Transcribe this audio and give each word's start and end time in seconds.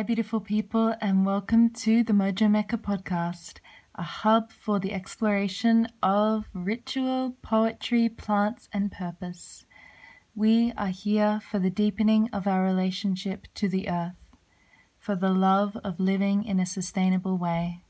Hi, 0.00 0.04
beautiful 0.04 0.40
people, 0.40 0.94
and 1.02 1.26
welcome 1.26 1.68
to 1.74 2.02
the 2.02 2.14
Mojo 2.14 2.50
Mecca 2.50 2.78
podcast, 2.78 3.58
a 3.94 4.02
hub 4.02 4.50
for 4.50 4.80
the 4.80 4.94
exploration 4.94 5.88
of 6.02 6.46
ritual, 6.54 7.36
poetry, 7.42 8.08
plants, 8.08 8.70
and 8.72 8.90
purpose. 8.90 9.66
We 10.34 10.72
are 10.74 10.88
here 10.88 11.42
for 11.50 11.58
the 11.58 11.68
deepening 11.68 12.30
of 12.32 12.46
our 12.46 12.62
relationship 12.62 13.46
to 13.56 13.68
the 13.68 13.90
earth, 13.90 14.16
for 14.98 15.14
the 15.14 15.34
love 15.34 15.76
of 15.84 16.00
living 16.00 16.44
in 16.44 16.58
a 16.58 16.64
sustainable 16.64 17.36
way, 17.36 17.84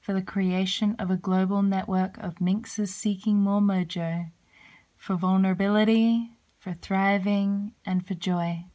for 0.00 0.12
the 0.12 0.22
creation 0.22 0.94
of 1.00 1.10
a 1.10 1.16
global 1.16 1.62
network 1.62 2.16
of 2.18 2.40
minxes 2.40 2.94
seeking 2.94 3.38
more 3.38 3.60
mojo, 3.60 4.30
for 4.96 5.16
vulnerability, 5.16 6.30
for 6.60 6.74
thriving, 6.74 7.72
and 7.84 8.06
for 8.06 8.14
joy. 8.14 8.66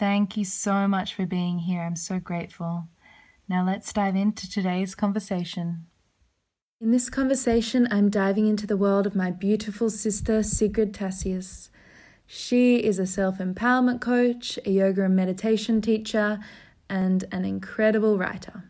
Thank 0.00 0.38
you 0.38 0.46
so 0.46 0.88
much 0.88 1.12
for 1.14 1.26
being 1.26 1.58
here. 1.58 1.82
I'm 1.82 1.94
so 1.94 2.18
grateful. 2.18 2.88
Now 3.50 3.66
let's 3.66 3.92
dive 3.92 4.16
into 4.16 4.48
today's 4.48 4.94
conversation. 4.94 5.84
In 6.80 6.90
this 6.90 7.10
conversation, 7.10 7.86
I'm 7.90 8.08
diving 8.08 8.46
into 8.46 8.66
the 8.66 8.78
world 8.78 9.06
of 9.06 9.14
my 9.14 9.30
beautiful 9.30 9.90
sister, 9.90 10.42
Sigrid 10.42 10.94
Tasies. 10.94 11.68
She 12.26 12.76
is 12.76 12.98
a 12.98 13.06
self 13.06 13.36
empowerment 13.40 14.00
coach, 14.00 14.58
a 14.64 14.70
yoga 14.70 15.04
and 15.04 15.14
meditation 15.14 15.82
teacher, 15.82 16.40
and 16.88 17.26
an 17.30 17.44
incredible 17.44 18.16
writer. 18.16 18.64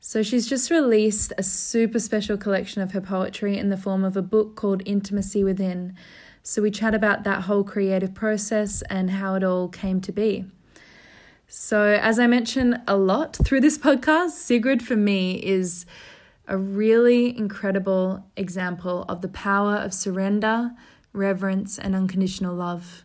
So, 0.00 0.22
she's 0.22 0.48
just 0.48 0.70
released 0.70 1.34
a 1.36 1.42
super 1.42 1.98
special 1.98 2.38
collection 2.38 2.80
of 2.80 2.92
her 2.92 3.02
poetry 3.02 3.58
in 3.58 3.68
the 3.68 3.76
form 3.76 4.04
of 4.04 4.16
a 4.16 4.22
book 4.22 4.56
called 4.56 4.80
Intimacy 4.86 5.44
Within, 5.44 5.94
so 6.48 6.62
we 6.62 6.70
chat 6.70 6.94
about 6.94 7.24
that 7.24 7.42
whole 7.42 7.64
creative 7.64 8.14
process 8.14 8.80
and 8.82 9.10
how 9.10 9.34
it 9.34 9.42
all 9.42 9.66
came 9.66 10.00
to 10.00 10.12
be. 10.12 10.44
So, 11.48 11.98
as 12.00 12.20
I 12.20 12.28
mentioned 12.28 12.80
a 12.86 12.96
lot 12.96 13.36
through 13.44 13.62
this 13.62 13.76
podcast, 13.76 14.30
Sigrid 14.30 14.80
for 14.80 14.94
me 14.94 15.42
is 15.44 15.86
a 16.46 16.56
really 16.56 17.36
incredible 17.36 18.24
example 18.36 19.04
of 19.08 19.22
the 19.22 19.28
power 19.28 19.74
of 19.74 19.92
surrender, 19.92 20.70
reverence, 21.12 21.80
and 21.80 21.96
unconditional 21.96 22.54
love. 22.54 23.04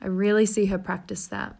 I 0.00 0.08
really 0.08 0.44
see 0.44 0.66
her 0.66 0.78
practice 0.78 1.28
that. 1.28 1.54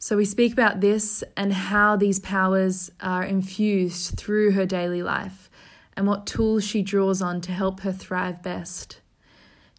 So, 0.00 0.16
we 0.16 0.24
speak 0.24 0.52
about 0.52 0.80
this 0.80 1.22
and 1.36 1.52
how 1.52 1.94
these 1.94 2.18
powers 2.18 2.90
are 3.00 3.22
infused 3.22 4.18
through 4.18 4.50
her 4.52 4.66
daily 4.66 5.04
life 5.04 5.48
and 5.96 6.08
what 6.08 6.26
tools 6.26 6.64
she 6.64 6.82
draws 6.82 7.22
on 7.22 7.40
to 7.42 7.52
help 7.52 7.80
her 7.82 7.92
thrive 7.92 8.42
best. 8.42 8.98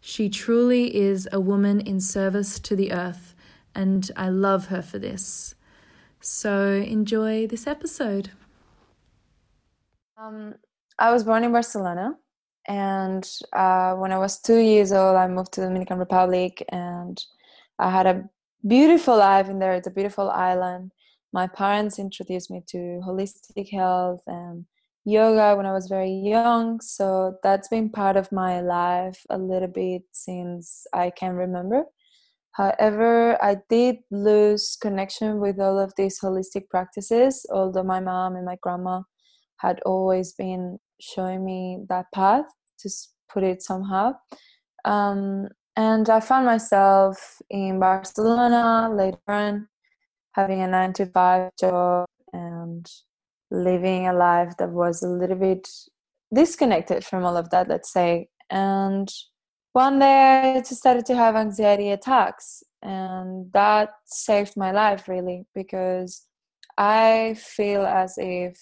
She 0.00 0.28
truly 0.28 0.96
is 0.96 1.28
a 1.30 1.40
woman 1.40 1.80
in 1.80 2.00
service 2.00 2.58
to 2.60 2.74
the 2.74 2.92
earth, 2.92 3.34
and 3.74 4.10
I 4.16 4.30
love 4.30 4.66
her 4.66 4.82
for 4.82 4.98
this. 4.98 5.54
So 6.20 6.72
enjoy 6.72 7.46
this 7.46 7.66
episode. 7.66 8.30
Um, 10.16 10.54
I 10.98 11.12
was 11.12 11.24
born 11.24 11.44
in 11.44 11.52
Barcelona, 11.52 12.16
and 12.66 13.28
uh, 13.52 13.94
when 13.94 14.12
I 14.12 14.18
was 14.18 14.40
two 14.40 14.58
years 14.58 14.92
old, 14.92 15.16
I 15.16 15.26
moved 15.28 15.52
to 15.52 15.60
the 15.60 15.66
Dominican 15.66 15.98
Republic, 15.98 16.64
and 16.70 17.22
I 17.78 17.90
had 17.90 18.06
a 18.06 18.28
beautiful 18.66 19.16
life 19.16 19.48
in 19.48 19.58
there. 19.58 19.74
It's 19.74 19.86
a 19.86 19.90
beautiful 19.90 20.30
island. 20.30 20.92
My 21.32 21.46
parents 21.46 21.98
introduced 21.98 22.50
me 22.50 22.62
to 22.68 23.00
holistic 23.06 23.70
health 23.70 24.22
and 24.26 24.66
yoga 25.04 25.56
when 25.56 25.66
I 25.66 25.72
was 25.72 25.88
very 25.88 26.12
young. 26.12 26.80
So 26.80 27.38
that's 27.42 27.68
been 27.68 27.90
part 27.90 28.16
of 28.16 28.32
my 28.32 28.60
life 28.60 29.24
a 29.30 29.38
little 29.38 29.68
bit 29.68 30.02
since 30.12 30.86
I 30.92 31.10
can 31.10 31.34
remember. 31.34 31.84
However, 32.52 33.42
I 33.42 33.58
did 33.68 33.98
lose 34.10 34.76
connection 34.80 35.40
with 35.40 35.60
all 35.60 35.78
of 35.78 35.92
these 35.96 36.20
holistic 36.20 36.68
practices, 36.68 37.46
although 37.50 37.84
my 37.84 38.00
mom 38.00 38.36
and 38.36 38.44
my 38.44 38.56
grandma 38.60 39.02
had 39.58 39.80
always 39.86 40.32
been 40.32 40.78
showing 41.00 41.44
me 41.44 41.84
that 41.88 42.06
path, 42.14 42.46
to 42.80 42.90
put 43.32 43.44
it 43.44 43.62
somehow. 43.62 44.14
Um, 44.84 45.48
and 45.76 46.08
I 46.10 46.20
found 46.20 46.46
myself 46.46 47.38
in 47.48 47.78
Barcelona 47.78 48.92
later 48.92 49.18
on, 49.28 49.68
having 50.32 50.60
a 50.60 50.66
nine 50.66 50.92
to 50.94 51.06
five 51.06 51.50
job 51.58 52.06
and 52.32 52.86
living 53.50 54.06
a 54.06 54.12
life 54.12 54.56
that 54.58 54.70
was 54.70 55.02
a 55.02 55.08
little 55.08 55.36
bit 55.36 55.68
disconnected 56.32 57.04
from 57.04 57.24
all 57.24 57.36
of 57.36 57.50
that, 57.50 57.68
let's 57.68 57.92
say. 57.92 58.28
And 58.50 59.12
one 59.72 59.98
day 59.98 60.54
I 60.56 60.58
just 60.58 60.76
started 60.76 61.06
to 61.06 61.16
have 61.16 61.36
anxiety 61.36 61.90
attacks, 61.90 62.62
and 62.82 63.52
that 63.52 63.90
saved 64.06 64.56
my 64.56 64.72
life 64.72 65.08
really 65.08 65.46
because 65.54 66.26
I 66.76 67.36
feel 67.38 67.84
as 67.86 68.14
if 68.16 68.58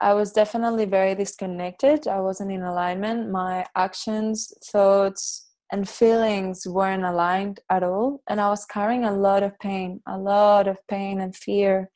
I 0.00 0.14
was 0.14 0.32
definitely 0.32 0.84
very 0.84 1.14
disconnected. 1.14 2.08
I 2.08 2.20
wasn't 2.20 2.50
in 2.50 2.62
alignment. 2.62 3.30
My 3.30 3.64
actions, 3.76 4.52
thoughts, 4.64 5.48
and 5.70 5.88
feelings 5.88 6.66
weren't 6.66 7.04
aligned 7.04 7.60
at 7.70 7.84
all. 7.84 8.20
And 8.28 8.40
I 8.40 8.48
was 8.48 8.66
carrying 8.66 9.04
a 9.04 9.16
lot 9.16 9.44
of 9.44 9.58
pain, 9.60 10.00
a 10.06 10.18
lot 10.18 10.66
of 10.66 10.76
pain 10.88 11.20
and 11.20 11.34
fear 11.34 11.90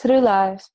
through 0.00 0.20
life 0.20 0.68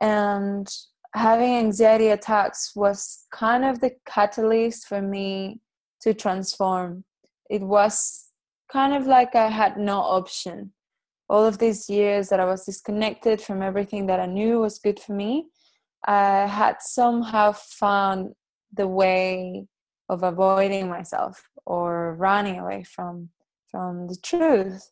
and 0.00 0.68
having 1.14 1.56
anxiety 1.56 2.08
attacks 2.08 2.72
was 2.74 3.24
kind 3.32 3.64
of 3.64 3.80
the 3.80 3.92
catalyst 4.06 4.86
for 4.86 5.00
me 5.00 5.60
to 6.02 6.14
transform. 6.14 7.04
It 7.50 7.62
was 7.62 8.26
kind 8.70 8.94
of 8.94 9.06
like 9.06 9.34
i 9.34 9.48
had 9.48 9.76
no 9.78 9.98
option. 9.98 10.72
All 11.28 11.44
of 11.44 11.58
these 11.58 11.90
years 11.90 12.28
that 12.28 12.40
i 12.40 12.44
was 12.44 12.64
disconnected 12.64 13.40
from 13.40 13.62
everything 13.62 14.06
that 14.06 14.20
i 14.20 14.26
knew 14.26 14.60
was 14.60 14.78
good 14.78 14.98
for 14.98 15.12
me 15.12 15.48
i 16.06 16.46
had 16.46 16.76
somehow 16.80 17.52
found 17.52 18.34
the 18.72 18.88
way 18.88 19.66
of 20.08 20.22
avoiding 20.22 20.88
myself 20.88 21.42
or 21.66 22.14
running 22.14 22.58
away 22.58 22.82
from 22.84 23.28
from 23.70 24.08
the 24.08 24.16
truth. 24.16 24.90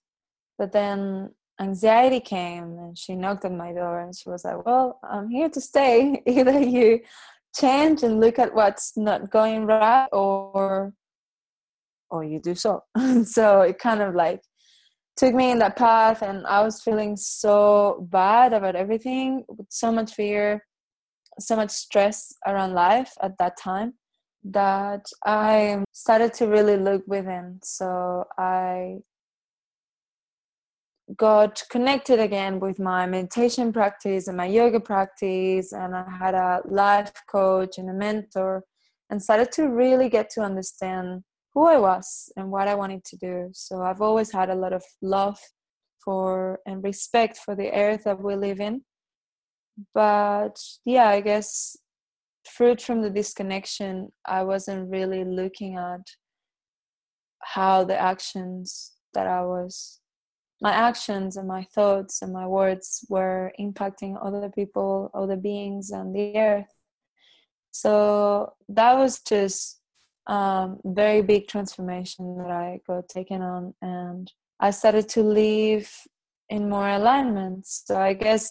But 0.58 0.72
then 0.72 1.30
anxiety 1.60 2.20
came 2.20 2.78
and 2.78 2.98
she 2.98 3.14
knocked 3.14 3.44
on 3.44 3.56
my 3.56 3.72
door 3.72 4.00
and 4.00 4.14
she 4.14 4.28
was 4.28 4.44
like, 4.44 4.64
Well, 4.64 4.98
I'm 5.02 5.28
here 5.28 5.48
to 5.48 5.60
stay. 5.60 6.22
Either 6.26 6.60
you 6.60 7.00
change 7.54 8.02
and 8.02 8.20
look 8.20 8.38
at 8.38 8.54
what's 8.54 8.96
not 8.96 9.30
going 9.30 9.66
right 9.66 10.08
or 10.12 10.92
or 12.10 12.24
you 12.24 12.40
do 12.40 12.54
so. 12.54 12.82
so 13.24 13.62
it 13.62 13.78
kind 13.78 14.02
of 14.02 14.14
like 14.14 14.42
took 15.16 15.34
me 15.34 15.50
in 15.50 15.58
that 15.58 15.76
path 15.76 16.22
and 16.22 16.46
I 16.46 16.62
was 16.62 16.82
feeling 16.82 17.16
so 17.16 18.06
bad 18.10 18.52
about 18.52 18.76
everything 18.76 19.44
with 19.48 19.66
so 19.70 19.90
much 19.90 20.12
fear, 20.12 20.64
so 21.38 21.56
much 21.56 21.70
stress 21.70 22.34
around 22.46 22.74
life 22.74 23.12
at 23.22 23.38
that 23.38 23.58
time 23.58 23.94
that 24.44 25.06
I 25.24 25.84
started 25.92 26.32
to 26.34 26.46
really 26.46 26.76
look 26.76 27.02
within. 27.06 27.58
So 27.62 28.24
I 28.38 28.98
got 31.14 31.62
connected 31.70 32.18
again 32.18 32.58
with 32.58 32.80
my 32.80 33.06
meditation 33.06 33.72
practice 33.72 34.26
and 34.26 34.36
my 34.36 34.46
yoga 34.46 34.80
practice 34.80 35.72
and 35.72 35.94
i 35.94 36.04
had 36.18 36.34
a 36.34 36.60
life 36.64 37.12
coach 37.30 37.78
and 37.78 37.88
a 37.88 37.92
mentor 37.92 38.64
and 39.08 39.22
started 39.22 39.52
to 39.52 39.68
really 39.68 40.08
get 40.08 40.28
to 40.28 40.40
understand 40.40 41.22
who 41.54 41.64
i 41.64 41.78
was 41.78 42.32
and 42.36 42.50
what 42.50 42.66
i 42.66 42.74
wanted 42.74 43.04
to 43.04 43.16
do. 43.16 43.48
So 43.52 43.82
i've 43.82 44.02
always 44.02 44.32
had 44.32 44.50
a 44.50 44.54
lot 44.54 44.72
of 44.72 44.82
love 45.00 45.38
for 46.04 46.58
and 46.66 46.82
respect 46.82 47.36
for 47.38 47.54
the 47.54 47.72
earth 47.72 48.04
that 48.04 48.22
we 48.22 48.34
live 48.34 48.60
in. 48.60 48.82
But 49.94 50.60
yeah 50.84 51.08
i 51.08 51.20
guess 51.20 51.76
fruit 52.50 52.80
from 52.80 53.02
the 53.02 53.10
disconnection 53.10 54.10
i 54.24 54.42
wasn't 54.42 54.90
really 54.90 55.24
looking 55.24 55.76
at 55.76 56.04
how 57.42 57.84
the 57.84 57.98
actions 57.98 58.92
that 59.14 59.26
i 59.26 59.42
was 59.42 60.00
my 60.60 60.72
actions 60.72 61.36
and 61.36 61.46
my 61.46 61.64
thoughts 61.64 62.22
and 62.22 62.32
my 62.32 62.46
words 62.46 63.04
were 63.08 63.52
impacting 63.60 64.18
other 64.20 64.48
people, 64.48 65.10
other 65.14 65.36
beings, 65.36 65.90
and 65.90 66.14
the 66.14 66.36
earth. 66.36 66.72
So 67.72 68.54
that 68.70 68.94
was 68.94 69.20
just 69.20 69.80
um, 70.26 70.80
very 70.84 71.22
big 71.22 71.46
transformation 71.46 72.38
that 72.38 72.50
I 72.50 72.80
got 72.86 73.08
taken 73.08 73.42
on, 73.42 73.74
and 73.82 74.32
I 74.58 74.70
started 74.70 75.08
to 75.10 75.22
live 75.22 75.90
in 76.48 76.70
more 76.70 76.88
alignment. 76.88 77.66
So 77.66 78.00
I 78.00 78.14
guess 78.14 78.50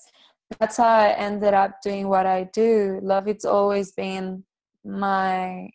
that's 0.59 0.77
how 0.77 0.87
I 0.87 1.09
ended 1.09 1.53
up 1.53 1.81
doing 1.81 2.07
what 2.07 2.25
I 2.25 2.43
do. 2.53 2.99
Love, 3.01 3.27
it's 3.27 3.45
always 3.45 3.91
been 3.91 4.43
my 4.83 5.69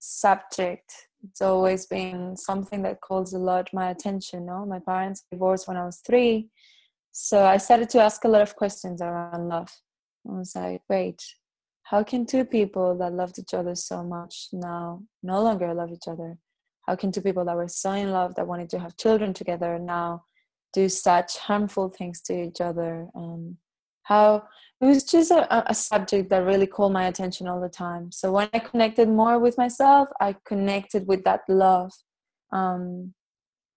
subject 0.00 1.05
it's 1.24 1.40
always 1.40 1.86
been 1.86 2.36
something 2.36 2.82
that 2.82 3.00
calls 3.00 3.32
a 3.32 3.38
lot 3.38 3.68
my 3.72 3.90
attention. 3.90 4.46
No, 4.46 4.64
my 4.64 4.78
parents 4.78 5.24
divorced 5.30 5.68
when 5.68 5.76
I 5.76 5.84
was 5.84 6.00
three, 6.06 6.48
so 7.12 7.44
I 7.44 7.56
started 7.56 7.88
to 7.90 8.02
ask 8.02 8.24
a 8.24 8.28
lot 8.28 8.42
of 8.42 8.56
questions 8.56 9.00
around 9.00 9.48
love. 9.48 9.70
I 10.28 10.32
was 10.32 10.54
like, 10.54 10.82
wait, 10.88 11.22
how 11.84 12.02
can 12.02 12.26
two 12.26 12.44
people 12.44 12.98
that 12.98 13.12
loved 13.12 13.38
each 13.38 13.54
other 13.54 13.74
so 13.74 14.02
much 14.02 14.48
now 14.52 15.02
no 15.22 15.40
longer 15.42 15.72
love 15.72 15.92
each 15.92 16.08
other? 16.08 16.36
How 16.86 16.96
can 16.96 17.12
two 17.12 17.22
people 17.22 17.44
that 17.44 17.56
were 17.56 17.68
so 17.68 17.92
in 17.92 18.10
love 18.10 18.34
that 18.34 18.46
wanted 18.46 18.70
to 18.70 18.78
have 18.78 18.96
children 18.96 19.32
together 19.32 19.78
now 19.78 20.24
do 20.72 20.88
such 20.88 21.38
harmful 21.38 21.88
things 21.88 22.20
to 22.22 22.34
each 22.34 22.60
other? 22.60 23.08
And 23.14 23.56
how 24.02 24.44
it 24.80 24.84
was 24.84 25.04
just 25.04 25.30
a, 25.30 25.70
a 25.70 25.74
subject 25.74 26.28
that 26.30 26.44
really 26.44 26.66
called 26.66 26.92
my 26.92 27.06
attention 27.06 27.48
all 27.48 27.60
the 27.60 27.68
time. 27.68 28.12
So 28.12 28.32
when 28.32 28.48
i 28.52 28.58
connected 28.58 29.08
more 29.08 29.38
with 29.38 29.56
myself 29.58 30.08
i 30.20 30.34
connected 30.44 31.06
with 31.06 31.24
that 31.24 31.42
love 31.48 31.92
um, 32.52 33.14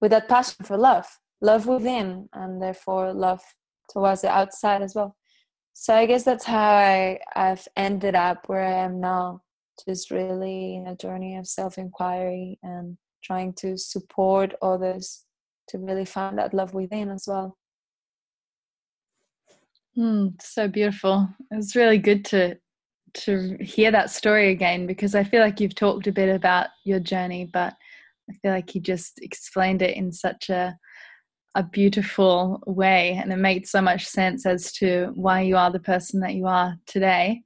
with 0.02 0.12
that 0.12 0.28
passion 0.30 0.66
for 0.66 0.78
love 0.78 1.08
love 1.42 1.68
within 1.68 2.28
and 2.34 2.62
therefore 2.62 3.14
love 3.14 3.42
towards 3.92 4.22
the 4.22 4.30
outside 4.30 4.82
as 4.82 4.94
well. 4.96 5.16
So 5.74 5.96
i 5.96 6.06
guess 6.06 6.24
that's 6.24 6.46
how 6.46 6.74
i 6.74 7.20
i've 7.36 7.68
ended 7.78 8.16
up 8.16 8.48
where 8.48 8.64
i 8.64 8.84
am 8.86 9.00
now 9.00 9.42
just 9.88 10.12
really 10.12 10.76
in 10.76 10.88
a 10.88 10.96
journey 10.96 11.38
of 11.38 11.48
self-inquiry 11.48 12.60
and 12.64 12.98
trying 13.24 13.54
to 13.54 13.78
support 13.78 14.54
others 14.62 15.24
to 15.70 15.78
really 15.78 16.06
find 16.06 16.38
that 16.38 16.54
love 16.54 16.74
within 16.74 17.10
as 17.10 17.26
well 17.28 17.58
Mm, 20.00 20.42
so 20.42 20.68
beautiful. 20.68 21.28
It 21.52 21.56
was 21.58 21.76
really 21.76 21.98
good 21.98 22.24
to 22.26 22.58
to 23.16 23.58
hear 23.60 23.92
that 23.92 24.12
story 24.12 24.52
again 24.52 24.86
because 24.86 25.16
I 25.16 25.24
feel 25.24 25.42
like 25.42 25.60
you've 25.60 25.74
talked 25.74 26.06
a 26.06 26.12
bit 26.12 26.34
about 26.34 26.68
your 26.86 27.00
journey, 27.00 27.50
but 27.52 27.74
I 28.30 28.34
feel 28.42 28.52
like 28.52 28.76
you 28.76 28.82
just 28.82 29.20
explained 29.22 29.82
it 29.82 29.98
in 29.98 30.12
such 30.12 30.50
a 30.50 30.78
a 31.56 31.64
beautiful 31.64 32.62
way 32.68 33.20
and 33.22 33.34
it 33.34 33.38
made 33.38 33.68
so 33.68 33.82
much 33.82 34.06
sense 34.06 34.46
as 34.46 34.72
to 34.74 35.12
why 35.16 35.42
you 35.42 35.58
are 35.58 35.72
the 35.72 35.80
person 35.80 36.20
that 36.22 36.36
you 36.36 36.46
are 36.46 36.76
today. 36.86 37.42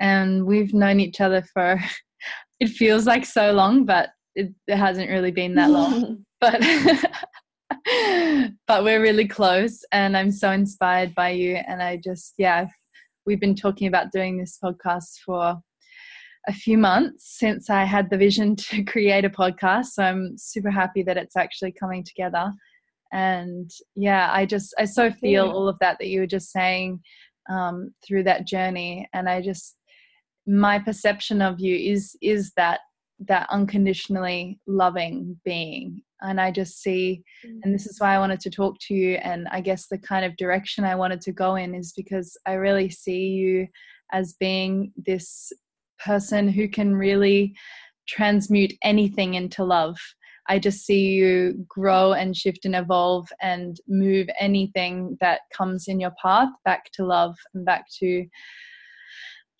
And 0.00 0.46
we've 0.46 0.72
known 0.72 1.00
each 1.00 1.20
other 1.20 1.42
for 1.52 1.78
it 2.60 2.68
feels 2.68 3.06
like 3.06 3.26
so 3.26 3.52
long, 3.52 3.84
but 3.84 4.10
it, 4.34 4.54
it 4.66 4.76
hasn't 4.76 5.10
really 5.10 5.32
been 5.32 5.56
that 5.56 5.70
long. 5.70 6.24
but 6.40 6.62
but 8.66 8.84
we're 8.84 9.00
really 9.00 9.26
close 9.26 9.84
and 9.92 10.16
I'm 10.16 10.30
so 10.30 10.50
inspired 10.50 11.14
by 11.14 11.30
you. 11.30 11.56
And 11.56 11.82
I 11.82 11.96
just, 11.96 12.34
yeah, 12.38 12.66
we've 13.26 13.40
been 13.40 13.54
talking 13.54 13.88
about 13.88 14.12
doing 14.12 14.36
this 14.36 14.58
podcast 14.62 15.20
for 15.24 15.58
a 16.48 16.52
few 16.52 16.78
months 16.78 17.38
since 17.38 17.70
I 17.70 17.84
had 17.84 18.10
the 18.10 18.16
vision 18.16 18.56
to 18.56 18.82
create 18.92 19.24
a 19.24 19.30
podcast. 19.30 19.86
So 19.86 20.02
I'm 20.02 20.36
super 20.36 20.70
happy 20.70 21.02
that 21.04 21.16
it's 21.16 21.36
actually 21.36 21.72
coming 21.72 22.04
together. 22.04 22.52
And 23.12 23.70
yeah, 23.94 24.30
I 24.32 24.44
just, 24.44 24.74
I 24.78 24.84
so 24.84 25.10
feel 25.10 25.50
all 25.50 25.68
of 25.68 25.78
that 25.80 25.96
that 25.98 26.08
you 26.08 26.20
were 26.20 26.26
just 26.26 26.52
saying 26.52 27.00
um, 27.50 27.94
through 28.06 28.24
that 28.24 28.46
journey. 28.46 29.08
And 29.14 29.28
I 29.28 29.40
just, 29.40 29.76
my 30.46 30.78
perception 30.78 31.40
of 31.40 31.60
you 31.60 31.92
is, 31.92 32.16
is 32.20 32.52
that 32.56 32.80
that 33.26 33.48
unconditionally 33.50 34.60
loving 34.66 35.38
being. 35.44 36.02
And 36.20 36.40
i 36.40 36.50
just 36.50 36.82
see 36.82 37.22
mm. 37.46 37.60
and 37.62 37.72
this 37.72 37.86
is 37.86 38.00
why 38.00 38.12
i 38.12 38.18
wanted 38.18 38.40
to 38.40 38.50
talk 38.50 38.76
to 38.88 38.94
you 38.94 39.14
and 39.22 39.46
i 39.52 39.60
guess 39.60 39.86
the 39.86 39.98
kind 39.98 40.24
of 40.24 40.36
direction 40.36 40.82
i 40.82 40.96
wanted 40.96 41.20
to 41.20 41.30
go 41.30 41.54
in 41.54 41.76
is 41.76 41.92
because 41.92 42.36
i 42.44 42.54
really 42.54 42.90
see 42.90 43.28
you 43.28 43.68
as 44.12 44.32
being 44.32 44.92
this 44.96 45.52
person 45.98 46.48
who 46.48 46.68
can 46.68 46.94
really 46.94 47.54
transmute 48.06 48.72
anything 48.82 49.34
into 49.34 49.64
love. 49.64 49.98
I 50.48 50.58
just 50.58 50.86
see 50.86 51.08
you 51.08 51.66
grow 51.68 52.14
and 52.14 52.34
shift 52.34 52.64
and 52.64 52.74
evolve 52.74 53.28
and 53.42 53.78
move 53.86 54.28
anything 54.40 55.18
that 55.20 55.40
comes 55.52 55.88
in 55.88 56.00
your 56.00 56.14
path 56.22 56.48
back 56.64 56.90
to 56.94 57.04
love 57.04 57.36
and 57.52 57.66
back 57.66 57.84
to 57.98 58.26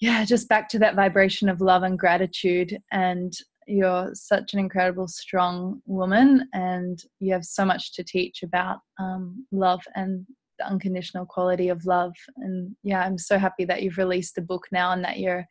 yeah, 0.00 0.24
just 0.24 0.48
back 0.48 0.68
to 0.70 0.78
that 0.78 0.94
vibration 0.94 1.48
of 1.48 1.60
love 1.60 1.82
and 1.82 1.98
gratitude. 1.98 2.78
And 2.92 3.32
you're 3.66 4.10
such 4.14 4.54
an 4.54 4.60
incredible, 4.60 5.08
strong 5.08 5.82
woman, 5.86 6.48
and 6.52 7.02
you 7.20 7.32
have 7.32 7.44
so 7.44 7.64
much 7.64 7.92
to 7.94 8.04
teach 8.04 8.42
about 8.42 8.78
um, 8.98 9.46
love 9.52 9.82
and 9.94 10.26
the 10.58 10.66
unconditional 10.66 11.26
quality 11.26 11.68
of 11.68 11.84
love. 11.84 12.14
And 12.36 12.74
yeah, 12.82 13.00
I'm 13.00 13.18
so 13.18 13.38
happy 13.38 13.64
that 13.66 13.82
you've 13.82 13.98
released 13.98 14.38
a 14.38 14.42
book 14.42 14.66
now 14.72 14.92
and 14.92 15.04
that 15.04 15.18
you're 15.18 15.46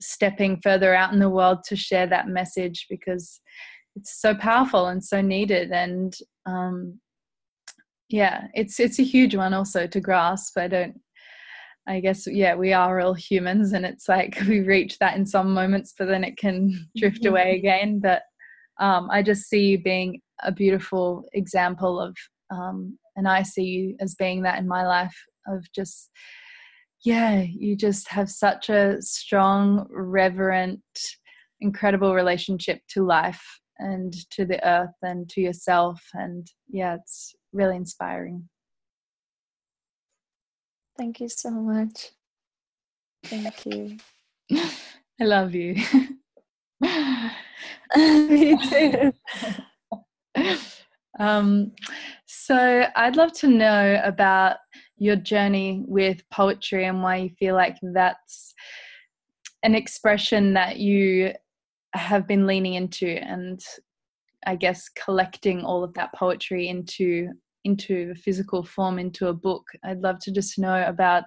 stepping 0.00 0.60
further 0.62 0.94
out 0.94 1.12
in 1.12 1.18
the 1.18 1.30
world 1.30 1.58
to 1.64 1.76
share 1.76 2.06
that 2.06 2.28
message 2.28 2.86
because 2.90 3.40
it's 3.94 4.20
so 4.20 4.34
powerful 4.34 4.88
and 4.88 5.02
so 5.02 5.20
needed. 5.20 5.70
And 5.72 6.14
um, 6.44 7.00
yeah, 8.08 8.48
it's 8.54 8.78
it's 8.78 8.98
a 8.98 9.04
huge 9.04 9.34
one 9.34 9.54
also 9.54 9.86
to 9.86 10.00
grasp. 10.00 10.58
I 10.58 10.68
don't 10.68 11.00
I 11.88 12.00
guess 12.00 12.26
yeah, 12.26 12.54
we 12.54 12.72
are 12.72 13.00
all 13.00 13.14
humans, 13.14 13.72
and 13.72 13.86
it's 13.86 14.08
like 14.08 14.38
we 14.48 14.60
reach 14.60 14.98
that 14.98 15.16
in 15.16 15.26
some 15.26 15.52
moments, 15.52 15.94
but 15.98 16.06
then 16.06 16.24
it 16.24 16.36
can 16.36 16.72
drift 16.96 17.22
mm-hmm. 17.22 17.28
away 17.28 17.56
again. 17.56 18.00
But 18.00 18.22
um, 18.80 19.08
I 19.10 19.22
just 19.22 19.48
see 19.48 19.66
you 19.66 19.82
being 19.82 20.20
a 20.42 20.52
beautiful 20.52 21.24
example 21.32 22.00
of, 22.00 22.16
um, 22.50 22.98
and 23.16 23.26
I 23.26 23.42
see 23.42 23.64
you 23.64 23.96
as 24.00 24.14
being 24.14 24.42
that 24.42 24.58
in 24.58 24.68
my 24.68 24.86
life 24.86 25.16
of 25.48 25.64
just, 25.74 26.10
yeah, 27.04 27.40
you 27.40 27.76
just 27.76 28.08
have 28.08 28.28
such 28.28 28.68
a 28.68 29.00
strong, 29.00 29.86
reverent, 29.90 30.82
incredible 31.60 32.14
relationship 32.14 32.80
to 32.90 33.06
life 33.06 33.42
and 33.78 34.12
to 34.30 34.44
the 34.44 34.64
earth 34.66 34.94
and 35.02 35.28
to 35.30 35.40
yourself, 35.40 36.02
and 36.14 36.46
yeah, 36.68 36.96
it's 36.96 37.34
really 37.52 37.76
inspiring. 37.76 38.48
Thank 40.98 41.20
you 41.20 41.28
so 41.28 41.50
much. 41.50 42.10
Thank 43.24 43.66
you. 43.66 43.96
I 45.20 45.24
love 45.24 45.54
you. 45.54 45.76
Me 47.96 48.56
too. 48.68 49.12
Um, 51.18 51.72
so 52.26 52.86
I'd 52.94 53.16
love 53.16 53.32
to 53.34 53.48
know 53.48 54.00
about 54.04 54.58
your 54.98 55.16
journey 55.16 55.82
with 55.86 56.22
poetry 56.30 56.84
and 56.84 57.02
why 57.02 57.16
you 57.16 57.30
feel 57.38 57.54
like 57.54 57.76
that's 57.82 58.52
an 59.62 59.74
expression 59.74 60.52
that 60.54 60.76
you 60.78 61.32
have 61.94 62.26
been 62.26 62.46
leaning 62.46 62.74
into 62.74 63.08
and 63.08 63.64
I 64.46 64.56
guess 64.56 64.88
collecting 64.90 65.64
all 65.64 65.82
of 65.82 65.94
that 65.94 66.14
poetry 66.14 66.68
into 66.68 67.30
into 67.66 68.12
a 68.12 68.14
physical 68.14 68.64
form 68.64 68.98
into 68.98 69.28
a 69.28 69.34
book. 69.34 69.64
I'd 69.84 70.00
love 70.00 70.18
to 70.20 70.32
just 70.32 70.58
know 70.58 70.84
about 70.86 71.24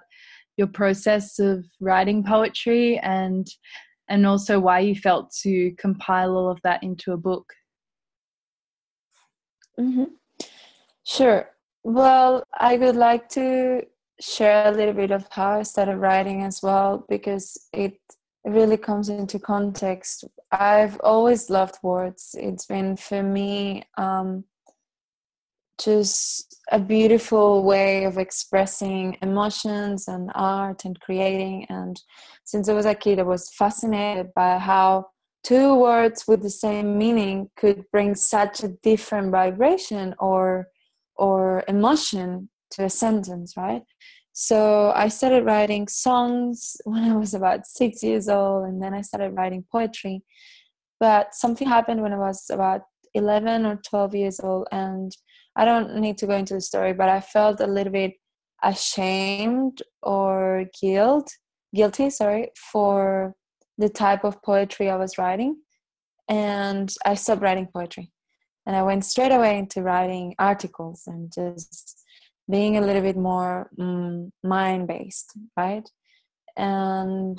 your 0.56 0.66
process 0.66 1.38
of 1.38 1.64
writing 1.80 2.24
poetry 2.24 2.98
and 2.98 3.46
and 4.08 4.26
also 4.26 4.58
why 4.58 4.80
you 4.80 4.96
felt 4.96 5.32
to 5.42 5.70
compile 5.78 6.36
all 6.36 6.50
of 6.50 6.58
that 6.64 6.82
into 6.82 7.12
a 7.12 7.16
book. 7.16 7.46
Mm-hmm. 9.78 10.10
sure. 11.06 11.50
Well 11.82 12.42
i 12.70 12.76
would 12.76 12.96
like 12.96 13.28
to 13.40 13.82
share 14.20 14.68
a 14.68 14.76
little 14.78 14.92
bit 15.02 15.10
of 15.10 15.26
how 15.30 15.50
i 15.60 15.62
started 15.62 15.96
writing 15.96 16.42
as 16.42 16.60
well 16.62 17.06
because 17.08 17.46
it 17.72 17.98
really 18.44 18.76
comes 18.76 19.08
into 19.08 19.38
context. 19.38 20.24
I've 20.50 20.98
always 21.00 21.50
loved 21.50 21.76
words. 21.82 22.34
It's 22.38 22.66
been 22.66 22.96
for 22.96 23.22
me 23.22 23.84
um, 23.98 24.44
just 25.82 26.60
a 26.70 26.78
beautiful 26.78 27.64
way 27.64 28.04
of 28.04 28.18
expressing 28.18 29.16
emotions 29.22 30.08
and 30.08 30.30
art 30.34 30.84
and 30.84 31.00
creating. 31.00 31.66
And 31.68 32.00
since 32.44 32.68
I 32.68 32.74
was 32.74 32.86
a 32.86 32.94
kid, 32.94 33.18
I 33.18 33.22
was 33.22 33.50
fascinated 33.50 34.28
by 34.34 34.58
how 34.58 35.06
two 35.42 35.74
words 35.74 36.24
with 36.28 36.42
the 36.42 36.50
same 36.50 36.98
meaning 36.98 37.50
could 37.56 37.84
bring 37.90 38.14
such 38.14 38.62
a 38.62 38.68
different 38.82 39.30
vibration 39.30 40.14
or 40.18 40.68
or 41.16 41.64
emotion 41.68 42.48
to 42.70 42.84
a 42.84 42.90
sentence, 42.90 43.54
right? 43.56 43.82
So 44.32 44.92
I 44.94 45.08
started 45.08 45.44
writing 45.44 45.86
songs 45.88 46.76
when 46.84 47.04
I 47.04 47.16
was 47.16 47.34
about 47.34 47.66
six 47.66 48.02
years 48.02 48.28
old, 48.28 48.66
and 48.66 48.82
then 48.82 48.94
I 48.94 49.02
started 49.02 49.30
writing 49.30 49.64
poetry. 49.70 50.22
But 50.98 51.34
something 51.34 51.66
happened 51.66 52.02
when 52.02 52.12
I 52.12 52.18
was 52.18 52.46
about 52.50 52.82
11 53.14 53.66
or 53.66 53.76
12 53.76 54.14
years 54.14 54.40
old, 54.40 54.68
and 54.70 55.14
I 55.56 55.64
don't 55.64 55.96
need 55.96 56.18
to 56.18 56.26
go 56.26 56.34
into 56.34 56.54
the 56.54 56.60
story, 56.60 56.92
but 56.92 57.08
I 57.08 57.20
felt 57.20 57.60
a 57.60 57.66
little 57.66 57.92
bit 57.92 58.12
ashamed 58.62 59.82
or 60.02 60.66
guilt, 60.80 61.30
guilty, 61.74 62.10
sorry, 62.10 62.50
for 62.72 63.34
the 63.78 63.88
type 63.88 64.24
of 64.24 64.42
poetry 64.42 64.90
I 64.90 64.96
was 64.96 65.18
writing. 65.18 65.56
And 66.28 66.92
I 67.04 67.14
stopped 67.14 67.42
writing 67.42 67.68
poetry. 67.72 68.12
And 68.66 68.76
I 68.76 68.82
went 68.82 69.04
straight 69.04 69.32
away 69.32 69.58
into 69.58 69.82
writing 69.82 70.34
articles 70.38 71.04
and 71.06 71.32
just 71.32 72.04
being 72.48 72.76
a 72.76 72.80
little 72.80 73.02
bit 73.02 73.16
more 73.16 73.70
mm, 73.78 74.30
mind 74.44 74.86
based, 74.86 75.32
right? 75.56 75.88
And 76.56 77.38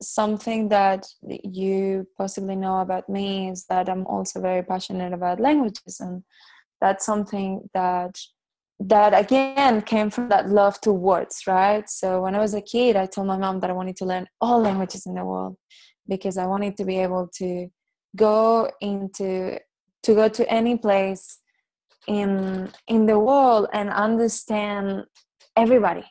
something 0.00 0.68
that 0.68 1.06
you 1.22 2.06
possibly 2.16 2.56
know 2.56 2.80
about 2.80 3.08
me 3.08 3.50
is 3.50 3.66
that 3.68 3.88
I'm 3.88 4.06
also 4.06 4.40
very 4.40 4.62
passionate 4.62 5.12
about 5.12 5.40
languages 5.40 5.98
and 6.00 6.22
that's 6.80 7.04
something 7.04 7.68
that 7.74 8.18
that 8.80 9.18
again 9.18 9.82
came 9.82 10.08
from 10.08 10.28
that 10.28 10.48
love 10.48 10.80
to 10.80 10.92
words 10.92 11.42
right 11.46 11.88
so 11.90 12.22
when 12.22 12.34
i 12.34 12.38
was 12.38 12.54
a 12.54 12.60
kid 12.60 12.94
i 12.94 13.06
told 13.06 13.26
my 13.26 13.36
mom 13.36 13.58
that 13.58 13.70
i 13.70 13.72
wanted 13.72 13.96
to 13.96 14.04
learn 14.04 14.26
all 14.40 14.60
languages 14.60 15.04
in 15.06 15.14
the 15.14 15.24
world 15.24 15.56
because 16.08 16.38
i 16.38 16.46
wanted 16.46 16.76
to 16.76 16.84
be 16.84 16.98
able 16.98 17.28
to 17.34 17.68
go 18.14 18.70
into 18.80 19.58
to 20.02 20.14
go 20.14 20.28
to 20.28 20.48
any 20.48 20.76
place 20.76 21.38
in 22.06 22.70
in 22.86 23.06
the 23.06 23.18
world 23.18 23.66
and 23.72 23.90
understand 23.90 25.04
everybody 25.56 26.04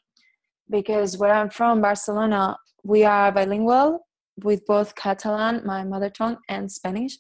because 0.69 1.17
where 1.17 1.33
I'm 1.33 1.49
from, 1.49 1.81
Barcelona, 1.81 2.57
we 2.83 3.03
are 3.03 3.31
bilingual 3.31 4.05
with 4.43 4.65
both 4.65 4.95
Catalan, 4.95 5.65
my 5.65 5.83
mother 5.83 6.09
tongue, 6.09 6.37
and 6.49 6.71
Spanish. 6.71 7.17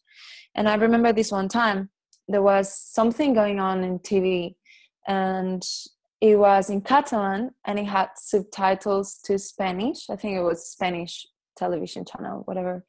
And 0.55 0.67
I 0.67 0.75
remember 0.75 1.13
this 1.13 1.31
one 1.31 1.47
time 1.47 1.89
there 2.27 2.41
was 2.41 2.73
something 2.73 3.33
going 3.33 3.59
on 3.59 3.83
in 3.83 3.99
TV, 3.99 4.55
and 5.07 5.63
it 6.21 6.37
was 6.37 6.69
in 6.69 6.81
Catalan 6.81 7.51
and 7.65 7.79
it 7.79 7.85
had 7.85 8.09
subtitles 8.15 9.19
to 9.25 9.37
Spanish. 9.37 10.09
I 10.09 10.15
think 10.15 10.35
it 10.35 10.41
was 10.41 10.69
Spanish 10.69 11.27
television 11.55 12.05
channel, 12.05 12.41
whatever. 12.45 12.83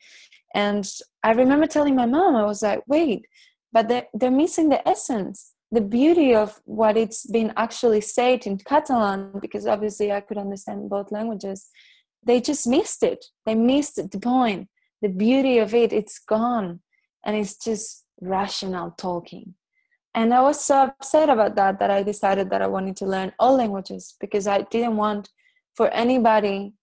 And 0.55 0.89
I 1.23 1.33
remember 1.33 1.67
telling 1.67 1.95
my 1.95 2.07
mom, 2.07 2.37
I 2.37 2.45
was 2.45 2.63
like, 2.63 2.83
wait, 2.87 3.27
but 3.73 3.89
they're, 3.89 4.07
they're 4.15 4.31
missing 4.31 4.71
the 4.71 4.87
essence, 4.89 5.53
the 5.71 5.83
beauty 5.83 6.35
of 6.35 6.61
what 6.65 6.97
it's 6.97 7.27
been 7.27 7.53
actually 7.57 8.01
said 8.01 8.47
in 8.47 8.57
Catalan, 8.59 9.33
because 9.41 9.67
obviously 9.67 10.11
I 10.11 10.23
could 10.23 10.39
understand 10.39 10.89
both 10.89 11.13
languages. 11.13 11.69
They 12.25 12.41
just 12.41 12.67
missed 12.67 13.03
it. 13.03 13.27
They 13.45 13.55
missed 13.55 13.97
the 13.97 14.19
point. 14.19 14.69
The 15.03 15.09
beauty 15.09 15.59
of 15.59 15.75
it, 15.75 15.93
it's 15.93 16.19
gone. 16.19 16.81
And 17.27 17.37
it's 17.37 17.57
just 17.57 18.05
rational 18.21 18.93
talking. 18.93 19.55
And 20.15 20.35
I 20.35 20.41
was 20.41 20.65
so 20.65 20.85
upset 20.85 21.29
about 21.29 21.55
that 21.57 21.79
that 21.79 21.91
I 21.91 22.03
decided 22.03 22.51
that 22.51 22.63
I 22.63 22.67
wanted 22.67 22.97
to 22.97 23.07
learn 23.07 23.33
all 23.39 23.57
languages 23.57 24.15
because 24.21 24.47
I 24.47 24.63
didn't 24.63 24.97
want 24.97 25.29
for 25.77 25.89
anybody 25.89 26.75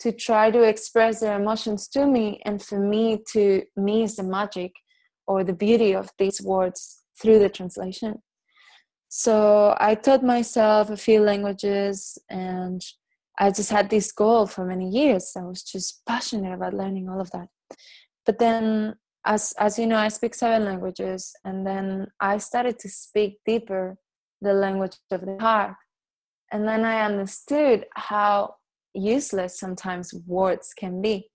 to 0.00 0.12
try 0.12 0.50
to 0.50 0.62
express 0.62 1.20
their 1.20 1.40
emotions 1.40 1.88
to 1.88 2.06
me 2.06 2.40
and 2.44 2.62
for 2.62 2.78
me 2.78 3.22
to 3.32 3.62
miss 3.76 4.16
the 4.16 4.22
magic 4.22 4.72
or 5.26 5.42
the 5.42 5.54
beauty 5.54 5.94
of 5.94 6.10
these 6.18 6.40
words 6.40 7.02
through 7.20 7.38
the 7.38 7.48
translation. 7.48 8.22
So 9.08 9.76
I 9.78 9.94
taught 9.94 10.24
myself 10.24 10.90
a 10.90 10.96
few 10.96 11.20
languages 11.20 12.18
and 12.28 12.84
I 13.38 13.50
just 13.50 13.70
had 13.70 13.90
this 13.90 14.12
goal 14.12 14.46
for 14.46 14.64
many 14.64 14.88
years. 14.88 15.32
I 15.36 15.42
was 15.42 15.62
just 15.62 16.04
passionate 16.06 16.52
about 16.52 16.74
learning 16.74 17.08
all 17.08 17.20
of 17.20 17.30
that. 17.30 17.48
But 18.26 18.38
then 18.38 18.94
as 19.26 19.54
as 19.58 19.78
you 19.78 19.86
know, 19.86 19.96
I 19.96 20.08
speak 20.08 20.34
seven 20.34 20.64
languages 20.64 21.34
and 21.44 21.66
then 21.66 22.08
I 22.20 22.38
started 22.38 22.78
to 22.80 22.88
speak 22.88 23.38
deeper 23.46 23.96
the 24.40 24.52
language 24.52 24.96
of 25.10 25.24
the 25.24 25.38
heart. 25.40 25.74
And 26.52 26.68
then 26.68 26.84
I 26.84 27.04
understood 27.04 27.86
how 27.94 28.56
useless 28.92 29.58
sometimes 29.58 30.14
words 30.26 30.72
can 30.76 31.02
be 31.02 31.30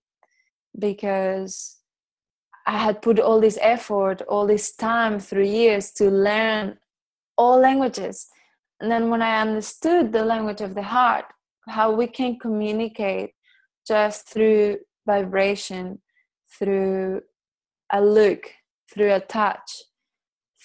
because 0.78 1.76
I 2.66 2.78
had 2.78 3.02
put 3.02 3.18
all 3.18 3.40
this 3.40 3.58
effort, 3.60 4.22
all 4.22 4.46
this 4.46 4.74
time 4.76 5.18
through 5.18 5.44
years 5.44 5.90
to 5.92 6.10
learn 6.10 6.78
all 7.36 7.58
languages. 7.58 8.28
And 8.80 8.90
then 8.90 9.10
when 9.10 9.20
I 9.20 9.40
understood 9.40 10.12
the 10.12 10.24
language 10.24 10.60
of 10.60 10.74
the 10.74 10.82
heart, 10.82 11.24
how 11.68 11.90
we 11.90 12.06
can 12.06 12.38
communicate 12.38 13.30
just 13.86 14.28
through 14.28 14.78
vibration, 15.06 16.00
through 16.58 17.22
a 17.92 18.00
look, 18.00 18.50
through 18.92 19.12
a 19.12 19.20
touch, 19.20 19.82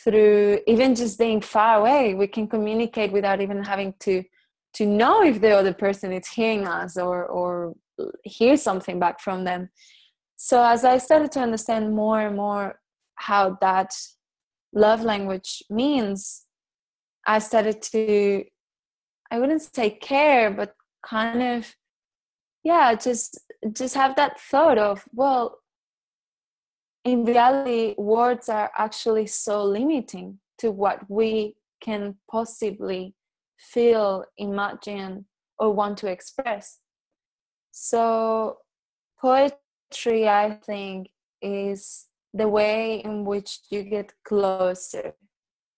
through 0.04 0.60
even 0.68 0.96
just 0.96 1.18
being 1.18 1.42
far 1.42 1.80
away, 1.80 2.14
we 2.14 2.28
can 2.28 2.48
communicate 2.48 3.12
without 3.12 3.42
even 3.42 3.64
having 3.64 3.94
to 4.02 4.24
to 4.74 4.86
know 4.86 5.24
if 5.24 5.40
the 5.40 5.52
other 5.52 5.74
person 5.74 6.12
is 6.12 6.28
hearing 6.28 6.68
us 6.68 6.98
or 6.98 7.26
or 7.26 7.76
hear 8.24 8.58
something 8.58 9.00
back 9.00 9.22
from 9.22 9.44
them. 9.46 9.70
So 10.36 10.62
as 10.64 10.84
i 10.84 10.98
started 10.98 11.32
to 11.34 11.40
understand 11.40 11.96
more 11.96 12.20
and 12.20 12.36
more 12.36 12.80
how 13.16 13.58
that 13.62 13.92
love 14.74 15.02
language 15.02 15.64
means 15.70 16.46
i 17.26 17.40
started 17.40 17.82
to 17.82 18.44
i 19.32 19.40
wouldn't 19.40 19.62
say 19.62 19.90
care 19.90 20.52
but 20.52 20.76
kind 21.04 21.42
of 21.42 21.76
yeah 22.64 22.94
just 22.94 23.40
just 23.72 23.96
have 23.96 24.16
that 24.16 24.40
thought 24.40 24.78
of 24.78 25.06
well 25.14 25.60
in 27.06 27.24
reality 27.24 27.94
words 27.98 28.50
are 28.50 28.72
actually 28.78 29.28
so 29.28 29.64
limiting 29.64 30.40
to 30.58 30.72
what 30.72 31.10
we 31.10 31.56
can 31.80 32.16
possibly 32.30 33.14
feel, 33.58 34.26
imagine, 34.38 35.26
or 35.60 35.72
want 35.72 35.98
to 36.00 36.08
express. 36.08 36.80
So, 37.72 38.58
poetry, 39.22 40.28
I 40.28 40.58
think, 40.66 41.10
is 41.42 42.08
the 42.34 42.50
way 42.50 43.02
in 43.06 43.24
which 43.24 43.60
you 43.70 43.84
get 43.84 44.12
closer, 44.28 45.14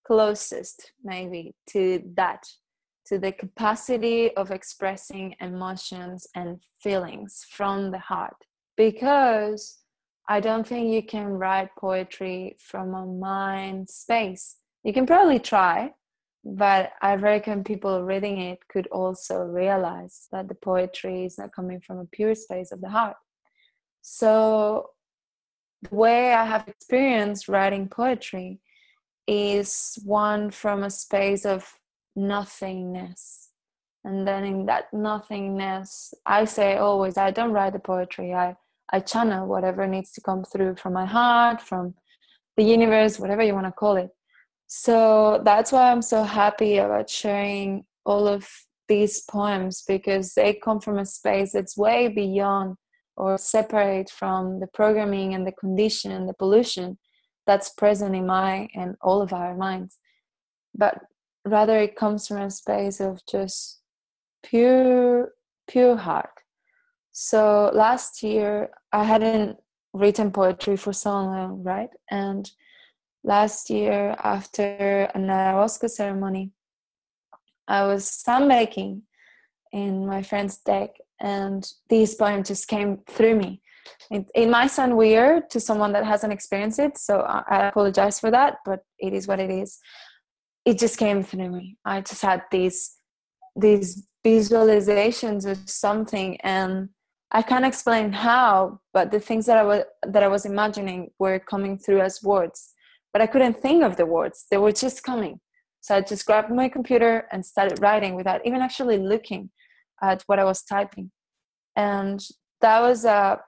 closest 0.06 0.94
maybe 1.04 1.56
to 1.72 2.02
that, 2.16 2.48
to 3.08 3.20
the 3.20 3.34
capacity 3.34 4.34
of 4.36 4.52
expressing 4.52 5.36
emotions 5.42 6.26
and 6.36 6.62
feelings 6.82 7.46
from 7.50 7.92
the 7.92 8.00
heart. 8.00 8.38
Because 8.78 9.80
I 10.28 10.40
don't 10.42 10.68
think 10.68 10.92
you 10.92 11.04
can 11.04 11.28
write 11.28 11.70
poetry 11.80 12.58
from 12.60 12.94
a 12.94 13.06
mind 13.06 13.90
space. 13.90 14.58
You 14.84 14.92
can 14.92 15.06
probably 15.06 15.40
try, 15.40 15.94
but 16.44 16.92
I 17.02 17.16
reckon 17.16 17.64
people 17.64 18.04
reading 18.04 18.40
it 18.42 18.60
could 18.68 18.88
also 18.88 19.44
realize 19.44 20.28
that 20.32 20.50
the 20.50 20.56
poetry 20.56 21.26
is 21.26 21.38
not 21.38 21.54
coming 21.54 21.80
from 21.80 22.00
a 22.00 22.06
pure 22.06 22.36
space 22.36 22.72
of 22.72 22.82
the 22.82 22.90
heart. 22.90 23.16
So, 24.02 24.90
the 25.82 25.96
way 25.96 26.34
I 26.34 26.46
have 26.46 26.68
experienced 26.68 27.48
writing 27.48 27.88
poetry 27.88 28.60
is 29.28 30.00
one 30.04 30.52
from 30.52 30.84
a 30.84 30.90
space 30.90 31.46
of 31.46 31.78
nothingness. 32.16 33.50
And 34.04 34.28
then 34.28 34.44
in 34.44 34.66
that 34.66 34.94
nothingness, 34.94 36.14
I 36.26 36.46
say 36.46 36.78
always, 36.78 37.18
I 37.18 37.32
don't 37.32 37.52
write 37.52 37.74
the 37.74 37.80
poetry. 37.80 38.34
I, 38.34 38.56
I 38.92 39.00
channel 39.00 39.48
whatever 39.48 39.86
needs 39.88 40.12
to 40.14 40.22
come 40.22 40.44
through 40.44 40.76
from 40.76 40.94
my 40.94 41.06
heart, 41.06 41.62
from 41.62 41.96
the 42.56 42.64
universe, 42.64 43.20
whatever 43.20 43.44
you 43.44 43.54
want 43.54 43.68
to 43.68 43.72
call 43.72 43.98
it. 43.98 44.10
So 44.68 45.42
that's 45.46 45.72
why 45.72 45.92
i'm 45.92 46.02
so 46.02 46.24
happy 46.24 46.78
about 46.78 47.10
sharing 47.10 47.86
all 48.06 48.28
of 48.28 48.48
these 48.90 49.22
poems 49.22 49.84
because 49.88 50.34
they 50.34 50.54
come 50.54 50.80
from 50.80 50.98
a 50.98 51.06
space 51.06 51.54
that's 51.54 51.78
way 51.78 52.08
beyond 52.08 52.76
or 53.16 53.38
separate 53.38 54.10
from 54.10 54.60
the 54.60 54.68
programming 54.68 55.34
and 55.34 55.46
the 55.46 55.52
condition 55.52 56.12
and 56.12 56.28
the 56.28 56.34
pollution 56.34 56.98
that's 57.46 57.70
present 57.70 58.16
in 58.16 58.26
my 58.26 58.68
and 58.76 58.96
all 59.02 59.22
of 59.22 59.34
our 59.34 59.56
minds. 59.56 59.98
But 60.76 61.00
rather 61.46 61.78
it 61.78 61.96
comes 61.96 62.28
from 62.28 62.42
a 62.42 62.52
space 62.52 63.00
of 63.00 63.22
just 63.26 63.82
pure 64.44 65.32
pure 65.68 65.98
heart 65.98 66.30
so 67.20 67.72
last 67.74 68.22
year 68.22 68.70
i 68.92 69.04
hadn't 69.04 69.58
written 69.94 70.32
poetry 70.32 70.78
for 70.78 70.94
so 70.94 71.12
long 71.12 71.64
right 71.64 71.90
and 72.12 72.52
last 73.28 73.70
year 73.70 74.16
after 74.24 75.10
an 75.14 75.28
ayahuasca 75.28 75.90
ceremony. 75.90 76.52
I 77.68 77.86
was 77.86 78.24
sunbaking 78.26 79.02
in 79.74 80.06
my 80.06 80.24
friend's 80.24 80.58
deck, 80.60 80.92
and 81.20 81.70
this 81.90 82.16
poem 82.16 82.44
just 82.44 82.68
came 82.68 83.00
through 83.08 83.36
me. 83.36 83.62
It, 84.10 84.30
it, 84.34 84.50
might 84.50 84.72
sound 84.72 84.96
weird 84.98 85.50
to 85.50 85.60
someone 85.60 85.94
that 85.94 86.06
hasn't 86.06 86.34
experienced 86.34 86.80
it, 86.80 86.98
so 86.98 87.22
I, 87.22 87.44
I 87.50 87.68
apologize 87.68 88.20
for 88.20 88.32
that, 88.32 88.58
but 88.66 88.82
it 89.00 89.14
is 89.14 89.28
what 89.28 89.40
it 89.40 89.50
is. 89.50 89.80
It 90.66 90.80
just 90.80 90.98
came 90.98 91.24
through 91.24 91.52
me. 91.52 91.78
I 91.86 92.02
just 92.02 92.22
had 92.22 92.44
these 92.52 92.96
these 93.56 94.08
visualizations 94.26 95.50
of 95.50 95.70
something, 95.70 96.40
and 96.42 96.90
I 97.32 97.42
can't 97.42 97.66
explain 97.66 98.14
how, 98.14 98.80
but 98.94 99.12
the 99.12 99.20
things 99.20 99.46
that 99.48 99.58
I 99.58 99.64
was 99.64 99.84
that 100.08 100.24
I 100.24 100.28
was 100.28 100.46
imagining 100.46 101.12
were 101.20 101.40
coming 101.40 101.78
through 101.78 102.02
as 102.02 102.24
words 102.24 102.74
but 103.18 103.24
I 103.24 103.28
couldn't 103.28 103.60
think 103.60 103.84
of 103.84 103.98
the 103.98 104.06
words. 104.06 104.46
They 104.52 104.58
were 104.58 104.72
just 104.72 105.02
coming. 105.02 105.40
So 105.82 105.96
I 105.96 106.02
just 106.02 106.26
grabbed 106.28 106.52
my 106.52 106.70
computer 106.70 107.28
and 107.32 107.44
started 107.44 107.82
writing 107.82 108.14
without 108.14 108.46
even 108.46 108.62
actually 108.62 109.00
looking 109.00 109.50
at 110.04 110.22
what 110.28 110.38
I 110.38 110.44
was 110.44 110.62
typing. 110.62 111.10
And 111.76 112.24
that 112.62 112.80
was 112.80 113.06
a 113.06 113.40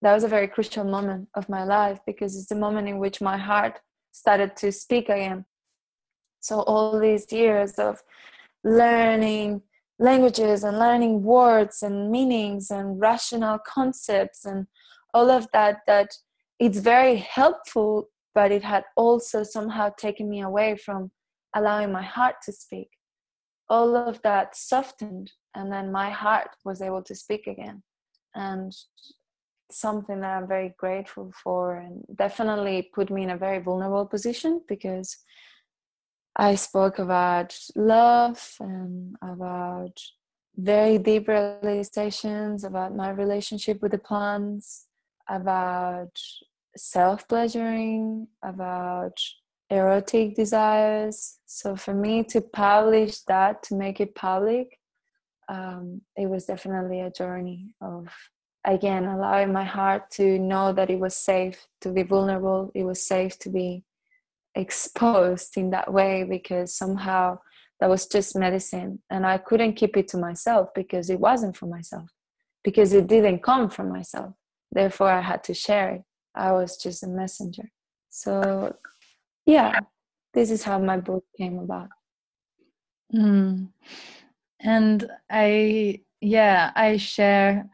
that 0.00 0.14
was 0.14 0.24
a 0.24 0.28
very 0.28 0.48
crucial 0.48 0.84
moment 0.84 1.28
of 1.34 1.48
my 1.50 1.62
life 1.62 2.00
because 2.06 2.36
it's 2.36 2.48
the 2.48 2.56
moment 2.56 2.88
in 2.88 2.98
which 2.98 3.20
my 3.20 3.36
heart 3.36 3.80
started 4.12 4.56
to 4.56 4.72
speak 4.72 5.10
again. 5.10 5.44
So 6.40 6.62
all 6.62 6.98
these 6.98 7.30
years 7.30 7.72
of 7.72 8.02
learning 8.64 9.60
languages 10.02 10.64
and 10.64 10.78
learning 10.78 11.22
words 11.22 11.82
and 11.82 12.10
meanings 12.10 12.70
and 12.70 13.00
rational 13.00 13.58
concepts 13.58 14.44
and 14.44 14.66
all 15.14 15.30
of 15.30 15.46
that 15.52 15.78
that 15.86 16.10
it's 16.58 16.78
very 16.78 17.16
helpful 17.16 18.08
but 18.34 18.50
it 18.50 18.62
had 18.62 18.84
also 18.96 19.42
somehow 19.42 19.90
taken 19.96 20.28
me 20.28 20.40
away 20.40 20.76
from 20.76 21.10
allowing 21.54 21.92
my 21.92 22.02
heart 22.02 22.36
to 22.44 22.52
speak. 22.52 22.88
All 23.68 23.96
of 23.96 24.20
that 24.22 24.56
softened, 24.56 25.32
and 25.54 25.72
then 25.72 25.92
my 25.92 26.10
heart 26.10 26.50
was 26.64 26.82
able 26.82 27.02
to 27.02 27.14
speak 27.14 27.46
again. 27.46 27.82
And 28.34 28.74
something 29.70 30.20
that 30.20 30.36
I'm 30.36 30.48
very 30.48 30.74
grateful 30.78 31.32
for, 31.42 31.76
and 31.76 32.04
definitely 32.16 32.90
put 32.94 33.10
me 33.10 33.22
in 33.22 33.30
a 33.30 33.36
very 33.36 33.58
vulnerable 33.58 34.06
position 34.06 34.62
because 34.68 35.16
I 36.36 36.54
spoke 36.54 36.98
about 36.98 37.58
love 37.76 38.56
and 38.60 39.16
about 39.22 40.00
very 40.56 40.98
deep 40.98 41.28
realizations 41.28 42.64
about 42.64 42.94
my 42.94 43.10
relationship 43.10 43.80
with 43.82 43.92
the 43.92 43.98
plants, 43.98 44.86
about 45.28 46.18
self 46.76 47.26
pleasuring, 47.28 48.28
about 48.42 49.18
erotic 49.70 50.34
desires. 50.34 51.38
So 51.46 51.76
for 51.76 51.94
me 51.94 52.24
to 52.24 52.40
publish 52.40 53.20
that, 53.20 53.62
to 53.64 53.74
make 53.74 54.00
it 54.00 54.14
public, 54.14 54.78
um, 55.48 56.02
it 56.16 56.28
was 56.28 56.46
definitely 56.46 57.00
a 57.00 57.10
journey 57.10 57.74
of 57.80 58.08
again 58.64 59.06
allowing 59.06 59.52
my 59.52 59.64
heart 59.64 60.08
to 60.08 60.38
know 60.38 60.72
that 60.72 60.88
it 60.88 60.98
was 60.98 61.16
safe 61.16 61.66
to 61.80 61.90
be 61.90 62.02
vulnerable. 62.02 62.70
It 62.74 62.84
was 62.84 63.04
safe 63.04 63.38
to 63.40 63.50
be 63.50 63.84
exposed 64.54 65.56
in 65.56 65.70
that 65.70 65.92
way 65.92 66.24
because 66.24 66.74
somehow 66.74 67.38
that 67.80 67.88
was 67.88 68.06
just 68.06 68.36
medicine. 68.36 69.00
And 69.10 69.26
i 69.26 69.38
couldn't 69.38 69.74
keep 69.74 69.96
it 69.96 70.08
to 70.08 70.18
myself 70.18 70.68
because 70.74 71.10
it 71.10 71.20
wasn't 71.20 71.56
for 71.56 71.66
myself 71.66 72.10
because 72.64 72.92
it 72.92 73.06
didn't 73.06 73.42
come 73.42 73.70
from 73.70 73.88
myself. 73.88 74.34
Therefore 74.70 75.10
i 75.10 75.20
had 75.20 75.44
to 75.44 75.54
share 75.54 75.90
it. 75.90 76.02
I 76.34 76.52
was 76.52 76.76
just 76.76 77.02
a 77.02 77.08
messenger. 77.08 77.70
So 78.10 78.74
yeah 79.46 79.80
this 80.34 80.50
is 80.50 80.62
how 80.62 80.78
my 80.78 80.98
book 80.98 81.24
came 81.36 81.58
about. 81.58 81.88
Mm. 83.14 83.68
and 84.60 85.10
i 85.28 86.00
yeah 86.20 86.70
i 86.74 86.96
share 86.96 87.68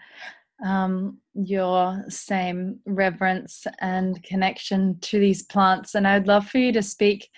um, 0.65 1.19
your 1.35 2.05
same 2.09 2.81
reverence 2.87 3.67
and 3.81 4.23
connection 4.23 4.99
to 5.01 5.19
these 5.19 5.43
plants. 5.43 5.95
And 5.95 6.07
i'd 6.07 6.27
love 6.27 6.49
for 6.49 6.59
you 6.59 6.73
to 6.73 6.83
speak 6.83 7.29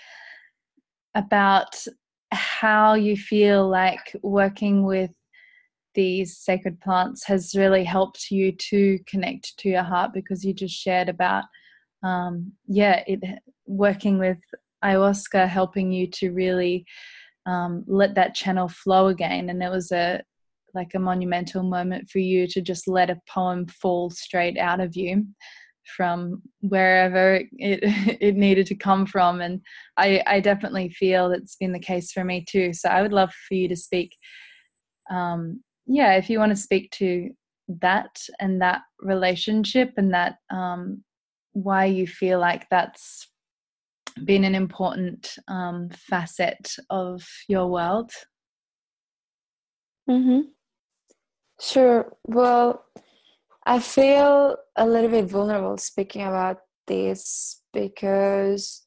about 1.15 1.77
how 2.33 2.95
you 2.95 3.17
feel 3.17 3.69
like 3.69 4.17
working 4.23 4.85
with 4.85 5.11
these 5.95 6.39
sacred 6.39 6.81
plants 6.81 7.25
has 7.25 7.55
really 7.57 7.83
helped 7.83 8.31
you 8.31 8.53
to 8.53 8.99
connect 9.07 9.59
to 9.59 9.69
your 9.69 9.83
heart 9.83 10.13
because 10.15 10.45
you 10.45 10.55
just 10.55 10.75
shared 10.75 11.09
about 11.09 11.45
um, 12.05 12.53
yeah 12.69 13.03
it 13.09 13.21
working 13.67 14.19
with 14.19 14.39
ayahuasca 14.85 15.49
helping 15.49 15.91
you 15.91 16.07
to 16.07 16.31
really 16.31 16.87
um, 17.47 17.85
let 17.87 18.15
that 18.15 18.35
channel 18.35 18.69
flow 18.69 19.09
again. 19.09 19.51
And 19.51 19.63
it 19.63 19.71
was 19.71 19.93
a 19.93 20.23
like 20.75 20.95
a 20.95 20.99
monumental 20.99 21.63
moment 21.63 22.09
for 22.09 22.19
you 22.19 22.47
to 22.49 22.61
just 22.61 22.89
let 22.89 23.11
a 23.11 23.21
poem 23.29 23.67
fall 23.67 24.11
straight 24.11 24.59
out 24.59 24.81
of 24.81 24.97
you 24.97 25.27
from 25.97 26.43
wherever 26.61 27.35
it 27.35 27.49
it 28.21 28.37
needed 28.37 28.67
to 28.67 28.75
come 28.75 29.07
from. 29.07 29.41
And 29.41 29.61
I, 29.97 30.23
I 30.27 30.41
definitely 30.41 30.91
feel 30.91 31.29
that's 31.29 31.57
been 31.57 31.73
the 31.73 31.79
case 31.79 32.13
for 32.13 32.25
me 32.25 32.45
too. 32.49 32.73
So 32.73 32.89
i 32.89 33.03
would 33.03 33.13
love 33.13 33.33
for 33.49 33.55
you 33.55 33.69
to 33.69 33.77
speak 33.77 34.17
um, 35.11 35.63
yeah 35.87 36.15
if 36.15 36.31
you 36.31 36.39
want 36.39 36.51
to 36.51 36.57
speak 36.57 36.91
to 36.93 37.31
that 37.81 38.21
and 38.39 38.61
that 38.61 38.83
relationship 39.01 39.93
and 39.97 40.13
that 40.13 40.37
um, 40.51 41.03
why 41.53 41.85
you 41.85 42.07
feel 42.07 42.39
like 42.39 42.67
that's 42.71 43.29
been 44.25 44.45
an 44.45 44.55
important 44.55 45.37
um, 45.49 45.89
facet 45.91 46.75
of 46.91 47.27
your 47.49 47.69
world. 47.69 48.11
Mm-hmm. 50.09 50.41
Sure. 51.61 52.17
Well 52.27 52.85
I 53.65 53.79
feel 53.79 54.57
a 54.77 54.87
little 54.87 55.11
bit 55.11 55.27
vulnerable 55.27 55.77
speaking 55.79 56.23
about 56.23 56.61
this 56.87 57.63
because 57.73 58.87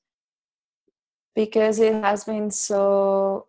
because 1.35 1.79
it 1.79 1.93
has 2.03 2.25
been 2.25 2.51
so 2.51 3.47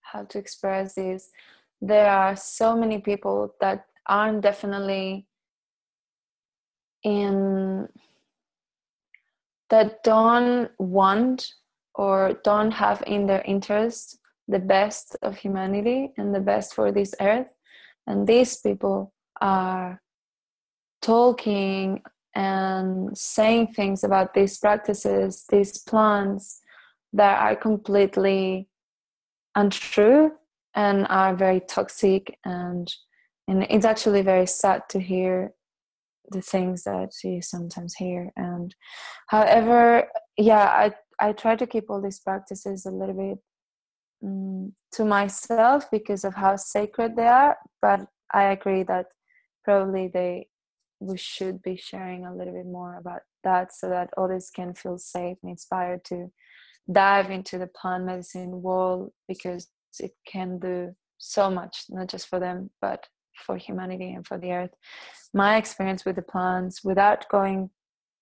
how 0.00 0.24
to 0.24 0.38
express 0.38 0.94
this? 0.94 1.30
There 1.80 2.10
are 2.10 2.34
so 2.34 2.76
many 2.76 2.98
people 2.98 3.54
that 3.60 3.86
aren't 4.06 4.40
definitely 4.40 5.26
in 7.02 7.88
that 9.70 10.02
don't 10.02 10.70
want 10.78 11.54
or 11.94 12.40
don't 12.42 12.70
have 12.70 13.02
in 13.06 13.26
their 13.26 13.42
interest 13.42 14.17
the 14.48 14.58
best 14.58 15.16
of 15.22 15.36
humanity 15.36 16.12
and 16.16 16.34
the 16.34 16.40
best 16.40 16.74
for 16.74 16.90
this 16.90 17.14
earth. 17.20 17.46
And 18.06 18.26
these 18.26 18.56
people 18.56 19.12
are 19.40 20.00
talking 21.02 22.02
and 22.34 23.16
saying 23.16 23.68
things 23.68 24.02
about 24.02 24.32
these 24.34 24.58
practices, 24.58 25.44
these 25.50 25.78
plants 25.78 26.60
that 27.12 27.40
are 27.40 27.56
completely 27.56 28.68
untrue 29.54 30.32
and 30.74 31.06
are 31.08 31.36
very 31.36 31.60
toxic. 31.60 32.38
And 32.44 32.92
and 33.46 33.66
it's 33.70 33.86
actually 33.86 34.22
very 34.22 34.46
sad 34.46 34.82
to 34.90 35.00
hear 35.00 35.52
the 36.30 36.42
things 36.42 36.84
that 36.84 37.12
you 37.24 37.40
sometimes 37.42 37.94
hear. 37.94 38.30
And 38.36 38.74
however 39.28 40.08
yeah 40.38 40.66
i 40.84 40.92
i 41.20 41.32
try 41.32 41.56
to 41.56 41.66
keep 41.66 41.90
all 41.90 42.00
these 42.00 42.20
practices 42.20 42.86
a 42.86 42.90
little 42.90 43.14
bit 43.14 43.38
um, 44.24 44.72
to 44.92 45.04
myself 45.04 45.90
because 45.90 46.24
of 46.24 46.34
how 46.34 46.56
sacred 46.56 47.16
they 47.16 47.26
are 47.26 47.56
but 47.80 48.00
i 48.32 48.44
agree 48.44 48.82
that 48.82 49.06
probably 49.64 50.08
they 50.08 50.46
we 51.00 51.16
should 51.16 51.62
be 51.62 51.76
sharing 51.76 52.26
a 52.26 52.34
little 52.34 52.52
bit 52.52 52.66
more 52.66 52.96
about 52.98 53.20
that 53.44 53.72
so 53.72 53.88
that 53.88 54.10
others 54.16 54.50
can 54.54 54.74
feel 54.74 54.98
safe 54.98 55.36
and 55.42 55.50
inspired 55.50 56.04
to 56.04 56.30
dive 56.90 57.30
into 57.30 57.58
the 57.58 57.68
plant 57.68 58.04
medicine 58.04 58.62
world 58.62 59.10
because 59.28 59.68
it 60.00 60.12
can 60.26 60.58
do 60.58 60.94
so 61.18 61.50
much 61.50 61.84
not 61.88 62.08
just 62.08 62.28
for 62.28 62.40
them 62.40 62.70
but 62.80 63.06
for 63.38 63.56
humanity 63.56 64.12
and 64.12 64.26
for 64.26 64.38
the 64.38 64.52
earth. 64.52 64.74
My 65.32 65.56
experience 65.56 66.04
with 66.04 66.16
the 66.16 66.22
plants 66.22 66.82
without 66.84 67.28
going 67.28 67.70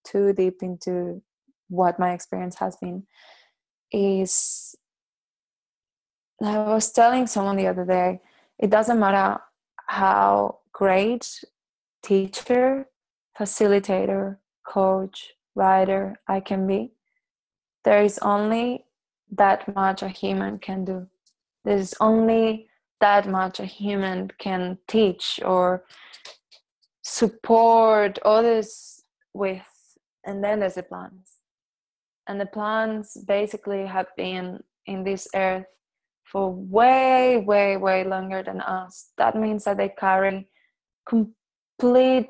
too 0.07 0.33
deep 0.33 0.63
into 0.63 1.23
what 1.69 1.99
my 1.99 2.13
experience 2.13 2.57
has 2.59 2.77
been 2.77 3.05
is 3.93 4.75
i 6.43 6.59
was 6.59 6.93
telling 6.93 7.27
someone 7.27 7.57
the 7.57 7.67
other 7.67 7.85
day 7.85 8.21
it 8.59 8.71
doesn't 8.71 8.99
matter 8.99 9.39
how 9.87 10.59
great 10.73 11.45
teacher, 12.03 12.87
facilitator, 13.39 14.39
coach, 14.67 15.33
writer 15.55 16.21
I 16.29 16.41
can 16.41 16.67
be. 16.67 16.93
There 17.85 18.03
is 18.03 18.19
only 18.19 18.85
that 19.31 19.75
much 19.75 20.03
a 20.03 20.09
human 20.09 20.59
can 20.59 20.85
do. 20.85 21.07
There's 21.65 21.95
only 22.01 22.69
that 23.01 23.29
much 23.29 23.61
a 23.61 23.65
human 23.65 24.31
can 24.39 24.79
teach 24.89 25.41
or 25.45 25.85
support 27.03 28.19
others 28.25 29.03
with. 29.33 29.67
And 30.25 30.43
then 30.43 30.61
there's 30.61 30.75
the 30.75 30.83
plants. 30.83 31.39
And 32.27 32.41
the 32.41 32.47
plants 32.47 33.17
basically 33.17 33.87
have 33.87 34.09
been 34.17 34.63
in 34.87 35.05
this 35.05 35.29
earth 35.35 35.67
for 36.31 36.53
way, 36.53 37.39
way, 37.39 37.77
way 37.77 38.05
longer 38.05 38.43
than 38.43 38.61
us. 38.61 39.11
That 39.17 39.37
means 39.37 39.65
that 39.65 39.77
they 39.77 39.89
carry 39.89 40.49
complete 41.07 42.29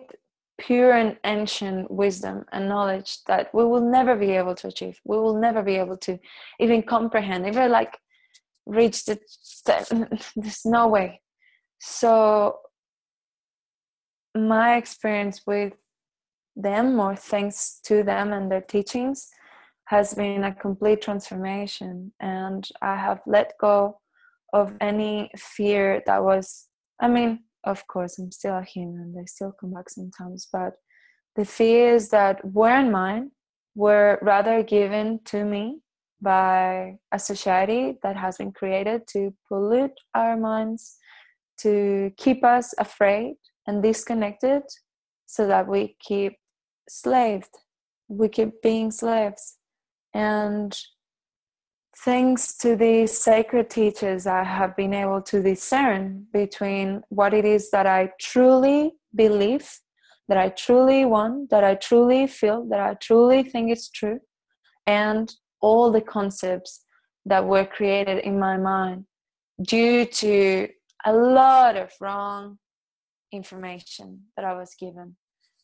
pure 0.58 0.92
and 0.92 1.16
ancient 1.24 1.90
wisdom 1.90 2.44
and 2.52 2.68
knowledge 2.68 3.18
that 3.24 3.52
we 3.54 3.64
will 3.64 3.80
never 3.80 4.16
be 4.16 4.30
able 4.30 4.54
to 4.54 4.68
achieve 4.68 4.98
we 5.04 5.18
will 5.18 5.38
never 5.38 5.62
be 5.62 5.76
able 5.76 5.96
to 5.96 6.18
even 6.58 6.82
comprehend 6.82 7.46
even 7.46 7.70
like 7.70 7.98
reach 8.64 9.04
the 9.04 9.18
there's 10.36 10.60
no 10.64 10.88
way 10.88 11.20
so 11.78 12.58
my 14.34 14.76
experience 14.76 15.42
with 15.46 15.74
them 16.56 16.98
or 16.98 17.14
thanks 17.14 17.80
to 17.84 18.02
them 18.02 18.32
and 18.32 18.50
their 18.50 18.62
teachings 18.62 19.28
has 19.86 20.14
been 20.14 20.44
a 20.44 20.54
complete 20.54 21.00
transformation 21.00 22.12
and 22.20 22.68
i 22.82 22.94
have 22.96 23.20
let 23.26 23.52
go 23.60 23.98
of 24.52 24.74
any 24.80 25.30
fear 25.36 26.02
that 26.06 26.22
was 26.22 26.68
i 27.00 27.08
mean 27.08 27.40
of 27.64 27.86
course 27.86 28.18
i'm 28.18 28.30
still 28.30 28.56
a 28.56 28.62
human 28.64 29.14
they 29.14 29.24
still 29.26 29.52
come 29.60 29.72
back 29.72 29.88
sometimes 29.88 30.48
but 30.52 30.74
the 31.36 31.44
fears 31.44 32.08
that 32.08 32.44
weren't 32.44 32.90
mine 32.90 33.30
were 33.74 34.18
rather 34.22 34.62
given 34.62 35.20
to 35.24 35.44
me 35.44 35.78
by 36.20 36.96
a 37.12 37.18
society 37.18 37.98
that 38.02 38.16
has 38.16 38.38
been 38.38 38.50
created 38.50 39.06
to 39.06 39.34
pollute 39.48 39.98
our 40.14 40.36
minds 40.36 40.96
to 41.58 42.10
keep 42.16 42.42
us 42.42 42.74
afraid 42.78 43.34
and 43.66 43.82
disconnected 43.82 44.62
so 45.26 45.46
that 45.46 45.68
we 45.68 45.94
keep 46.00 46.34
slaved 46.88 47.50
we 48.08 48.28
keep 48.28 48.62
being 48.62 48.90
slaves 48.90 49.58
and 50.16 50.74
thanks 52.04 52.56
to 52.56 52.74
these 52.74 53.12
sacred 53.18 53.68
teachers, 53.68 54.26
I 54.26 54.44
have 54.44 54.74
been 54.74 54.94
able 54.94 55.20
to 55.22 55.42
discern 55.42 56.26
between 56.32 57.02
what 57.10 57.34
it 57.34 57.44
is 57.44 57.70
that 57.70 57.86
I 57.86 58.12
truly 58.18 58.94
believe, 59.14 59.68
that 60.28 60.38
I 60.38 60.48
truly 60.48 61.04
want, 61.04 61.50
that 61.50 61.64
I 61.64 61.74
truly 61.74 62.26
feel, 62.26 62.64
that 62.70 62.80
I 62.80 62.94
truly 62.94 63.42
think 63.42 63.70
is 63.70 63.90
true, 63.90 64.20
and 64.86 65.30
all 65.60 65.92
the 65.92 66.00
concepts 66.00 66.82
that 67.26 67.44
were 67.44 67.66
created 67.66 68.18
in 68.24 68.38
my 68.38 68.56
mind 68.56 69.04
due 69.60 70.06
to 70.06 70.68
a 71.04 71.12
lot 71.12 71.76
of 71.76 71.90
wrong 72.00 72.58
information 73.32 74.22
that 74.34 74.46
I 74.46 74.54
was 74.54 74.74
given. 74.80 75.16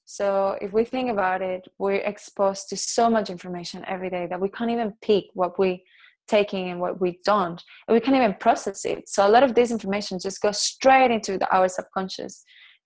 So 0.05 0.59
if 0.61 0.73
we 0.73 0.85
think 0.85 1.11
about 1.11 1.43
it, 1.43 1.67
we're 1.79 1.95
exposed 1.95 2.69
to 2.71 2.77
so 2.77 3.09
much 3.09 3.31
information 3.31 3.85
every 3.87 4.11
day 4.11 4.27
that 4.27 4.41
we 4.41 4.49
can't 4.49 4.71
even 4.71 4.93
pick 5.01 5.27
what 5.35 5.59
we 5.59 5.85
taking 6.29 6.71
and 6.71 6.81
what 6.81 7.01
we 7.01 7.19
don't. 7.25 7.62
And 7.87 7.95
we 7.95 8.01
can't 8.01 8.17
even 8.17 8.35
process 8.35 8.85
it. 8.85 9.09
So 9.09 9.27
a 9.27 9.31
lot 9.31 9.43
of 9.43 9.55
this 9.55 9.71
information 9.71 10.19
just 10.19 10.41
goes 10.41 10.59
straight 10.59 11.11
into 11.11 11.38
the, 11.38 11.49
our 11.55 11.69
subconscious 11.69 12.45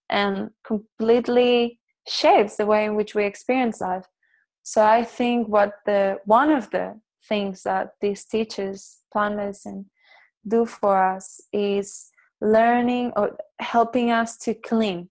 and 0.09 0.51
completely 0.65 1.79
shapes 2.09 2.57
the 2.57 2.67
way 2.67 2.85
in 2.85 2.95
which 2.95 3.15
we 3.15 3.25
experience 3.25 3.81
life. 3.81 4.07
So 4.63 4.85
i 4.85 5.05
think 5.05 5.49
what 5.49 5.73
the 5.85 6.19
one 6.25 6.51
of 6.51 6.71
the 6.71 7.01
things 7.29 7.63
that 7.63 7.91
these 8.01 8.25
teachers 8.25 8.99
plant 9.13 9.37
medicine 9.37 9.91
do 10.47 10.67
for 10.67 10.97
us 11.15 11.41
is 11.53 12.09
learning 12.41 13.13
or 13.17 13.37
helping 13.61 14.11
us 14.11 14.37
to 14.39 14.55
clean 14.55 15.09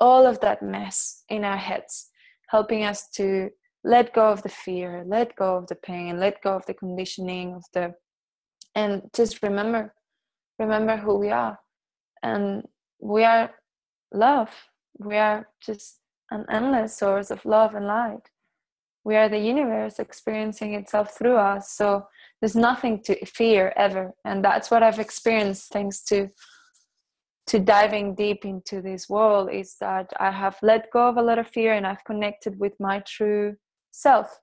all 0.00 0.26
of 0.26 0.40
that 0.40 0.62
mess 0.62 1.24
in 1.28 1.44
our 1.44 1.56
heads, 1.56 2.10
helping 2.48 2.84
us 2.84 3.08
to 3.10 3.50
let 3.84 4.14
go 4.14 4.30
of 4.30 4.42
the 4.42 4.48
fear, 4.48 5.04
let 5.06 5.36
go 5.36 5.56
of 5.56 5.66
the 5.66 5.74
pain, 5.76 6.18
let 6.18 6.42
go 6.42 6.54
of 6.54 6.64
the 6.66 6.74
conditioning 6.74 7.54
of 7.54 7.64
the 7.74 7.94
and 8.74 9.02
just 9.14 9.42
remember 9.42 9.94
remember 10.58 10.96
who 10.96 11.18
we 11.18 11.30
are. 11.30 11.58
And 12.22 12.64
we 13.00 13.24
are 13.24 13.50
love. 14.12 14.50
We 14.98 15.16
are 15.16 15.48
just 15.64 16.00
an 16.30 16.46
endless 16.50 16.96
source 16.96 17.30
of 17.30 17.44
love 17.44 17.74
and 17.74 17.86
light. 17.86 18.30
We 19.04 19.16
are 19.16 19.28
the 19.28 19.38
universe 19.38 19.98
experiencing 19.98 20.74
itself 20.74 21.16
through 21.16 21.36
us. 21.36 21.72
So 21.72 22.06
there's 22.40 22.56
nothing 22.56 23.02
to 23.02 23.26
fear 23.26 23.72
ever. 23.76 24.12
And 24.24 24.44
that's 24.44 24.70
what 24.70 24.82
I've 24.82 24.98
experienced 24.98 25.72
thanks 25.72 26.02
to 26.04 26.30
to 27.46 27.58
diving 27.58 28.14
deep 28.14 28.44
into 28.44 28.80
this 28.80 29.08
world 29.08 29.50
is 29.52 29.76
that 29.80 30.12
I 30.18 30.30
have 30.30 30.56
let 30.62 30.90
go 30.90 31.08
of 31.08 31.16
a 31.16 31.22
lot 31.22 31.38
of 31.38 31.48
fear 31.48 31.74
and 31.74 31.86
I've 31.86 32.04
connected 32.04 32.58
with 32.58 32.72
my 32.80 33.00
true 33.00 33.56
self, 33.90 34.40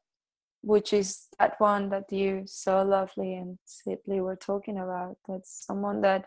which 0.61 0.93
is 0.93 1.27
that 1.39 1.59
one 1.59 1.89
that 1.89 2.11
you 2.11 2.43
so 2.45 2.83
lovely 2.83 3.33
and 3.33 3.57
sweetly 3.65 4.21
were 4.21 4.35
talking 4.35 4.77
about. 4.77 5.17
That's 5.27 5.65
someone 5.65 6.01
that 6.01 6.25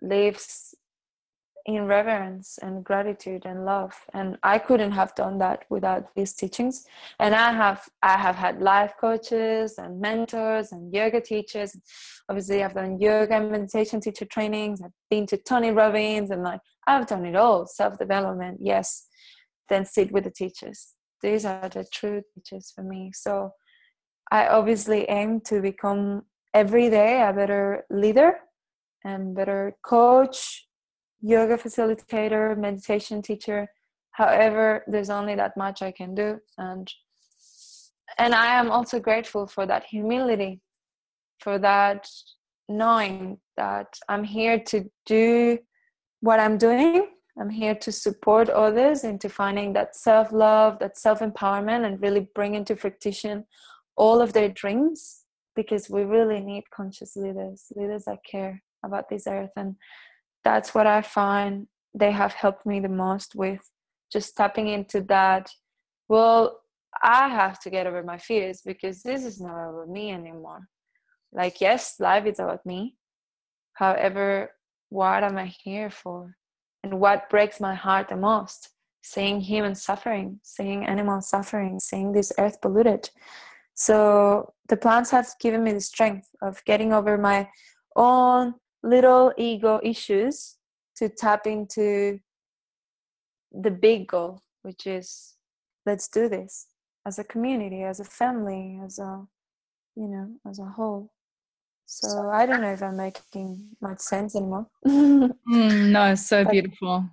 lives 0.00 0.74
in 1.66 1.86
reverence 1.86 2.58
and 2.62 2.84
gratitude 2.84 3.46
and 3.46 3.64
love. 3.64 3.94
And 4.12 4.36
i 4.42 4.58
couldn't 4.58 4.92
have 4.92 5.14
done 5.14 5.38
that 5.38 5.64
without 5.70 6.14
these 6.14 6.34
teachings. 6.34 6.84
And 7.18 7.34
i 7.34 7.52
have 7.52 7.88
i 8.02 8.16
have 8.18 8.36
had 8.36 8.60
life 8.60 8.94
coaches 9.00 9.78
and 9.78 10.00
mentors 10.00 10.72
and 10.72 10.92
yoga 10.92 11.20
teachers. 11.20 11.76
Obviously 12.28 12.62
i've 12.62 12.74
done 12.74 13.00
yoga 13.00 13.34
and 13.36 13.50
meditation 13.50 14.00
teacher 14.00 14.26
trainings. 14.26 14.82
I've 14.82 14.92
been 15.10 15.26
to 15.28 15.36
tony 15.38 15.70
robbins 15.70 16.30
and 16.30 16.42
like 16.42 16.60
i've 16.86 17.06
done 17.06 17.24
it 17.24 17.36
all. 17.36 17.66
Self-development 17.66 18.58
yes. 18.60 19.06
Then 19.68 19.86
sit 19.86 20.12
with 20.12 20.24
the 20.24 20.30
teachers. 20.30 20.92
These 21.22 21.46
are 21.46 21.70
the 21.70 21.86
true 21.90 22.22
teachers 22.34 22.72
for 22.74 22.82
me. 22.82 23.12
So 23.14 23.52
i 24.30 24.48
obviously 24.48 25.08
aim 25.08 25.40
to 25.46 25.62
become 25.62 26.22
every 26.52 26.90
day 26.90 27.22
a 27.22 27.32
better 27.32 27.84
leader 27.90 28.38
and 29.04 29.34
better 29.34 29.76
coach 29.82 30.66
yoga 31.24 31.56
facilitator, 31.56 32.56
meditation 32.56 33.22
teacher. 33.22 33.66
However, 34.12 34.84
there's 34.86 35.10
only 35.10 35.34
that 35.34 35.56
much 35.56 35.82
I 35.82 35.90
can 35.90 36.14
do, 36.14 36.38
and 36.58 36.92
and 38.18 38.34
I 38.34 38.58
am 38.60 38.70
also 38.70 39.00
grateful 39.00 39.46
for 39.46 39.66
that 39.66 39.84
humility, 39.84 40.60
for 41.40 41.58
that 41.58 42.08
knowing 42.68 43.38
that 43.56 43.88
I'm 44.08 44.24
here 44.24 44.58
to 44.68 44.90
do 45.06 45.58
what 46.20 46.40
I'm 46.40 46.58
doing. 46.58 47.08
I'm 47.40 47.50
here 47.50 47.74
to 47.74 47.90
support 47.90 48.48
others 48.48 49.02
into 49.02 49.28
finding 49.28 49.72
that 49.72 49.96
self 49.96 50.30
love, 50.30 50.78
that 50.78 50.96
self 50.96 51.20
empowerment, 51.20 51.84
and 51.86 52.00
really 52.00 52.28
bring 52.34 52.54
into 52.54 52.76
fruition 52.76 53.44
all 53.96 54.20
of 54.20 54.32
their 54.32 54.50
dreams 54.50 55.24
because 55.56 55.88
we 55.88 56.02
really 56.02 56.40
need 56.40 56.64
conscious 56.70 57.16
leaders, 57.16 57.66
leaders 57.74 58.04
that 58.04 58.18
care 58.30 58.62
about 58.84 59.08
this 59.08 59.26
earth. 59.26 59.52
And 59.56 59.76
that's 60.44 60.74
what 60.74 60.86
I 60.86 61.02
find 61.02 61.66
they 61.94 62.10
have 62.10 62.34
helped 62.34 62.66
me 62.66 62.80
the 62.80 62.88
most 62.88 63.34
with 63.34 63.70
just 64.12 64.36
tapping 64.36 64.68
into 64.68 65.00
that. 65.02 65.48
Well, 66.08 66.60
I 67.02 67.28
have 67.28 67.60
to 67.60 67.70
get 67.70 67.86
over 67.86 68.02
my 68.02 68.18
fears 68.18 68.60
because 68.64 69.02
this 69.02 69.24
is 69.24 69.40
not 69.40 69.70
about 69.70 69.88
me 69.88 70.10
anymore. 70.10 70.68
Like, 71.32 71.60
yes, 71.60 71.96
life 71.98 72.26
is 72.26 72.38
about 72.38 72.64
me. 72.66 72.96
However, 73.74 74.50
what 74.90 75.24
am 75.24 75.36
I 75.36 75.46
here 75.46 75.90
for? 75.90 76.36
And 76.82 77.00
what 77.00 77.30
breaks 77.30 77.60
my 77.60 77.74
heart 77.74 78.08
the 78.08 78.16
most? 78.16 78.70
Seeing 79.02 79.40
human 79.40 79.74
suffering, 79.74 80.40
seeing 80.42 80.84
animal 80.84 81.20
suffering, 81.20 81.80
seeing 81.80 82.12
this 82.12 82.32
earth 82.38 82.60
polluted. 82.60 83.10
So 83.74 84.52
the 84.68 84.76
plants 84.76 85.10
have 85.10 85.28
given 85.40 85.64
me 85.64 85.72
the 85.72 85.80
strength 85.80 86.28
of 86.40 86.64
getting 86.64 86.92
over 86.92 87.18
my 87.18 87.48
own 87.96 88.54
little 88.84 89.32
ego 89.36 89.80
issues 89.82 90.56
to 90.96 91.08
tap 91.08 91.46
into 91.46 92.20
the 93.50 93.70
big 93.70 94.08
goal, 94.08 94.40
which 94.62 94.86
is 94.86 95.34
let's 95.86 96.08
do 96.08 96.28
this 96.28 96.66
as 97.06 97.18
a 97.18 97.24
community, 97.24 97.82
as 97.82 98.00
a 98.00 98.04
family, 98.04 98.80
as 98.84 98.98
a 98.98 99.26
you 99.96 100.08
know, 100.08 100.28
as 100.48 100.58
a 100.58 100.64
whole. 100.64 101.10
So 101.86 102.30
I 102.30 102.46
don't 102.46 102.62
know 102.62 102.72
if 102.72 102.82
I'm 102.82 102.96
making 102.96 103.68
much 103.80 104.00
sense 104.00 104.34
anymore. 104.34 104.66
mm, 104.86 105.90
no, 105.90 106.14
so 106.14 106.44
beautiful. 106.44 107.04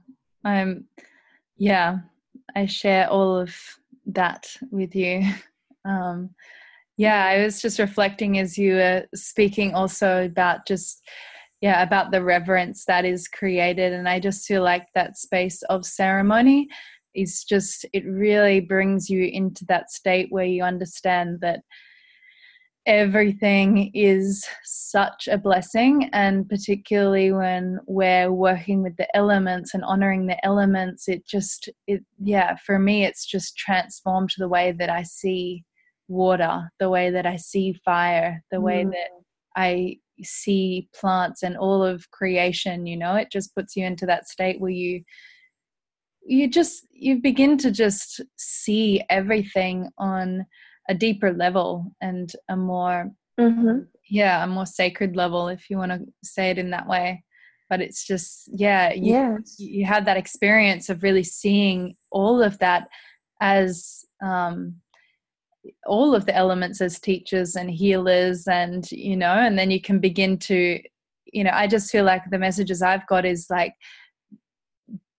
I'm, 0.44 0.86
yeah, 1.58 2.00
I 2.56 2.66
share 2.66 3.10
all 3.10 3.38
of 3.38 3.56
that 4.08 4.56
with 4.72 4.96
you. 4.96 5.24
Um, 5.84 6.36
yeah, 6.96 7.26
I 7.26 7.44
was 7.44 7.60
just 7.60 7.80
reflecting 7.80 8.38
as 8.38 8.56
you 8.56 8.76
were 8.76 9.06
speaking 9.16 9.74
also 9.74 10.26
about 10.26 10.68
just 10.68 11.02
yeah 11.62 11.84
about 11.84 12.12
the 12.12 12.24
reverence 12.24 12.86
that 12.86 13.06
is 13.06 13.28
created 13.28 13.94
and 13.94 14.10
i 14.10 14.20
just 14.20 14.46
feel 14.46 14.64
like 14.64 14.88
that 14.94 15.18
space 15.18 15.62
of 15.64 15.86
ceremony 15.86 16.68
is 17.14 17.44
just 17.44 17.86
it 17.94 18.06
really 18.06 18.60
brings 18.60 19.10
you 19.10 19.26
into 19.26 19.66
that 19.66 19.92
state 19.92 20.28
where 20.30 20.46
you 20.46 20.64
understand 20.64 21.40
that 21.42 21.62
everything 22.88 23.92
is 23.94 24.48
such 24.64 25.28
a 25.32 25.38
blessing 25.38 26.10
and 26.14 26.50
particularly 26.50 27.32
when 27.32 27.80
we're 27.86 28.32
working 28.32 28.82
with 28.82 28.96
the 28.98 29.08
elements 29.16 29.76
and 29.76 29.84
honoring 29.84 30.26
the 30.26 30.44
elements 30.44 31.08
it 31.08 31.24
just 31.28 31.70
it 31.86 32.04
yeah 32.20 32.56
for 32.66 32.80
me 32.80 33.06
it's 33.06 33.24
just 33.26 33.56
transformed 33.56 34.32
the 34.40 34.48
way 34.48 34.72
that 34.72 34.90
i 34.90 35.04
see 35.04 35.64
water 36.08 36.72
the 36.80 36.90
way 36.90 37.12
that 37.12 37.28
i 37.28 37.36
see 37.36 37.72
fire 37.86 38.44
the 38.50 38.60
way 38.60 38.84
mm. 38.84 38.90
that 38.90 39.10
i 39.56 39.96
see 40.24 40.88
plants 40.94 41.44
and 41.44 41.58
all 41.58 41.84
of 41.84 42.10
creation 42.12 42.86
you 42.86 42.98
know 42.98 43.16
it 43.16 43.32
just 43.32 43.54
puts 43.56 43.76
you 43.76 43.86
into 43.86 44.06
that 44.06 44.28
state 44.28 44.60
where 44.60 44.72
you 44.72 45.04
you 46.24 46.48
just 46.48 46.86
you 46.92 47.20
begin 47.20 47.58
to 47.58 47.72
just 47.72 48.22
see 48.38 49.02
everything 49.10 49.90
on 49.98 50.46
a 50.90 50.94
deeper 50.94 51.34
level 51.34 51.92
and 52.02 52.34
a 52.50 52.56
more 52.56 53.12
mm-hmm. 53.40 53.80
yeah 54.10 54.44
a 54.44 54.48
more 54.48 54.66
sacred 54.66 55.16
level 55.16 55.48
if 55.48 55.70
you 55.70 55.78
want 55.78 55.92
to 55.92 56.00
say 56.24 56.50
it 56.50 56.58
in 56.58 56.70
that 56.70 56.88
way 56.88 57.24
but 57.70 57.82
it's 57.82 58.06
just 58.06 58.50
yeah 58.54 58.92
you, 58.92 59.14
yes. 59.14 59.56
you 59.58 59.86
had 59.86 60.06
that 60.06 60.18
experience 60.18 60.90
of 60.90 61.04
really 61.04 61.24
seeing 61.24 61.96
all 62.12 62.42
of 62.42 62.58
that 62.60 62.88
as 63.40 64.06
um 64.24 64.76
all 65.86 66.16
of 66.16 66.26
the 66.26 66.36
elements 66.36 66.82
as 66.82 67.00
teachers 67.00 67.56
and 67.56 67.70
healers 67.70 68.48
and 68.48 68.92
you 68.92 69.16
know 69.16 69.34
and 69.34 69.60
then 69.60 69.70
you 69.70 69.80
can 69.80 70.00
begin 70.00 70.38
to 70.38 70.82
you 71.32 71.44
know 71.44 71.52
i 71.54 71.68
just 71.68 71.92
feel 71.92 72.04
like 72.04 72.24
the 72.32 72.40
messages 72.40 72.82
i've 72.82 73.06
got 73.08 73.26
is 73.26 73.48
like 73.50 73.76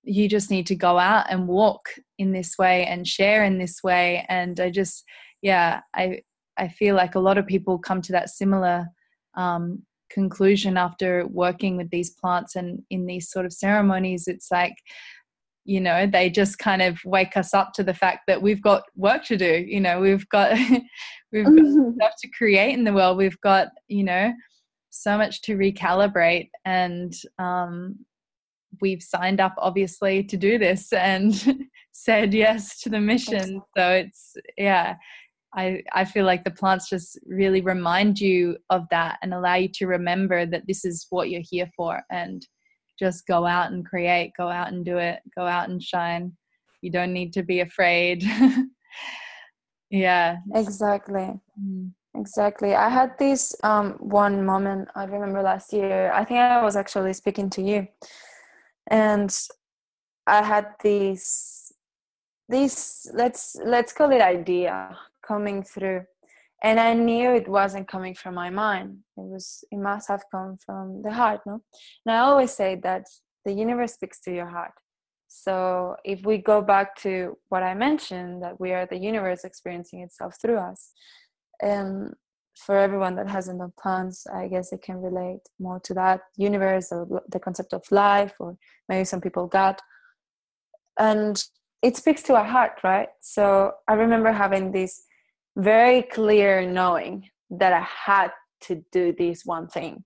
you 0.04 0.28
just 0.28 0.50
need 0.50 0.66
to 0.66 0.74
go 0.74 0.98
out 0.98 1.26
and 1.30 1.46
walk 1.46 1.88
in 2.18 2.32
this 2.32 2.58
way 2.58 2.86
and 2.86 3.06
share 3.06 3.44
in 3.44 3.58
this 3.58 3.82
way. 3.82 4.26
And 4.28 4.58
i 4.60 4.70
just 4.70 5.04
yeah 5.42 5.80
i 5.94 6.20
i 6.56 6.68
feel 6.68 6.94
like 6.94 7.14
a 7.14 7.20
lot 7.20 7.38
of 7.38 7.46
people 7.46 7.78
come 7.78 8.02
to 8.02 8.12
that 8.12 8.30
similar 8.30 8.86
um, 9.34 9.82
conclusion 10.10 10.76
after 10.76 11.26
working 11.28 11.76
with 11.76 11.90
these 11.90 12.10
plants 12.10 12.54
and 12.54 12.82
in 12.90 13.06
these 13.06 13.30
sort 13.30 13.46
of 13.46 13.52
ceremonies. 13.52 14.28
It's 14.28 14.50
like 14.50 14.76
you 15.64 15.80
know 15.80 16.06
they 16.06 16.28
just 16.28 16.58
kind 16.58 16.82
of 16.82 16.98
wake 17.04 17.36
us 17.36 17.54
up 17.54 17.72
to 17.72 17.84
the 17.84 17.94
fact 17.94 18.20
that 18.26 18.42
we've 18.42 18.62
got 18.62 18.82
work 18.96 19.24
to 19.24 19.36
do 19.36 19.64
you 19.66 19.80
know 19.80 20.00
we've 20.00 20.28
got 20.28 20.56
we've 21.32 21.44
got 21.44 21.94
stuff 21.96 22.12
to 22.20 22.28
create 22.28 22.74
in 22.74 22.84
the 22.84 22.92
world. 22.92 23.16
We've 23.16 23.40
got 23.40 23.68
you 23.88 24.04
know 24.04 24.32
so 24.90 25.16
much 25.16 25.40
to 25.42 25.56
recalibrate 25.56 26.50
and 26.66 27.14
um, 27.38 27.98
we've 28.80 29.02
signed 29.02 29.40
up 29.40 29.54
obviously 29.56 30.22
to 30.24 30.36
do 30.36 30.58
this 30.58 30.92
and 30.92 31.70
said 31.92 32.34
yes 32.34 32.80
to 32.82 32.90
the 32.90 33.00
mission. 33.00 33.62
So 33.76 33.90
it's 33.90 34.36
yeah 34.56 34.96
I, 35.54 35.82
I 35.92 36.06
feel 36.06 36.24
like 36.24 36.44
the 36.44 36.50
plants 36.50 36.88
just 36.88 37.18
really 37.26 37.60
remind 37.60 38.18
you 38.18 38.56
of 38.70 38.86
that 38.90 39.18
and 39.22 39.34
allow 39.34 39.56
you 39.56 39.68
to 39.74 39.86
remember 39.86 40.46
that 40.46 40.66
this 40.66 40.82
is 40.82 41.06
what 41.10 41.28
you're 41.28 41.42
here 41.44 41.68
for. 41.76 42.00
And 42.10 42.46
just 43.02 43.26
go 43.26 43.44
out 43.46 43.72
and 43.72 43.84
create, 43.84 44.32
go 44.38 44.48
out 44.48 44.68
and 44.68 44.84
do 44.84 44.98
it, 44.98 45.18
go 45.36 45.44
out 45.44 45.68
and 45.68 45.82
shine. 45.82 46.32
You 46.82 46.90
don't 46.92 47.12
need 47.12 47.32
to 47.32 47.42
be 47.42 47.60
afraid. 47.60 48.22
yeah. 49.90 50.36
Exactly. 50.54 51.28
Mm. 51.60 51.90
Exactly. 52.14 52.74
I 52.74 52.88
had 52.88 53.18
this 53.18 53.56
um, 53.64 53.92
one 53.98 54.44
moment 54.44 54.88
I 54.94 55.04
remember 55.04 55.42
last 55.42 55.72
year. 55.72 56.12
I 56.12 56.24
think 56.24 56.38
I 56.38 56.62
was 56.62 56.76
actually 56.76 57.14
speaking 57.14 57.48
to 57.50 57.62
you, 57.62 57.88
and 58.88 59.34
I 60.26 60.42
had 60.42 60.66
this 60.82 61.72
this 62.50 63.08
let's 63.14 63.56
let's 63.64 63.94
call 63.94 64.12
it 64.12 64.20
idea 64.20 64.98
coming 65.26 65.62
through 65.62 66.04
and 66.62 66.78
i 66.78 66.94
knew 66.94 67.30
it 67.34 67.48
wasn't 67.48 67.88
coming 67.88 68.14
from 68.14 68.34
my 68.34 68.50
mind. 68.50 68.98
It 69.16 69.28
was 69.34 69.64
it 69.70 69.78
must 69.78 70.08
have 70.08 70.24
come 70.30 70.56
from 70.64 71.02
the 71.02 71.12
heart 71.12 71.40
no? 71.46 71.62
And 72.06 72.14
i 72.14 72.18
always 72.18 72.52
say 72.52 72.76
that 72.82 73.04
the 73.44 73.52
universe 73.52 73.94
speaks 73.94 74.20
to 74.20 74.32
your 74.32 74.46
heart. 74.46 74.72
So 75.26 75.96
if 76.04 76.24
we 76.24 76.38
go 76.38 76.62
back 76.62 76.94
to 76.96 77.36
what 77.48 77.62
i 77.62 77.74
mentioned 77.74 78.42
that 78.42 78.60
we 78.60 78.72
are 78.72 78.86
the 78.86 78.98
universe 78.98 79.44
experiencing 79.44 80.00
itself 80.00 80.36
through 80.40 80.58
us 80.58 80.92
and 81.60 82.14
for 82.56 82.76
everyone 82.76 83.16
that 83.16 83.28
hasn't 83.28 83.58
done 83.58 83.72
plants 83.82 84.26
i 84.26 84.46
guess 84.46 84.72
it 84.72 84.82
can 84.82 84.98
relate 85.00 85.40
more 85.58 85.80
to 85.80 85.94
that 85.94 86.20
universe 86.36 86.92
or 86.92 87.22
the 87.30 87.40
concept 87.40 87.72
of 87.72 87.82
life 87.90 88.34
or 88.38 88.56
maybe 88.88 89.04
some 89.04 89.20
people 89.20 89.46
got. 89.46 89.80
And 90.98 91.42
it 91.82 91.96
speaks 91.96 92.22
to 92.24 92.34
our 92.34 92.44
heart 92.44 92.74
right? 92.84 93.08
So 93.20 93.72
i 93.88 93.94
remember 93.94 94.30
having 94.32 94.70
this 94.72 95.02
very 95.56 96.02
clear 96.02 96.66
knowing 96.68 97.28
that 97.50 97.72
I 97.72 97.86
had 98.06 98.30
to 98.62 98.84
do 98.92 99.14
this 99.16 99.44
one 99.44 99.68
thing. 99.68 100.04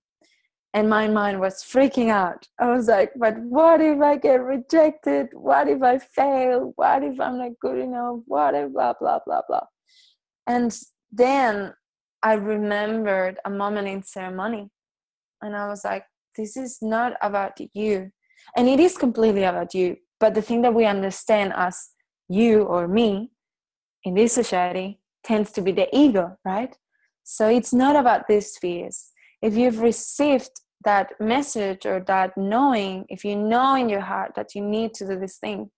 And 0.73 0.89
my 0.89 1.07
mind 1.07 1.39
was 1.39 1.63
freaking 1.63 2.09
out. 2.09 2.47
I 2.59 2.69
was 2.69 2.87
like, 2.87 3.11
but 3.15 3.37
what 3.39 3.81
if 3.81 3.99
I 4.01 4.17
get 4.17 4.43
rejected? 4.43 5.29
What 5.31 5.67
if 5.67 5.81
I 5.81 5.97
fail? 5.97 6.73
What 6.75 7.03
if 7.03 7.19
I'm 7.19 7.37
not 7.37 7.51
good 7.59 7.79
enough? 7.79 8.19
What 8.25 8.53
if 8.53 8.73
blah, 8.73 8.93
blah, 8.99 9.19
blah, 9.25 9.41
blah. 9.47 9.65
And 10.45 10.77
then 11.11 11.73
I 12.21 12.33
remembered 12.33 13.39
a 13.45 13.49
moment 13.49 13.87
in 13.87 14.03
ceremony. 14.03 14.69
And 15.41 15.55
I 15.55 15.67
was 15.67 15.83
like, 15.85 16.05
this 16.35 16.57
is 16.57 16.79
not 16.81 17.13
about 17.21 17.57
you. 17.73 18.11
And 18.55 18.67
it 18.67 18.79
is 18.79 18.97
completely 18.97 19.43
about 19.43 19.73
you. 19.73 19.97
But 20.19 20.35
the 20.35 20.41
thing 20.41 20.61
that 20.63 20.73
we 20.73 20.85
understand 20.85 21.53
as 21.55 21.89
you 22.29 22.63
or 22.63 22.87
me 22.87 23.31
in 24.03 24.15
this 24.15 24.33
society 24.33 24.99
tends 25.27 25.51
to 25.51 25.61
be 25.61 25.73
the 25.73 25.87
ego, 25.95 26.37
right? 26.45 26.73
So 27.23 27.49
it's 27.49 27.73
not 27.73 27.95
about 27.97 28.27
these 28.27 28.57
fears. 28.57 29.11
If 29.41 29.55
you've 29.55 29.81
received 29.81 30.51
that 30.85 31.11
message 31.19 31.85
or 31.85 31.99
that 32.07 32.37
knowing, 32.37 33.05
if 33.09 33.25
you 33.25 33.35
know 33.35 33.75
in 33.75 33.89
your 33.89 34.05
heart 34.11 34.31
that 34.37 34.55
you 34.55 34.61
need 34.61 34.93
to 34.95 35.07
do 35.07 35.19
this 35.19 35.37
thing, 35.37 35.69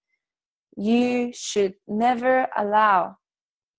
you 0.77 1.31
should 1.33 1.73
never 1.87 2.47
allow 2.55 3.17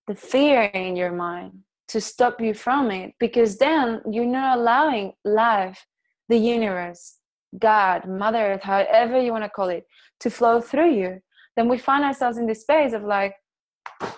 the 0.08 0.16
fear 0.16 0.62
in 0.62 0.96
your 0.96 1.12
mind 1.12 1.52
to 1.88 2.00
stop 2.00 2.40
you 2.40 2.52
from 2.54 2.90
it 2.90 3.14
because 3.20 3.58
then 3.58 4.00
you're 4.10 4.26
not 4.40 4.58
allowing 4.58 5.12
life, 5.24 5.86
the 6.28 6.36
universe, 6.36 7.18
God, 7.58 8.08
Mother 8.08 8.54
Earth, 8.54 8.62
however 8.62 9.20
you 9.20 9.32
want 9.32 9.44
to 9.44 9.50
call 9.50 9.68
it, 9.68 9.84
to 10.20 10.30
flow 10.30 10.60
through 10.60 10.94
you. 10.94 11.20
Then 11.56 11.68
we 11.68 11.78
find 11.78 12.04
ourselves 12.04 12.38
in 12.38 12.46
this 12.46 12.62
space 12.62 12.92
of 12.92 13.02
like, 13.02 13.34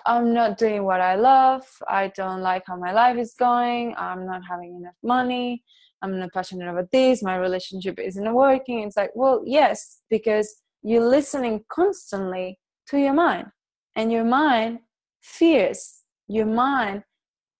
I'm 0.05 0.33
not 0.33 0.57
doing 0.57 0.83
what 0.83 1.01
I 1.01 1.15
love. 1.15 1.63
I 1.87 2.09
don't 2.15 2.41
like 2.41 2.63
how 2.67 2.75
my 2.75 2.91
life 2.91 3.17
is 3.17 3.33
going. 3.33 3.95
I'm 3.97 4.25
not 4.25 4.41
having 4.49 4.75
enough 4.75 4.95
money. 5.03 5.63
I'm 6.01 6.19
not 6.19 6.33
passionate 6.33 6.69
about 6.69 6.91
this. 6.91 7.23
My 7.23 7.37
relationship 7.37 7.99
isn't 7.99 8.33
working. 8.33 8.79
It's 8.83 8.97
like, 8.97 9.11
well, 9.15 9.41
yes, 9.45 10.01
because 10.09 10.61
you're 10.81 11.05
listening 11.05 11.63
constantly 11.69 12.59
to 12.87 12.97
your 12.97 13.13
mind, 13.13 13.47
and 13.95 14.11
your 14.11 14.25
mind 14.25 14.79
fears. 15.21 16.01
Your 16.27 16.45
mind 16.45 17.03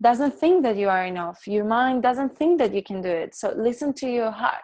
doesn't 0.02 0.34
think 0.34 0.64
that 0.64 0.76
you 0.76 0.90
are 0.90 1.06
enough. 1.06 1.48
Your 1.48 1.64
mind 1.64 2.04
doesn't 2.04 2.38
think 2.38 2.60
that 2.60 2.74
you 2.74 2.84
can 2.84 3.02
do 3.02 3.10
it. 3.10 3.34
So 3.36 3.54
listen 3.56 3.94
to 3.94 4.10
your 4.10 4.32
heart. 4.32 4.64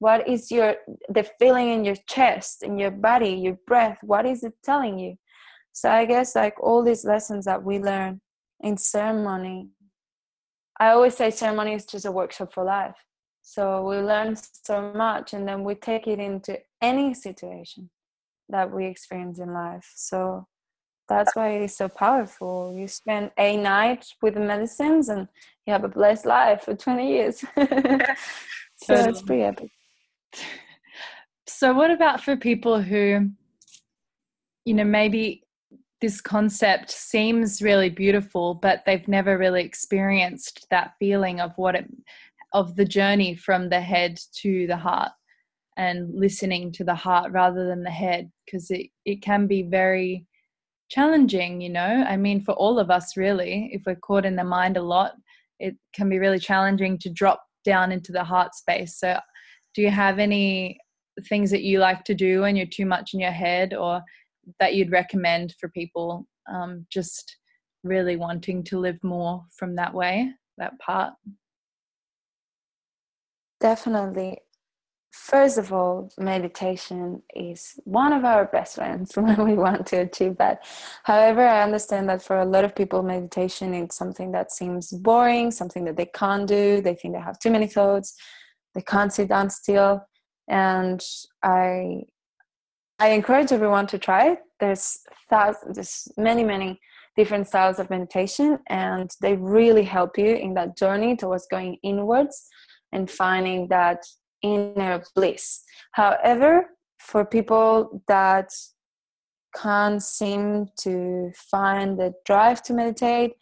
What 0.00 0.26
is 0.26 0.50
your 0.50 0.74
the 1.08 1.24
feeling 1.38 1.68
in 1.68 1.84
your 1.84 1.94
chest, 2.08 2.64
in 2.64 2.76
your 2.76 2.90
body, 2.90 3.30
your 3.30 3.56
breath? 3.68 3.98
What 4.02 4.26
is 4.26 4.42
it 4.42 4.54
telling 4.64 4.98
you? 4.98 5.16
So 5.72 5.90
I 5.90 6.04
guess 6.04 6.34
like 6.34 6.60
all 6.60 6.82
these 6.82 7.04
lessons 7.04 7.44
that 7.46 7.62
we 7.62 7.78
learn 7.78 8.20
in 8.60 8.76
ceremony, 8.76 9.70
I 10.78 10.90
always 10.90 11.16
say 11.16 11.30
ceremony 11.30 11.74
is 11.74 11.86
just 11.86 12.06
a 12.06 12.12
workshop 12.12 12.52
for 12.52 12.64
life. 12.64 12.96
So 13.42 13.82
we 13.88 13.96
learn 13.96 14.36
so 14.36 14.92
much 14.92 15.34
and 15.34 15.46
then 15.48 15.64
we 15.64 15.74
take 15.74 16.06
it 16.06 16.18
into 16.18 16.58
any 16.80 17.14
situation 17.14 17.90
that 18.48 18.70
we 18.70 18.86
experience 18.86 19.38
in 19.38 19.52
life. 19.52 19.90
So 19.96 20.46
that's 21.08 21.34
why 21.34 21.50
it 21.50 21.62
is 21.62 21.76
so 21.76 21.88
powerful. 21.88 22.74
You 22.76 22.86
spend 22.86 23.32
a 23.38 23.56
night 23.56 24.06
with 24.22 24.34
the 24.34 24.40
medicines 24.40 25.08
and 25.08 25.26
you 25.66 25.72
have 25.72 25.84
a 25.84 25.88
blessed 25.88 26.26
life 26.26 26.62
for 26.62 26.74
20 26.74 27.08
years. 27.08 27.40
so 28.76 28.94
it's 28.94 29.22
pretty 29.22 29.42
epic. 29.42 29.70
So, 31.46 31.74
what 31.74 31.90
about 31.90 32.22
for 32.22 32.36
people 32.36 32.80
who, 32.80 33.30
you 34.64 34.74
know, 34.74 34.84
maybe 34.84 35.41
this 36.02 36.20
concept 36.20 36.90
seems 36.90 37.62
really 37.62 37.88
beautiful, 37.88 38.54
but 38.54 38.82
they've 38.84 39.06
never 39.06 39.38
really 39.38 39.62
experienced 39.62 40.66
that 40.70 40.94
feeling 40.98 41.40
of 41.40 41.52
what 41.56 41.76
it, 41.76 41.86
of 42.52 42.74
the 42.74 42.84
journey 42.84 43.36
from 43.36 43.68
the 43.68 43.80
head 43.80 44.18
to 44.40 44.66
the 44.66 44.76
heart 44.76 45.12
and 45.76 46.12
listening 46.12 46.72
to 46.72 46.84
the 46.84 46.94
heart 46.94 47.30
rather 47.30 47.66
than 47.66 47.84
the 47.84 47.90
head 47.90 48.30
because 48.44 48.68
it, 48.70 48.88
it 49.04 49.22
can 49.22 49.46
be 49.46 49.62
very 49.62 50.26
challenging 50.90 51.60
you 51.60 51.70
know? 51.70 52.04
I 52.06 52.16
mean 52.16 52.42
for 52.42 52.52
all 52.52 52.78
of 52.78 52.90
us 52.90 53.16
really 53.16 53.70
if 53.72 53.82
we're 53.86 53.94
caught 53.94 54.26
in 54.26 54.36
the 54.36 54.44
mind 54.44 54.76
a 54.76 54.82
lot 54.82 55.12
it 55.60 55.76
can 55.94 56.10
be 56.10 56.18
really 56.18 56.40
challenging 56.40 56.98
to 56.98 57.10
drop 57.10 57.42
down 57.64 57.92
into 57.92 58.10
the 58.10 58.24
heart 58.24 58.54
space. 58.54 58.98
So 58.98 59.18
do 59.74 59.80
you 59.80 59.90
have 59.90 60.18
any 60.18 60.78
things 61.28 61.50
that 61.52 61.62
you 61.62 61.78
like 61.78 62.02
to 62.04 62.14
do 62.14 62.40
when 62.40 62.56
you're 62.56 62.66
too 62.66 62.86
much 62.86 63.14
in 63.14 63.20
your 63.20 63.30
head 63.30 63.72
or 63.72 64.02
that 64.60 64.74
you'd 64.74 64.92
recommend 64.92 65.54
for 65.58 65.68
people 65.68 66.26
um, 66.52 66.86
just 66.90 67.36
really 67.84 68.16
wanting 68.16 68.62
to 68.64 68.78
live 68.78 68.98
more 69.02 69.44
from 69.56 69.76
that 69.76 69.92
way, 69.92 70.30
that 70.58 70.78
part? 70.78 71.14
Definitely. 73.60 74.38
First 75.12 75.58
of 75.58 75.72
all, 75.72 76.10
meditation 76.18 77.22
is 77.34 77.78
one 77.84 78.14
of 78.14 78.24
our 78.24 78.46
best 78.46 78.76
friends 78.76 79.12
when 79.16 79.44
we 79.44 79.54
want 79.54 79.86
to 79.88 80.00
achieve 80.00 80.38
that. 80.38 80.64
However, 81.04 81.46
I 81.46 81.62
understand 81.62 82.08
that 82.08 82.22
for 82.22 82.38
a 82.40 82.46
lot 82.46 82.64
of 82.64 82.74
people, 82.74 83.02
meditation 83.02 83.74
is 83.74 83.94
something 83.94 84.32
that 84.32 84.50
seems 84.50 84.90
boring, 84.90 85.50
something 85.50 85.84
that 85.84 85.96
they 85.96 86.06
can't 86.06 86.46
do. 86.46 86.80
They 86.80 86.94
think 86.94 87.14
they 87.14 87.20
have 87.20 87.38
too 87.38 87.50
many 87.50 87.66
thoughts, 87.66 88.14
they 88.74 88.80
can't 88.80 89.12
sit 89.12 89.28
down 89.28 89.50
still. 89.50 90.00
And 90.48 91.02
I 91.42 92.04
I 93.02 93.08
encourage 93.08 93.50
everyone 93.50 93.88
to 93.88 93.98
try 93.98 94.28
it. 94.28 94.38
There's 94.60 95.00
thousands, 95.28 95.74
there's 95.74 96.06
many, 96.16 96.44
many 96.44 96.78
different 97.16 97.48
styles 97.48 97.80
of 97.80 97.90
meditation, 97.90 98.60
and 98.68 99.10
they 99.20 99.34
really 99.34 99.82
help 99.82 100.16
you 100.16 100.36
in 100.36 100.54
that 100.54 100.76
journey 100.76 101.16
towards 101.16 101.48
going 101.50 101.78
inwards 101.82 102.46
and 102.92 103.10
finding 103.10 103.66
that 103.70 103.98
inner 104.42 105.02
bliss. 105.16 105.62
However, 105.90 106.66
for 107.00 107.24
people 107.24 108.04
that 108.06 108.50
can't 109.56 110.00
seem 110.00 110.68
to 110.82 111.32
find 111.50 111.98
the 111.98 112.14
drive 112.24 112.62
to 112.62 112.72
meditate, 112.72 113.32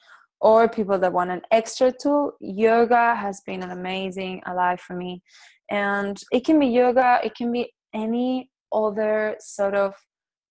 or 0.40 0.70
people 0.70 0.99
that 0.99 1.12
want 1.12 1.31
an 1.31 1.42
extra 1.51 1.92
tool, 1.92 2.33
yoga 2.40 3.14
has 3.14 3.42
been 3.42 3.62
an 3.62 3.73
amazing 3.73 4.40
ally 4.46 4.77
for 4.77 4.96
me. 4.96 5.23
And 5.70 6.18
it 6.33 6.46
can 6.46 6.59
be 6.59 6.68
yoga, 6.68 7.20
it 7.23 7.35
can 7.35 7.53
be 7.53 7.75
any 7.92 8.49
other 8.72 9.37
sort 9.40 9.74
of 9.74 9.94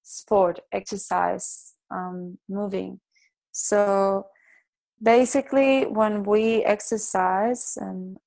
sport, 0.03 0.59
exercise, 0.71 1.73
um, 1.91 2.37
moving. 2.47 2.99
So 3.51 4.27
basically, 5.01 5.85
when 5.85 6.23
we 6.23 6.63
exercise, 6.63 7.77
and 7.79 8.17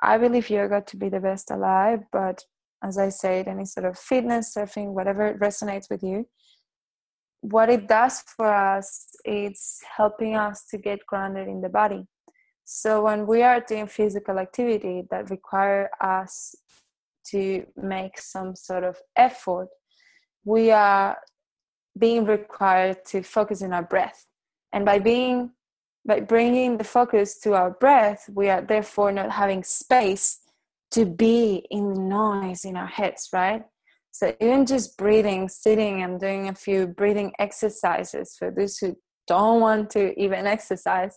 I 0.00 0.18
believe 0.18 0.50
yoga 0.50 0.82
to 0.82 0.96
be 0.96 1.08
the 1.08 1.20
best 1.20 1.50
alive, 1.50 2.00
but 2.12 2.44
as 2.82 2.96
I 2.96 3.08
said, 3.08 3.48
any 3.48 3.64
sort 3.64 3.86
of 3.86 3.98
fitness, 3.98 4.54
surfing, 4.54 4.92
whatever 4.92 5.34
resonates 5.34 5.90
with 5.90 6.02
you, 6.02 6.26
what 7.40 7.70
it 7.70 7.86
does 7.86 8.22
for 8.36 8.52
us 8.52 9.08
it's 9.24 9.80
helping 9.96 10.34
us 10.34 10.64
to 10.66 10.76
get 10.76 11.04
grounded 11.06 11.46
in 11.46 11.60
the 11.60 11.68
body 11.68 12.06
so 12.64 13.04
when 13.04 13.26
we 13.26 13.42
are 13.42 13.60
doing 13.60 13.86
physical 13.86 14.38
activity 14.38 15.02
that 15.10 15.30
require 15.30 15.88
us 16.00 16.54
to 17.30 17.64
make 17.76 18.18
some 18.18 18.54
sort 18.54 18.84
of 18.84 18.96
effort, 19.16 19.68
we 20.44 20.70
are 20.70 21.16
being 21.98 22.24
required 22.24 23.04
to 23.06 23.22
focus 23.22 23.62
in 23.62 23.72
our 23.72 23.82
breath. 23.82 24.26
And 24.72 24.84
by 24.84 24.98
being 24.98 25.52
by 26.06 26.20
bringing 26.20 26.78
the 26.78 26.84
focus 26.84 27.38
to 27.40 27.52
our 27.52 27.70
breath, 27.70 28.30
we 28.32 28.48
are 28.48 28.62
therefore 28.62 29.12
not 29.12 29.30
having 29.30 29.62
space 29.62 30.40
to 30.90 31.04
be 31.04 31.66
in 31.70 31.92
the 31.92 32.00
noise 32.00 32.64
in 32.64 32.76
our 32.76 32.86
heads, 32.86 33.28
right? 33.32 33.62
So 34.10 34.34
even 34.40 34.64
just 34.64 34.96
breathing, 34.96 35.48
sitting 35.48 36.02
and 36.02 36.18
doing 36.18 36.48
a 36.48 36.54
few 36.54 36.86
breathing 36.86 37.32
exercises 37.38 38.34
for 38.38 38.50
those 38.50 38.78
who 38.78 38.96
don't 39.26 39.60
want 39.60 39.90
to 39.90 40.18
even 40.18 40.46
exercise, 40.46 41.14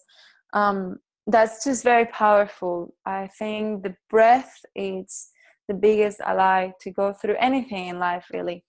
um, 0.53 0.97
that's 1.25 1.63
just 1.63 1.83
very 1.83 2.05
powerful. 2.05 2.93
I 3.05 3.29
think 3.39 3.83
the 3.83 3.95
breath 4.09 4.59
is 4.75 5.29
the 5.67 5.73
biggest 5.73 6.19
ally 6.21 6.71
to 6.81 6.91
go 6.91 7.13
through 7.13 7.35
anything 7.39 7.87
in 7.87 7.99
life, 7.99 8.25
really. 8.33 8.63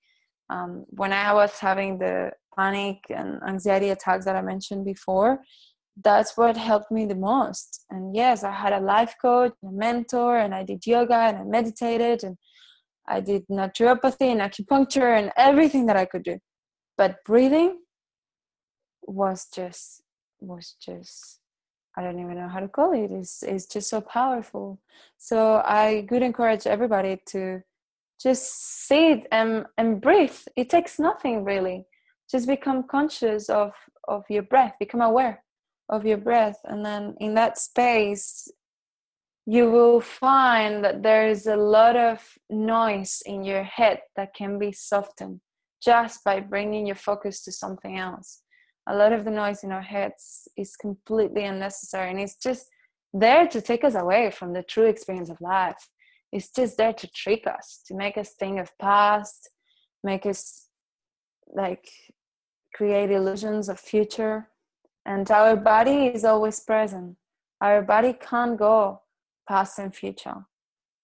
Um, 0.51 0.85
when 0.91 1.13
I 1.13 1.33
was 1.33 1.59
having 1.59 1.99
the 1.99 2.33
panic 2.57 2.99
and 3.09 3.41
anxiety 3.47 3.91
attacks 3.91 4.25
that 4.27 4.37
I 4.37 4.43
mentioned 4.43 4.85
before, 4.85 5.41
that's 6.03 6.37
what 6.37 6.57
helped 6.57 6.91
me 6.91 7.07
the 7.07 7.15
most. 7.15 7.85
And 7.91 8.15
yes, 8.15 8.45
I 8.45 8.51
had 8.51 8.73
a 8.73 8.81
life 8.81 9.15
coach, 9.21 9.53
a 9.63 9.71
mentor, 9.71 10.39
and 10.39 10.55
I 10.55 10.65
did 10.65 10.87
yoga 10.87 11.15
and 11.15 11.37
I 11.39 11.45
meditated 11.45 12.25
and 12.25 12.37
I 13.07 13.21
did 13.21 13.47
naturopathy 13.49 14.29
and 14.33 14.41
acupuncture 14.41 15.19
and 15.19 15.33
everything 15.37 15.87
that 15.87 15.97
I 15.97 16.07
could 16.07 16.23
do. 16.23 16.39
But 16.97 17.17
breathing 17.25 17.79
was 19.03 19.47
just 19.53 20.03
was 20.41 20.77
just 20.81 21.41
I 21.97 22.03
don't 22.03 22.19
even 22.19 22.37
know 22.37 22.49
how 22.49 22.61
to 22.61 22.69
call 22.69 22.93
it. 22.93 23.11
It's 23.11 23.43
it's 23.43 23.67
just 23.67 23.91
so 23.91 24.01
powerful. 24.01 24.81
So 25.19 25.57
I 25.57 26.07
would 26.11 26.23
encourage 26.23 26.67
everybody 26.67 27.21
to 27.27 27.63
just 28.21 28.87
sit 28.87 29.27
and 29.31 29.67
and 29.77 30.01
breathe. 30.01 30.39
It 30.57 30.71
takes 30.71 30.99
nothing 30.99 31.45
really. 31.45 31.87
Just 32.31 32.47
become 32.47 32.85
conscious 32.85 33.51
of 33.51 33.73
of 34.09 34.25
your 34.31 34.43
breath. 34.43 34.75
Become 34.79 35.03
aware 35.03 35.45
of 35.89 36.07
your 36.07 36.19
breath, 36.19 36.59
and 36.65 36.85
then 36.85 37.15
in 37.21 37.35
that 37.35 37.59
space, 37.59 38.49
you 39.45 39.71
will 39.71 40.01
find 40.01 40.85
that 40.85 41.03
there 41.03 41.29
is 41.29 41.47
a 41.47 41.57
lot 41.57 41.97
of 41.97 42.39
noise 42.49 43.23
in 43.27 43.45
your 43.45 43.65
head 43.65 44.01
that 44.17 44.35
can 44.35 44.59
be 44.59 44.73
softened 44.73 45.41
just 45.83 46.25
by 46.25 46.41
bringing 46.41 46.87
your 46.87 46.97
focus 46.97 47.43
to 47.43 47.53
something 47.53 47.99
else 47.99 48.42
a 48.89 48.95
lot 48.95 49.13
of 49.13 49.25
the 49.25 49.31
noise 49.31 49.63
in 49.65 49.73
our 49.73 49.83
heads 49.83 50.49
is 50.57 50.77
completely 50.77 51.45
unnecessary 51.45 52.11
and 52.11 52.21
it's 52.21 52.37
just 52.37 52.67
there 53.13 53.47
to 53.47 53.61
take 53.61 53.85
us 53.85 53.95
away 53.95 54.31
from 54.31 54.53
the 54.53 54.63
true 54.63 54.87
experience 54.87 55.31
of 55.31 55.41
life. 55.41 55.89
It's 56.33 56.51
just 56.51 56.79
there 56.79 56.95
to 56.95 57.07
trick 57.09 57.47
us 57.47 57.83
to 57.87 57.95
make 57.95 58.17
us 58.17 58.31
think 58.39 58.59
of 58.59 58.71
past 58.79 59.51
make 60.05 60.27
us 60.27 60.69
like 61.55 61.89
create 62.75 63.11
illusions 63.11 63.69
of 63.69 63.79
future. 63.79 64.49
And 65.05 65.31
our 65.31 65.57
body 65.57 66.07
is 66.07 66.25
always 66.25 66.61
present. 66.61 67.17
Our 67.61 67.83
body 67.83 68.15
can't 68.15 68.59
go 68.59 69.03
past 69.49 69.79
and 69.79 69.95
future. 69.95 70.47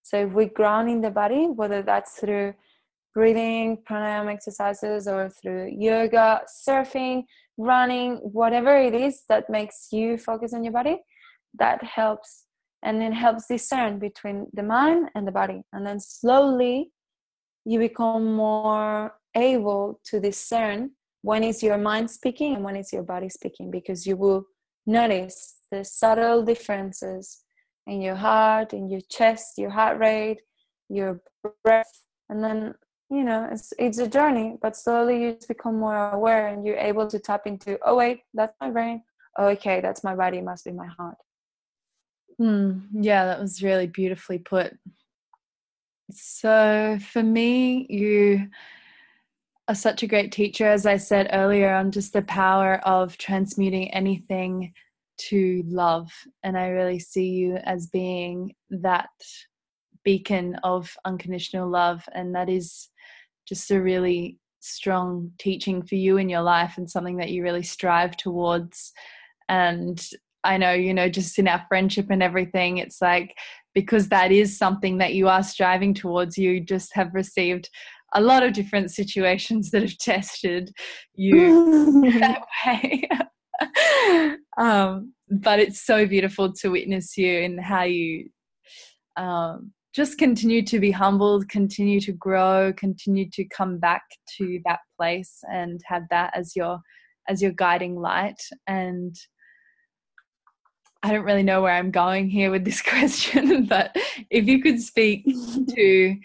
So 0.03 0.27
if 0.27 0.33
we 0.33 0.47
ground 0.47 0.89
in 0.89 1.01
the 1.01 1.11
body 1.11 1.47
whether 1.47 1.83
that's 1.83 2.19
through 2.21 2.55
breathing 3.15 3.79
pranayama 3.89 4.33
exercises 4.33 5.09
or 5.09 5.29
through 5.29 5.71
yoga 5.77 6.43
surfing 6.49 7.25
running, 7.59 8.17
whatever 8.17 8.77
it 8.79 8.95
is 8.95 9.25
that 9.29 9.51
makes 9.51 9.89
you 9.93 10.17
focus 10.17 10.55
on 10.55 10.65
your 10.65 10.73
body, 10.73 10.99
that 11.59 11.83
helps. 11.83 12.45
And 12.83 13.03
it 13.03 13.13
helps 13.13 13.49
discern 13.49 13.99
between 13.99 14.47
the 14.53 14.63
mind 14.63 15.11
and 15.15 15.27
the 15.27 15.33
body. 15.33 15.63
And 15.73 15.85
then 15.85 15.99
slowly 15.99 16.93
you 17.65 17.79
become 17.81 18.35
more 18.35 19.15
able 19.35 20.01
to 20.05 20.21
discern 20.21 20.93
when 21.23 21.43
is 21.43 21.63
your 21.63 21.77
mind 21.77 22.11
speaking 22.11 22.55
and 22.55 22.65
when 22.65 22.77
is 22.77 22.93
your 22.93 23.03
body 23.03 23.29
speaking 23.29 23.71
because 23.71 24.07
you 24.07 24.17
will 24.17 24.45
notice 24.87 25.57
the 25.71 25.85
subtle 25.85 26.43
differences 26.43 27.43
in 27.87 28.01
your 28.01 28.15
heart, 28.15 28.73
in 28.73 28.89
your 28.89 29.01
chest, 29.11 29.59
your 29.59 29.71
heart 29.71 29.99
rate, 29.99 30.41
your 30.89 31.21
breath, 31.65 32.03
and 32.29 32.43
then 32.43 32.75
you 33.11 33.25
know 33.25 33.49
it's 33.51 33.73
it's 33.79 33.99
a 33.99 34.07
journey 34.07 34.57
but 34.61 34.77
slowly 34.77 35.23
you 35.23 35.39
become 35.49 35.79
more 35.79 36.11
aware 36.11 36.49
and 36.49 36.67
you're 36.67 36.77
able 36.77 37.07
to 37.07 37.19
tap 37.19 37.47
into 37.47 37.79
oh 37.85 37.97
wait 37.97 38.23
that's 38.35 38.55
my 38.61 38.71
brain. 38.71 39.03
Oh, 39.39 39.49
okay 39.49 39.81
that's 39.81 40.03
my 40.03 40.15
body 40.15 40.41
must 40.41 40.65
be 40.65 40.73
my 40.73 40.87
heart. 40.87 41.17
Mm, 42.41 42.83
yeah 42.93 43.25
that 43.27 43.41
was 43.41 43.63
really 43.63 43.87
beautifully 43.87 44.39
put. 44.39 44.77
So 46.11 46.99
for 47.13 47.23
me 47.23 47.87
you 47.89 48.49
are 49.69 49.75
such 49.75 50.03
a 50.03 50.07
great 50.07 50.33
teacher. 50.33 50.67
As 50.67 50.87
i 50.87 50.97
said 50.97 51.31
earlier 51.33 51.73
on 51.73 51.93
just 51.93 52.13
the 52.13 52.23
power 52.23 52.77
of 52.85 53.17
transmuting 53.17 53.91
anything 53.91 54.73
to 55.19 55.65
love 55.67 56.13
and 56.45 56.57
i 56.57 56.69
really 56.69 57.01
see 57.01 57.31
you 57.31 57.57
as 57.57 57.89
being 57.89 58.55
that 58.71 59.11
beacon 60.05 60.55
of 60.63 60.97
unconditional 61.05 61.69
love 61.69 62.09
and 62.13 62.35
that 62.37 62.49
is 62.49 62.89
just 63.49 63.71
a 63.71 63.81
really 63.81 64.39
strong 64.61 65.31
teaching 65.39 65.83
for 65.83 65.95
you 65.95 66.17
in 66.17 66.29
your 66.29 66.43
life 66.43 66.75
and 66.77 66.91
something 66.91 67.17
that 67.17 67.31
you 67.31 67.43
really 67.43 67.63
strive 67.63 68.17
towards. 68.17 68.93
And 69.49 70.05
i 70.45 70.57
know 70.57 70.73
you 70.73 70.95
know 70.95 71.09
just 71.09 71.37
in 71.41 71.49
our 71.49 71.65
friendship 71.67 72.07
and 72.11 72.23
everything 72.23 72.77
it's 72.77 73.03
like 73.03 73.37
because 73.75 74.09
that 74.09 74.31
is 74.31 74.57
something 74.57 74.99
that 74.99 75.13
you 75.13 75.27
are 75.27 75.43
striving 75.43 75.93
towards 75.93 76.39
you 76.39 76.61
just 76.61 76.95
have 76.95 77.13
received 77.13 77.69
a 78.15 78.21
lot 78.21 78.43
of 78.43 78.53
different 78.53 78.91
situations 78.91 79.71
that 79.71 79.83
have 79.83 79.99
tested 79.99 80.73
you 81.15 82.03
that 82.19 82.43
way. 82.67 83.09
Um, 84.57 85.15
but 85.31 85.61
it's 85.61 85.81
so 85.81 86.05
beautiful 86.05 86.53
to 86.55 86.71
witness 86.71 87.17
you 87.17 87.43
and 87.43 87.61
how 87.61 87.85
you 87.85 88.29
um, 89.17 89.73
just 89.95 90.19
continue 90.19 90.63
to 90.63 90.79
be 90.79 90.91
humbled, 90.91 91.49
continue 91.49 92.01
to 92.01 92.13
grow, 92.13 92.73
continue 92.77 93.29
to 93.31 93.45
come 93.45 93.79
back 93.79 94.03
to 94.37 94.61
that 94.65 94.81
place 94.97 95.39
and 95.51 95.81
have 95.87 96.03
that 96.11 96.33
as 96.35 96.55
your 96.55 96.81
as 97.29 97.43
your 97.43 97.53
guiding 97.53 97.97
light 97.97 98.41
and 98.67 99.17
I 101.03 101.13
don't 101.13 101.25
really 101.25 101.43
know 101.43 101.63
where 101.63 101.75
I'm 101.75 101.91
going 101.91 102.29
here 102.29 102.51
with 102.51 102.65
this 102.65 102.83
question, 102.95 103.67
but 103.67 103.97
if 104.31 104.47
you 104.47 104.61
could 104.61 104.81
speak 104.81 105.25
to 105.75 106.17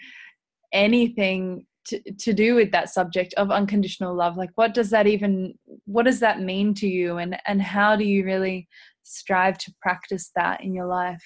anything 0.72 1.66
to, 1.86 2.00
to 2.12 2.32
do 2.32 2.54
with 2.54 2.72
that 2.72 2.88
subject 2.88 3.34
of 3.34 3.50
unconditional 3.50 4.14
love, 4.14 4.36
like 4.36 4.50
what 4.54 4.74
does 4.74 4.90
that 4.90 5.06
even 5.06 5.54
what 5.84 6.04
does 6.04 6.20
that 6.20 6.40
mean 6.40 6.74
to 6.74 6.88
you 6.88 7.18
and 7.18 7.38
and 7.46 7.62
how 7.62 7.94
do 7.94 8.04
you 8.04 8.24
really 8.24 8.68
strive 9.02 9.58
to 9.58 9.74
practice 9.80 10.30
that 10.34 10.64
in 10.64 10.74
your 10.74 10.86
life? 10.86 11.22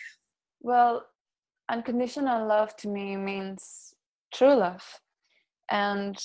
Well, 0.61 1.07
unconditional 1.69 2.47
love 2.47 2.77
to 2.77 2.89
me 2.89 3.17
means 3.17 3.95
true 4.33 4.55
love. 4.55 5.01
And 5.71 6.17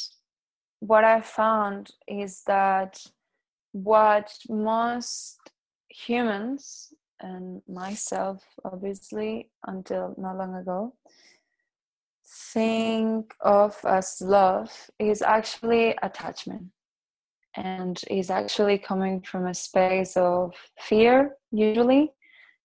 what 0.79 1.03
I 1.03 1.21
found 1.21 1.91
is 2.07 2.43
that 2.47 2.99
what 3.71 4.31
most 4.49 5.39
humans 5.89 6.93
and 7.21 7.61
myself 7.67 8.43
obviously 8.65 9.49
until 9.65 10.13
not 10.17 10.37
long 10.37 10.55
ago 10.55 10.93
think 12.25 13.33
of 13.41 13.77
as 13.85 14.21
love 14.21 14.71
is 14.99 15.21
actually 15.21 15.95
attachment 16.03 16.63
and 17.55 18.01
is 18.09 18.29
actually 18.29 18.77
coming 18.77 19.21
from 19.21 19.47
a 19.47 19.53
space 19.53 20.17
of 20.17 20.53
fear 20.79 21.35
usually 21.51 22.11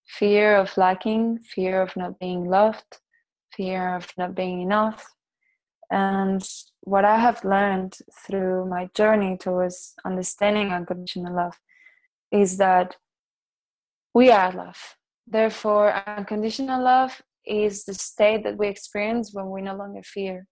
fear 0.08 0.56
of 0.56 0.76
lacking, 0.76 1.38
fear 1.38 1.82
of 1.82 1.94
not 1.96 2.18
being 2.18 2.48
loved, 2.48 2.98
fear 3.52 3.94
of 3.94 4.08
not 4.16 4.34
being 4.34 4.62
enough. 4.62 5.06
And 5.90 6.42
what 6.80 7.04
I 7.04 7.18
have 7.18 7.44
learned 7.44 7.96
through 8.26 8.66
my 8.66 8.88
journey 8.94 9.36
towards 9.36 9.94
understanding 10.04 10.72
unconditional 10.72 11.34
love 11.34 11.58
is 12.30 12.56
that 12.58 12.96
we 14.14 14.30
are 14.30 14.52
love. 14.52 14.96
Therefore, 15.26 15.92
unconditional 16.06 16.82
love 16.82 17.22
is 17.46 17.84
the 17.84 17.94
state 17.94 18.44
that 18.44 18.58
we 18.58 18.68
experience 18.68 19.32
when 19.32 19.50
we 19.50 19.62
no 19.62 19.76
longer 19.76 20.02
fear, 20.02 20.46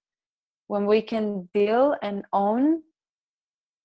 when 0.66 0.86
we 0.86 1.02
can 1.02 1.48
deal 1.52 1.94
and 2.02 2.24
own 2.32 2.82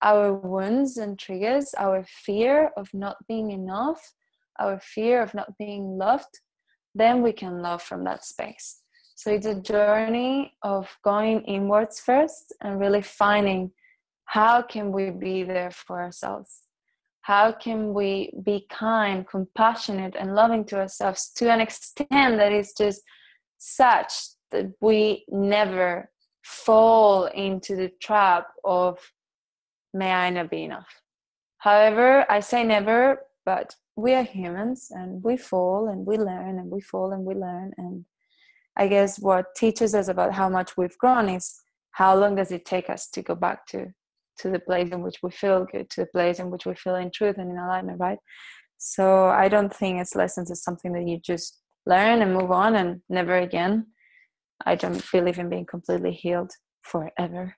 our 0.02 0.32
wounds 0.32 0.96
and 0.96 1.18
triggers, 1.18 1.74
our 1.78 2.04
fear 2.04 2.70
of 2.76 2.92
not 2.92 3.16
being 3.28 3.50
enough, 3.50 4.12
our 4.58 4.80
fear 4.80 5.22
of 5.22 5.34
not 5.34 5.56
being 5.58 5.98
loved, 5.98 6.40
then 6.94 7.22
we 7.22 7.32
can 7.32 7.62
love 7.62 7.82
from 7.82 8.04
that 8.04 8.24
space. 8.24 8.80
So 9.14 9.30
it's 9.30 9.46
a 9.46 9.60
journey 9.60 10.54
of 10.62 10.88
going 11.04 11.42
inwards 11.42 12.00
first 12.00 12.52
and 12.60 12.80
really 12.80 13.02
finding 13.02 13.70
how 14.24 14.62
can 14.62 14.92
we 14.92 15.10
be 15.10 15.42
there 15.42 15.70
for 15.70 16.00
ourselves? 16.00 16.62
How 17.20 17.52
can 17.52 17.94
we 17.94 18.32
be 18.44 18.66
kind, 18.68 19.28
compassionate, 19.28 20.16
and 20.18 20.34
loving 20.34 20.64
to 20.66 20.80
ourselves 20.80 21.30
to 21.36 21.50
an 21.50 21.60
extent 21.60 22.38
that 22.38 22.52
is 22.52 22.72
just 22.72 23.02
such 23.58 24.12
that 24.50 24.72
we 24.80 25.24
never 25.28 26.10
fall 26.42 27.26
into 27.26 27.76
the 27.76 27.90
trap 28.00 28.48
of 28.64 28.98
may 29.94 30.10
I 30.10 30.30
not 30.30 30.50
be 30.50 30.64
enough. 30.64 31.00
However, 31.58 32.26
I 32.30 32.40
say 32.40 32.64
never, 32.64 33.22
but 33.44 33.76
we 33.96 34.14
are 34.14 34.22
humans 34.22 34.88
and 34.90 35.22
we 35.22 35.36
fall 35.36 35.88
and 35.88 36.06
we 36.06 36.16
learn 36.16 36.58
and 36.58 36.70
we 36.70 36.80
fall 36.80 37.12
and 37.12 37.24
we 37.24 37.34
learn. 37.34 37.72
And 37.76 38.04
i 38.76 38.88
guess 38.88 39.18
what 39.18 39.54
teaches 39.54 39.94
us 39.94 40.08
about 40.08 40.32
how 40.32 40.48
much 40.48 40.76
we've 40.76 40.96
grown 40.98 41.28
is 41.28 41.54
how 41.92 42.16
long 42.16 42.34
does 42.34 42.50
it 42.50 42.64
take 42.64 42.88
us 42.88 43.08
to 43.10 43.22
go 43.22 43.34
back 43.34 43.66
to 43.66 43.86
to 44.38 44.50
the 44.50 44.58
place 44.58 44.90
in 44.90 45.02
which 45.02 45.18
we 45.22 45.30
feel 45.30 45.66
good 45.70 45.90
to 45.90 46.00
the 46.00 46.06
place 46.06 46.38
in 46.38 46.50
which 46.50 46.64
we 46.64 46.74
feel 46.74 46.96
in 46.96 47.10
truth 47.10 47.36
and 47.38 47.50
in 47.50 47.58
alignment 47.58 48.00
right? 48.00 48.18
So 48.78 49.26
i 49.28 49.48
don't 49.48 49.74
think 49.74 50.00
it's 50.00 50.14
lessons 50.14 50.50
is 50.50 50.62
something 50.62 50.92
that 50.92 51.06
you 51.06 51.18
just 51.18 51.60
learn 51.86 52.22
and 52.22 52.32
move 52.32 52.50
on 52.50 52.76
and 52.76 53.00
never 53.08 53.36
again. 53.36 53.86
I 54.64 54.76
don't 54.76 55.04
believe 55.10 55.38
in 55.38 55.48
being 55.48 55.66
completely 55.66 56.12
healed 56.12 56.52
forever 56.82 57.56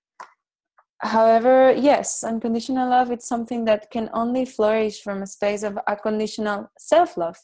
however 1.00 1.72
yes 1.72 2.24
unconditional 2.24 2.88
love 2.88 3.10
it's 3.10 3.28
something 3.28 3.64
that 3.64 3.90
can 3.90 4.08
only 4.12 4.44
flourish 4.44 5.02
from 5.02 5.22
a 5.22 5.26
space 5.26 5.62
of 5.62 5.78
unconditional 5.88 6.70
self-love. 6.78 7.36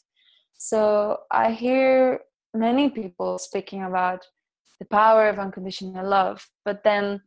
So 0.53 1.19
i 1.31 1.51
hear 1.51 2.21
many 2.53 2.89
people 2.89 3.37
speaking 3.37 3.83
about 3.83 4.25
the 4.79 4.85
power 4.85 5.29
of 5.29 5.39
unconditional 5.39 6.07
love 6.07 6.47
but 6.65 6.83
then 6.83 7.21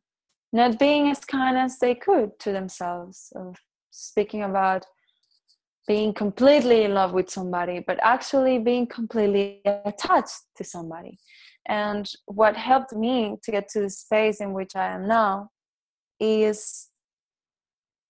not 0.52 0.78
being 0.78 1.10
as 1.10 1.24
kind 1.24 1.56
as 1.56 1.78
they 1.78 1.94
could 1.94 2.38
to 2.38 2.52
themselves 2.52 3.32
of 3.34 3.56
speaking 3.90 4.42
about 4.42 4.84
being 5.86 6.14
completely 6.14 6.84
in 6.84 6.94
love 6.94 7.12
with 7.12 7.28
somebody 7.28 7.80
but 7.80 7.98
actually 8.02 8.58
being 8.58 8.86
completely 8.86 9.60
attached 9.84 10.42
to 10.56 10.64
somebody. 10.64 11.18
And 11.66 12.10
what 12.26 12.56
helped 12.56 12.92
me 12.92 13.36
to 13.42 13.50
get 13.50 13.68
to 13.70 13.80
the 13.80 13.90
space 13.90 14.40
in 14.40 14.52
which 14.52 14.76
i 14.76 14.88
am 14.88 15.08
now 15.08 15.50
is 16.20 16.88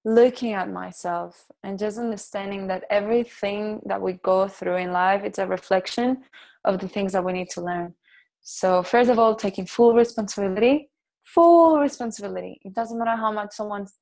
looking 0.04 0.52
at 0.52 0.70
myself 0.70 1.46
and 1.62 1.78
just 1.78 1.98
understanding 1.98 2.66
that 2.66 2.84
everything 2.90 3.80
that 3.86 4.00
we 4.00 4.14
go 4.24 4.46
through 4.46 4.76
in 4.76 4.92
life 4.92 5.22
it's 5.24 5.38
a 5.38 5.46
reflection 5.46 6.22
of 6.64 6.78
the 6.78 6.88
things 6.88 7.12
that 7.12 7.24
we 7.24 7.32
need 7.32 7.48
to 7.48 7.62
learn. 7.62 7.94
So 8.42 8.82
first 8.82 9.08
of 9.10 9.18
all 9.18 9.34
taking 9.34 9.66
full 9.66 9.94
responsibility 9.94 10.90
full 11.24 11.80
responsibility. 11.80 12.60
It 12.64 12.74
doesn't 12.74 12.98
matter 12.98 13.16
how 13.16 13.32
much 13.32 13.52
someone's 13.52 13.94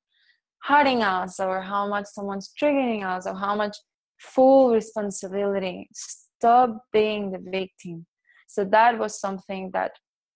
hurting 0.63 1.03
us 1.03 1.41
or 1.41 1.61
how 1.61 1.89
much 1.89 2.07
someone's 2.07 2.53
triggering 2.61 3.05
us 3.05 3.27
or 3.27 3.35
how 3.35 3.55
much 3.55 3.77
full 4.19 4.73
responsibility. 4.73 5.89
Stop 5.95 6.85
being 6.93 7.31
the 7.31 7.39
victim. 7.39 8.07
So 8.49 8.65
that 8.67 8.99
was 8.99 9.19
something 9.19 9.71
that 9.73 9.93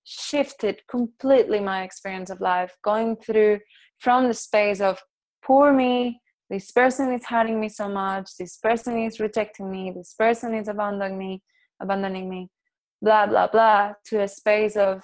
shifted 0.06 0.80
completely 0.88 1.60
my 1.60 1.82
experience 1.82 2.30
of 2.30 2.40
life 2.40 2.76
going 2.82 3.16
through 3.16 3.58
from 3.98 4.28
the 4.28 4.34
space 4.34 4.80
of 4.80 4.98
poor 5.44 5.72
me 5.72 6.20
this 6.48 6.70
person 6.70 7.12
is 7.12 7.24
hurting 7.26 7.58
me 7.58 7.68
so 7.68 7.88
much 7.88 8.30
this 8.38 8.56
person 8.58 8.98
is 9.02 9.18
rejecting 9.18 9.70
me 9.70 9.92
this 9.94 10.14
person 10.14 10.54
is 10.54 10.68
abandoning 10.68 11.18
me 11.18 11.42
abandoning 11.82 12.30
me 12.30 12.48
blah 13.02 13.26
blah 13.26 13.48
blah 13.48 13.92
to 14.04 14.22
a 14.22 14.28
space 14.28 14.76
of 14.76 15.02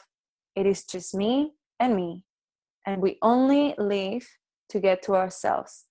it 0.54 0.66
is 0.66 0.84
just 0.84 1.14
me 1.14 1.50
and 1.80 1.96
me 1.96 2.22
and 2.86 3.02
we 3.02 3.18
only 3.22 3.74
live 3.78 4.26
to 4.72 4.80
get 4.80 5.02
to 5.02 5.14
ourselves. 5.14 5.84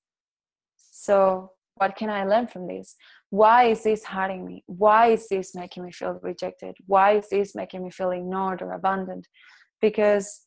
So 0.76 1.52
what 1.76 1.96
can 1.96 2.10
i 2.10 2.24
learn 2.26 2.48
from 2.48 2.68
this 2.68 2.96
why 3.32 3.64
is 3.64 3.84
this 3.84 4.04
hurting 4.04 4.46
me? 4.46 4.64
Why 4.68 5.08
is 5.08 5.28
this 5.30 5.56
making 5.56 5.84
me 5.84 5.92
feel 5.92 6.20
rejected? 6.22 6.76
Why 6.86 7.14
is 7.14 7.30
this 7.30 7.56
making 7.56 7.84
me 7.84 7.90
feel 7.90 8.12
ignored 8.12 8.62
or 8.62 8.74
abandoned? 8.74 9.28
Because 9.82 10.42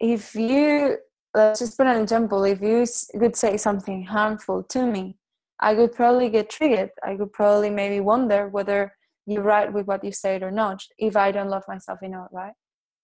if 0.00 0.34
you 0.34 0.96
let's 1.34 1.60
just 1.60 1.76
put 1.78 1.86
an 1.86 2.00
example 2.00 2.44
if 2.44 2.60
you 2.60 2.84
could 3.18 3.36
say 3.36 3.56
something 3.56 4.04
harmful 4.04 4.62
to 4.62 4.84
me 4.84 5.16
i 5.60 5.74
could 5.74 5.92
probably 5.92 6.28
get 6.28 6.50
triggered. 6.50 6.90
I 7.02 7.14
could 7.16 7.32
probably 7.32 7.70
maybe 7.70 8.00
wonder 8.00 8.48
whether 8.48 8.94
you're 9.26 9.42
right 9.42 9.72
with 9.72 9.86
what 9.86 10.04
you 10.04 10.12
said 10.12 10.42
or 10.42 10.50
not 10.50 10.82
if 10.98 11.16
i 11.16 11.30
don't 11.30 11.48
love 11.48 11.62
myself 11.68 12.02
enough 12.02 12.28
right? 12.32 12.52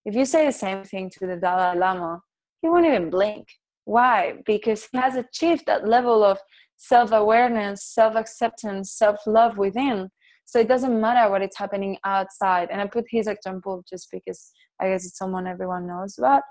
If 0.04 0.14
you 0.14 0.24
say 0.24 0.46
the 0.46 0.52
same 0.52 0.82
thing 0.84 1.10
to 1.10 1.26
the 1.26 1.36
dalai 1.36 1.78
lama 1.78 2.20
he 2.60 2.68
won't 2.68 2.86
even 2.86 3.10
blink. 3.10 3.46
Why? 3.84 4.34
Because 4.44 4.88
he 4.90 4.98
has 4.98 5.14
achieved 5.14 5.64
that 5.66 5.86
level 5.86 6.24
of 6.24 6.38
self 6.78 7.12
awareness, 7.12 7.84
self 7.84 8.14
acceptance, 8.16 8.92
self 8.92 9.18
love 9.26 9.58
within. 9.58 10.08
So 10.46 10.58
it 10.58 10.68
doesn't 10.68 10.98
matter 10.98 11.30
what 11.30 11.42
is 11.42 11.56
happening 11.56 11.98
outside. 12.04 12.68
And 12.70 12.80
I 12.80 12.86
put 12.86 13.04
his 13.10 13.26
example 13.26 13.84
just 13.88 14.10
because 14.10 14.50
I 14.80 14.88
guess 14.88 15.04
it's 15.04 15.18
someone 15.18 15.46
everyone 15.46 15.86
knows 15.86 16.16
about. 16.16 16.42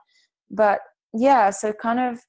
But 0.52 0.82
yeah, 1.14 1.50
so 1.50 1.74
kind 1.74 2.00
of 2.00 2.20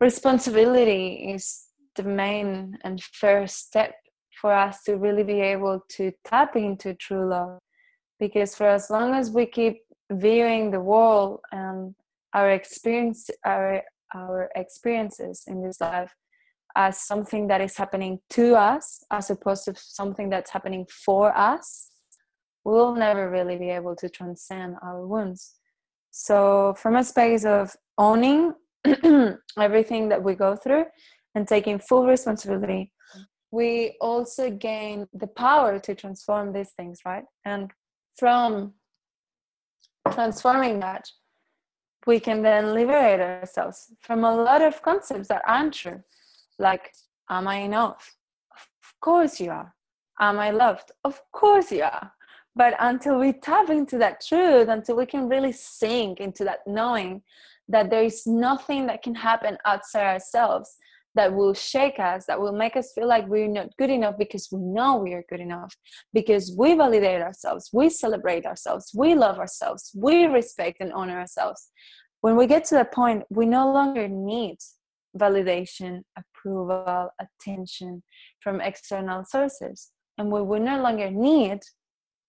responsibility 0.00 1.32
is 1.34 1.64
the 1.96 2.04
main 2.04 2.78
and 2.82 3.02
first 3.02 3.66
step 3.66 3.94
for 4.40 4.52
us 4.52 4.82
to 4.84 4.96
really 4.96 5.22
be 5.22 5.40
able 5.40 5.82
to 5.96 6.12
tap 6.24 6.56
into 6.56 6.94
true 6.94 7.28
love. 7.28 7.58
Because 8.18 8.54
for 8.54 8.66
as 8.66 8.88
long 8.88 9.14
as 9.14 9.30
we 9.30 9.44
keep 9.44 9.82
viewing 10.10 10.70
the 10.70 10.80
world 10.80 11.40
and 11.52 11.94
our 12.32 12.50
experience 12.50 13.28
our 13.44 13.82
our 14.14 14.50
experiences 14.54 15.42
in 15.46 15.62
this 15.62 15.80
life 15.80 16.14
as 16.76 17.00
something 17.00 17.48
that 17.48 17.60
is 17.60 17.76
happening 17.76 18.20
to 18.30 18.54
us 18.54 19.02
as 19.10 19.30
opposed 19.30 19.64
to 19.64 19.74
something 19.74 20.28
that's 20.28 20.50
happening 20.50 20.86
for 20.88 21.36
us, 21.36 21.90
we'll 22.64 22.94
never 22.94 23.30
really 23.30 23.56
be 23.56 23.70
able 23.70 23.96
to 23.96 24.08
transcend 24.08 24.76
our 24.82 25.04
wounds. 25.06 25.54
So, 26.10 26.74
from 26.76 26.96
a 26.96 27.04
space 27.04 27.44
of 27.44 27.74
owning 27.98 28.52
everything 29.58 30.08
that 30.10 30.22
we 30.22 30.34
go 30.34 30.54
through 30.54 30.84
and 31.34 31.48
taking 31.48 31.78
full 31.78 32.06
responsibility, 32.06 32.92
we 33.50 33.96
also 34.00 34.50
gain 34.50 35.06
the 35.14 35.26
power 35.26 35.78
to 35.78 35.94
transform 35.94 36.52
these 36.52 36.72
things, 36.76 37.00
right? 37.06 37.24
And 37.44 37.70
from 38.18 38.74
transforming 40.12 40.80
that, 40.80 41.08
we 42.06 42.20
can 42.20 42.42
then 42.42 42.74
liberate 42.74 43.20
ourselves 43.20 43.92
from 44.00 44.24
a 44.24 44.34
lot 44.34 44.62
of 44.62 44.82
concepts 44.82 45.28
that 45.28 45.42
aren't 45.46 45.74
true 45.74 46.02
like 46.58 46.92
am 47.30 47.48
i 47.48 47.56
enough? 47.56 48.14
Of 48.52 48.94
course 49.00 49.40
you 49.40 49.50
are. 49.50 49.74
Am 50.20 50.38
i 50.38 50.50
loved? 50.50 50.92
Of 51.04 51.20
course 51.32 51.70
you 51.70 51.82
are. 51.82 52.12
But 52.54 52.74
until 52.80 53.18
we 53.18 53.34
tap 53.34 53.68
into 53.68 53.98
that 53.98 54.24
truth 54.26 54.68
until 54.68 54.96
we 54.96 55.06
can 55.06 55.28
really 55.28 55.52
sink 55.52 56.20
into 56.20 56.44
that 56.44 56.60
knowing 56.66 57.22
that 57.68 57.90
there 57.90 58.02
is 58.02 58.26
nothing 58.26 58.86
that 58.86 59.02
can 59.02 59.14
happen 59.14 59.58
outside 59.66 60.06
ourselves 60.06 60.76
that 61.16 61.34
will 61.34 61.54
shake 61.54 61.98
us, 61.98 62.26
that 62.26 62.40
will 62.40 62.52
make 62.52 62.76
us 62.76 62.92
feel 62.94 63.08
like 63.08 63.26
we're 63.26 63.48
not 63.48 63.76
good 63.78 63.90
enough 63.90 64.16
because 64.18 64.48
we 64.52 64.60
know 64.60 64.96
we 64.96 65.14
are 65.14 65.24
good 65.28 65.40
enough, 65.40 65.74
because 66.12 66.54
we 66.56 66.74
validate 66.74 67.22
ourselves, 67.22 67.70
we 67.72 67.88
celebrate 67.88 68.44
ourselves, 68.44 68.92
we 68.94 69.14
love 69.14 69.38
ourselves, 69.38 69.90
we 69.94 70.26
respect 70.26 70.80
and 70.80 70.92
honor 70.92 71.18
ourselves. 71.18 71.70
When 72.20 72.36
we 72.36 72.46
get 72.46 72.64
to 72.66 72.74
that 72.76 72.92
point, 72.92 73.24
we 73.30 73.46
no 73.46 73.72
longer 73.72 74.08
need 74.08 74.58
validation, 75.16 76.02
approval, 76.16 77.10
attention 77.20 78.02
from 78.40 78.60
external 78.60 79.24
sources. 79.24 79.90
And 80.18 80.30
we 80.30 80.42
will 80.42 80.60
no 80.60 80.80
longer 80.80 81.10
need 81.10 81.60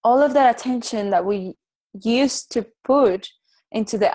all 0.03 0.21
of 0.21 0.33
that 0.33 0.55
attention 0.59 1.09
that 1.11 1.25
we 1.25 1.55
used 2.03 2.51
to 2.51 2.65
put 2.83 3.29
into 3.71 3.97
the 3.97 4.11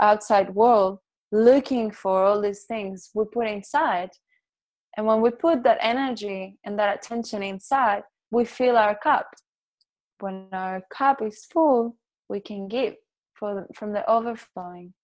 outside 0.00 0.54
world 0.54 0.98
looking 1.30 1.90
for 1.90 2.24
all 2.24 2.40
these 2.40 2.64
things 2.64 3.10
we 3.14 3.24
put 3.32 3.46
inside. 3.46 4.10
And 4.96 5.06
when 5.06 5.20
we 5.20 5.30
put 5.30 5.62
that 5.64 5.78
energy 5.80 6.58
and 6.64 6.78
that 6.78 6.96
attention 6.96 7.42
inside, 7.42 8.02
we 8.30 8.44
fill 8.44 8.76
our 8.76 8.96
cup. 8.96 9.26
When 10.20 10.48
our 10.52 10.82
cup 10.90 11.22
is 11.22 11.46
full, 11.52 11.96
we 12.28 12.40
can 12.40 12.66
give 12.66 12.94
from 13.34 13.92
the 13.92 14.04
overflowing 14.10 14.94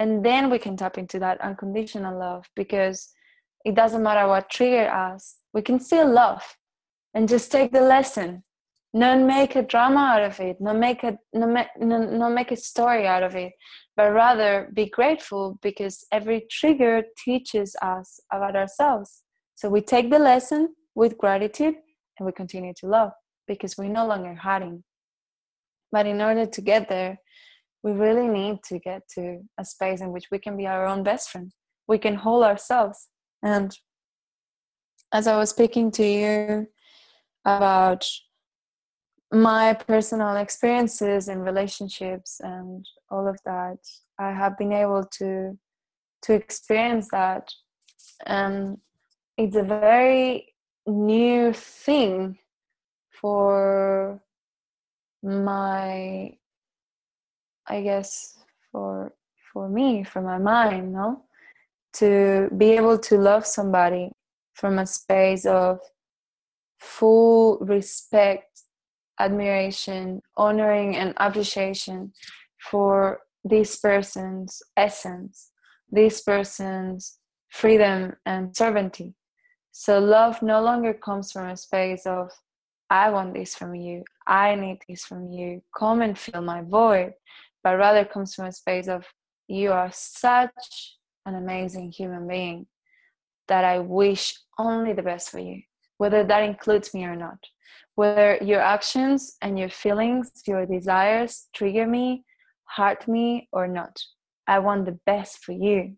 and 0.00 0.24
then 0.24 0.50
we 0.50 0.58
can 0.58 0.76
tap 0.76 0.98
into 0.98 1.20
that 1.20 1.40
unconditional 1.42 2.18
love 2.18 2.46
because 2.56 3.10
it 3.64 3.74
doesn't 3.76 4.02
matter 4.02 4.26
what 4.26 4.50
triggered 4.50 4.88
us 4.88 5.36
we 5.52 5.62
can 5.62 5.78
still 5.78 6.10
love 6.10 6.42
and 7.14 7.28
just 7.28 7.50
take 7.50 7.72
the 7.72 7.80
lesson. 7.80 8.42
Not 8.92 9.20
make 9.20 9.54
a 9.54 9.62
drama 9.62 10.00
out 10.00 10.24
of 10.24 10.40
it 10.40 10.60
not 10.60 10.76
make 10.76 11.04
a 11.04 11.16
not, 11.32 11.68
not 11.78 12.32
make 12.32 12.50
a 12.50 12.56
story 12.56 13.06
out 13.06 13.22
of 13.22 13.36
it 13.36 13.52
but 13.96 14.12
rather 14.12 14.68
be 14.74 14.86
grateful 14.86 15.58
because 15.62 16.04
every 16.10 16.46
trigger 16.50 17.04
teaches 17.24 17.76
us 17.82 18.18
about 18.32 18.56
ourselves. 18.56 19.22
So 19.54 19.68
we 19.68 19.80
take 19.80 20.10
the 20.10 20.18
lesson 20.18 20.74
with 20.96 21.18
gratitude 21.18 21.76
and 22.18 22.26
we 22.26 22.32
continue 22.32 22.74
to 22.80 22.86
love 22.88 23.12
because 23.46 23.76
we're 23.78 23.96
no 24.00 24.06
longer 24.06 24.34
hiding. 24.34 24.82
But 25.92 26.06
in 26.06 26.20
order 26.20 26.46
to 26.46 26.60
get 26.60 26.88
there 26.88 27.18
we 27.82 27.92
really 27.92 28.28
need 28.28 28.62
to 28.64 28.78
get 28.78 29.02
to 29.14 29.40
a 29.58 29.64
space 29.64 30.00
in 30.00 30.12
which 30.12 30.26
we 30.30 30.38
can 30.38 30.56
be 30.56 30.66
our 30.66 30.86
own 30.86 31.02
best 31.02 31.30
friend. 31.30 31.52
We 31.88 31.98
can 31.98 32.14
hold 32.14 32.44
ourselves. 32.44 33.08
And 33.42 33.76
as 35.12 35.26
I 35.26 35.36
was 35.36 35.50
speaking 35.50 35.90
to 35.92 36.04
you 36.04 36.66
about 37.44 38.06
my 39.32 39.74
personal 39.74 40.36
experiences 40.36 41.28
in 41.28 41.40
relationships 41.40 42.40
and 42.40 42.84
all 43.10 43.26
of 43.26 43.38
that, 43.44 43.78
I 44.18 44.32
have 44.32 44.58
been 44.58 44.72
able 44.72 45.04
to 45.18 45.58
to 46.22 46.34
experience 46.34 47.08
that. 47.12 47.50
And 48.26 48.78
it's 49.38 49.56
a 49.56 49.62
very 49.62 50.52
new 50.86 51.52
thing 51.54 52.38
for 53.20 54.22
my 55.22 56.36
i 57.70 57.80
guess 57.80 58.38
for 58.70 59.14
for 59.52 59.68
me 59.68 60.04
for 60.04 60.20
my 60.22 60.38
mind 60.38 60.92
no? 60.92 61.24
To 61.94 62.48
be 62.56 62.70
able 62.78 62.98
to 62.98 63.18
love 63.18 63.44
somebody 63.44 64.12
from 64.54 64.78
a 64.78 64.86
space 64.86 65.44
of 65.44 65.80
full 66.78 67.58
respect 67.58 68.62
admiration 69.18 70.22
honoring 70.36 70.96
and 70.96 71.14
appreciation 71.16 72.12
for 72.70 73.22
this 73.42 73.70
person's 73.80 74.62
essence 74.76 75.50
this 75.90 76.22
person's 76.22 77.18
freedom 77.48 78.14
and 78.26 78.56
sovereignty. 78.56 79.14
So 79.72 79.98
love 79.98 80.42
no 80.42 80.62
longer 80.62 80.94
comes 80.94 81.32
from 81.32 81.48
a 81.48 81.56
space 81.56 82.06
of 82.06 82.30
I 82.92 83.10
want 83.10 83.34
this 83.34 83.54
from 83.54 83.74
you, 83.74 84.04
I 84.26 84.56
need 84.56 84.80
this 84.88 85.04
from 85.04 85.30
you, 85.30 85.62
come 85.76 86.02
and 86.02 86.18
fill 86.18 86.42
my 86.42 86.62
void, 86.62 87.14
but 87.62 87.76
rather 87.76 88.04
comes 88.04 88.34
from 88.34 88.46
a 88.46 88.52
space 88.52 88.88
of 88.88 89.04
you 89.48 89.72
are 89.72 89.90
such 89.92 90.96
an 91.26 91.34
amazing 91.34 91.90
human 91.90 92.26
being 92.26 92.66
that 93.48 93.64
I 93.64 93.80
wish 93.80 94.34
only 94.58 94.92
the 94.92 95.02
best 95.02 95.30
for 95.30 95.40
you, 95.40 95.62
whether 95.98 96.24
that 96.24 96.42
includes 96.42 96.94
me 96.94 97.04
or 97.04 97.16
not. 97.16 97.38
Whether 97.96 98.38
your 98.40 98.60
actions 98.60 99.36
and 99.42 99.58
your 99.58 99.68
feelings, 99.68 100.30
your 100.46 100.64
desires 100.66 101.48
trigger 101.52 101.86
me, 101.86 102.24
hurt 102.76 103.06
me, 103.08 103.48
or 103.52 103.66
not. 103.66 104.00
I 104.46 104.60
want 104.60 104.86
the 104.86 104.98
best 105.04 105.44
for 105.44 105.52
you. 105.52 105.96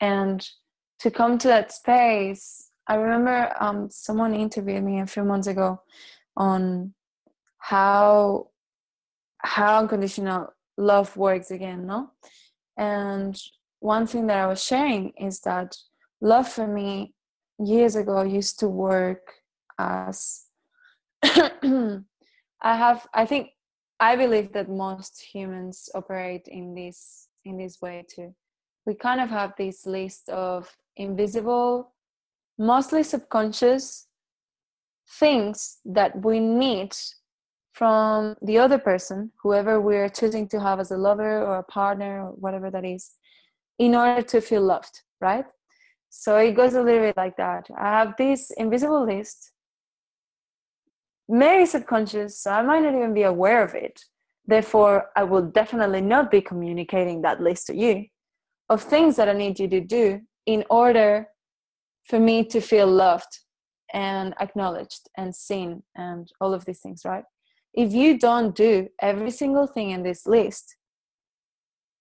And 0.00 0.48
to 1.00 1.10
come 1.10 1.38
to 1.38 1.48
that 1.48 1.72
space, 1.72 2.70
I 2.86 2.94
remember 2.94 3.52
um, 3.60 3.90
someone 3.90 4.34
interviewed 4.34 4.84
me 4.84 5.00
a 5.00 5.06
few 5.06 5.24
months 5.24 5.46
ago 5.46 5.82
on 6.36 6.94
how 7.58 8.48
how 9.40 9.78
unconditional 9.78 10.48
love 10.78 11.14
works 11.16 11.50
again, 11.50 11.86
no? 11.86 12.10
And 12.76 13.38
one 13.80 14.06
thing 14.06 14.26
that 14.28 14.38
I 14.38 14.46
was 14.46 14.62
sharing 14.62 15.12
is 15.18 15.40
that 15.40 15.76
love 16.20 16.48
for 16.48 16.66
me 16.66 17.12
years 17.58 17.96
ago 17.96 18.22
used 18.22 18.58
to 18.60 18.68
work 18.68 19.34
as 19.78 20.44
I 21.22 22.02
have 22.62 23.06
I 23.12 23.26
think 23.26 23.50
I 24.00 24.16
believe 24.16 24.52
that 24.52 24.70
most 24.70 25.20
humans 25.32 25.88
operate 25.94 26.46
in 26.46 26.74
this 26.74 27.28
in 27.44 27.58
this 27.58 27.80
way 27.82 28.04
too. 28.08 28.34
We 28.86 28.94
kind 28.94 29.20
of 29.20 29.28
have 29.30 29.54
this 29.58 29.86
list 29.86 30.28
of 30.28 30.74
invisible, 30.96 31.92
mostly 32.58 33.02
subconscious 33.02 34.06
things 35.18 35.78
that 35.84 36.24
we 36.24 36.40
need 36.40 36.94
from 37.78 38.34
the 38.42 38.58
other 38.58 38.76
person, 38.76 39.30
whoever 39.40 39.80
we're 39.80 40.08
choosing 40.08 40.48
to 40.48 40.58
have 40.58 40.80
as 40.80 40.90
a 40.90 40.96
lover 40.96 41.44
or 41.46 41.58
a 41.58 41.62
partner 41.62 42.26
or 42.26 42.32
whatever 42.32 42.72
that 42.72 42.84
is, 42.84 43.12
in 43.78 43.94
order 43.94 44.20
to 44.20 44.40
feel 44.40 44.62
loved, 44.62 45.02
right? 45.20 45.44
So 46.10 46.38
it 46.38 46.56
goes 46.56 46.74
a 46.74 46.82
little 46.82 47.02
bit 47.02 47.16
like 47.16 47.36
that. 47.36 47.68
I 47.78 47.90
have 47.98 48.14
this 48.18 48.50
invisible 48.56 49.06
list, 49.06 49.52
very 51.30 51.66
subconscious, 51.66 52.40
so 52.40 52.50
I 52.50 52.62
might 52.62 52.82
not 52.82 52.96
even 52.96 53.14
be 53.14 53.22
aware 53.22 53.62
of 53.62 53.76
it. 53.76 54.00
Therefore, 54.44 55.10
I 55.14 55.22
will 55.22 55.42
definitely 55.42 56.00
not 56.00 56.32
be 56.32 56.40
communicating 56.40 57.22
that 57.22 57.40
list 57.40 57.68
to 57.68 57.76
you 57.76 58.06
of 58.68 58.82
things 58.82 59.14
that 59.16 59.28
I 59.28 59.34
need 59.34 59.60
you 59.60 59.68
to 59.68 59.80
do 59.80 60.22
in 60.46 60.64
order 60.68 61.28
for 62.06 62.18
me 62.18 62.44
to 62.46 62.60
feel 62.60 62.88
loved 62.88 63.38
and 63.94 64.34
acknowledged 64.40 65.08
and 65.16 65.32
seen 65.32 65.84
and 65.94 66.26
all 66.40 66.52
of 66.54 66.64
these 66.64 66.80
things, 66.80 67.02
right? 67.04 67.24
If 67.78 67.92
you 67.92 68.18
don't 68.18 68.56
do 68.56 68.88
every 69.00 69.30
single 69.30 69.68
thing 69.68 69.90
in 69.90 70.02
this 70.02 70.26
list, 70.26 70.74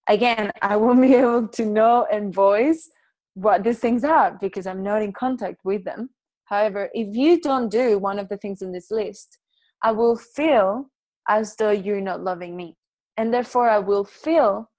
again, 0.09 0.51
I 0.63 0.75
won't 0.75 1.01
be 1.07 1.13
able 1.13 1.49
to 1.49 1.65
know 1.65 2.07
and 2.11 2.33
voice 2.33 2.89
what 3.35 3.63
these 3.63 3.77
things 3.77 4.03
are 4.03 4.35
because 4.41 4.65
I'm 4.65 4.81
not 4.81 5.03
in 5.03 5.13
contact 5.13 5.59
with 5.63 5.83
them. 5.83 6.09
However, 6.45 6.89
if 6.95 7.15
you 7.15 7.39
don't 7.39 7.69
do 7.69 7.99
one 7.99 8.17
of 8.17 8.27
the 8.27 8.37
things 8.37 8.63
in 8.63 8.71
this 8.71 8.89
list, 8.89 9.37
I 9.83 9.91
will 9.91 10.15
feel 10.15 10.89
as 11.29 11.55
though 11.57 11.69
you're 11.69 12.01
not 12.01 12.23
loving 12.23 12.57
me. 12.57 12.75
And 13.15 13.31
therefore, 13.31 13.69
I 13.69 13.77
will 13.77 14.03
feel 14.03 14.71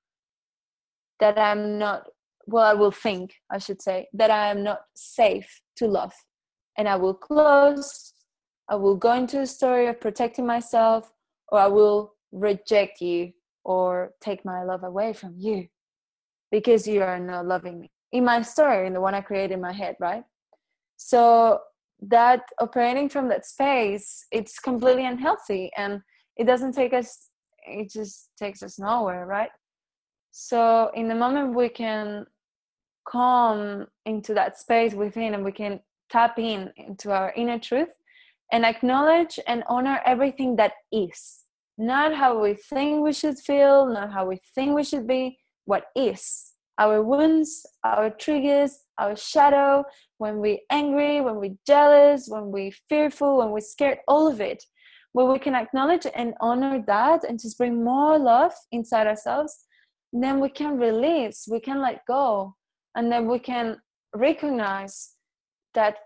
that 1.20 1.38
I'm 1.38 1.78
not, 1.78 2.08
well, 2.46 2.64
I 2.64 2.74
will 2.74 2.90
think, 2.90 3.34
I 3.52 3.58
should 3.58 3.80
say, 3.80 4.08
that 4.14 4.32
I 4.32 4.48
am 4.50 4.64
not 4.64 4.80
safe 4.96 5.60
to 5.76 5.86
love. 5.86 6.12
And 6.76 6.88
I 6.88 6.96
will 6.96 7.14
close, 7.14 8.14
I 8.68 8.76
will 8.76 8.96
go 8.96 9.12
into 9.12 9.40
a 9.40 9.46
story 9.46 9.86
of 9.86 10.00
protecting 10.00 10.46
myself, 10.46 11.10
or 11.48 11.58
I 11.58 11.66
will 11.68 12.14
reject 12.32 13.00
you 13.00 13.32
or 13.64 14.12
take 14.20 14.44
my 14.44 14.62
love 14.62 14.84
away 14.84 15.12
from 15.12 15.34
you 15.38 15.68
because 16.50 16.86
you 16.86 17.02
are 17.02 17.18
not 17.18 17.46
loving 17.46 17.80
me. 17.80 17.90
In 18.12 18.24
my 18.24 18.42
story, 18.42 18.86
in 18.86 18.92
the 18.92 19.00
one 19.00 19.14
I 19.14 19.20
created 19.20 19.52
in 19.54 19.60
my 19.60 19.72
head, 19.72 19.96
right? 20.00 20.24
So 20.96 21.60
that 22.00 22.42
operating 22.60 23.08
from 23.08 23.28
that 23.28 23.46
space, 23.46 24.26
it's 24.30 24.58
completely 24.58 25.06
unhealthy 25.06 25.70
and 25.76 26.00
it 26.36 26.44
doesn't 26.44 26.72
take 26.72 26.92
us, 26.92 27.28
it 27.66 27.90
just 27.90 28.30
takes 28.38 28.62
us 28.62 28.78
nowhere, 28.78 29.26
right? 29.26 29.50
So 30.30 30.90
in 30.94 31.08
the 31.08 31.14
moment 31.14 31.54
we 31.54 31.68
can 31.68 32.26
come 33.10 33.86
into 34.04 34.34
that 34.34 34.58
space 34.58 34.94
within 34.94 35.34
and 35.34 35.44
we 35.44 35.52
can 35.52 35.80
tap 36.10 36.38
in 36.38 36.70
into 36.76 37.10
our 37.10 37.32
inner 37.34 37.58
truth 37.58 37.97
and 38.52 38.64
acknowledge 38.64 39.38
and 39.46 39.62
honor 39.68 40.00
everything 40.06 40.56
that 40.56 40.72
is. 40.92 41.44
Not 41.76 42.14
how 42.14 42.40
we 42.40 42.54
think 42.54 43.02
we 43.02 43.12
should 43.12 43.38
feel 43.38 43.86
not 43.86 44.12
how 44.12 44.26
we 44.26 44.40
think 44.54 44.74
we 44.74 44.84
should 44.84 45.06
be 45.06 45.38
what 45.64 45.84
is. 45.94 46.52
Our 46.78 47.02
wounds 47.02 47.66
our 47.84 48.10
triggers 48.10 48.78
our 48.98 49.16
shadow 49.16 49.84
when 50.18 50.38
we're 50.38 50.58
angry 50.70 51.20
when 51.20 51.36
we're 51.36 51.58
jealous 51.66 52.28
when 52.28 52.50
we're 52.50 52.72
fearful 52.88 53.38
when 53.38 53.50
we're 53.50 53.60
scared 53.60 53.98
all 54.08 54.26
of 54.26 54.40
it. 54.40 54.64
Where 55.12 55.26
we 55.26 55.38
can 55.38 55.54
acknowledge 55.54 56.06
and 56.14 56.34
honor 56.40 56.82
that 56.86 57.24
and 57.24 57.40
just 57.40 57.58
bring 57.58 57.82
more 57.82 58.18
love 58.18 58.52
inside 58.72 59.06
ourselves 59.06 59.64
then 60.12 60.40
we 60.40 60.48
can 60.48 60.78
release 60.78 61.46
we 61.50 61.60
can 61.60 61.80
let 61.80 62.04
go 62.06 62.54
and 62.94 63.12
then 63.12 63.26
we 63.26 63.38
can 63.38 63.76
recognize 64.14 65.14
that 65.74 65.96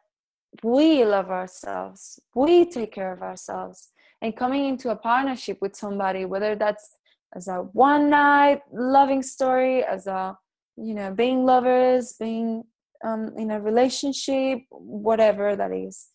we 0.62 1.04
love 1.04 1.30
ourselves 1.30 2.20
we 2.34 2.66
take 2.66 2.92
care 2.92 3.12
of 3.12 3.22
ourselves. 3.22 3.90
And 4.20 4.36
coming 4.36 4.66
into 4.66 4.90
a 4.90 4.96
partnership 4.96 5.58
with 5.60 5.74
somebody 5.74 6.24
whether 6.24 6.54
that's 6.54 6.96
as 7.34 7.48
a 7.48 7.56
one 7.72 8.10
night 8.10 8.60
loving 8.72 9.22
story 9.22 9.84
as 9.84 10.06
a 10.06 10.36
you 10.76 10.94
know 10.94 11.12
being 11.12 11.44
lovers 11.44 12.14
being 12.18 12.62
um, 13.04 13.32
in 13.36 13.50
a 13.50 13.60
relationship 13.60 14.60
whatever 14.70 15.56
that 15.56 15.72
is 15.72 16.08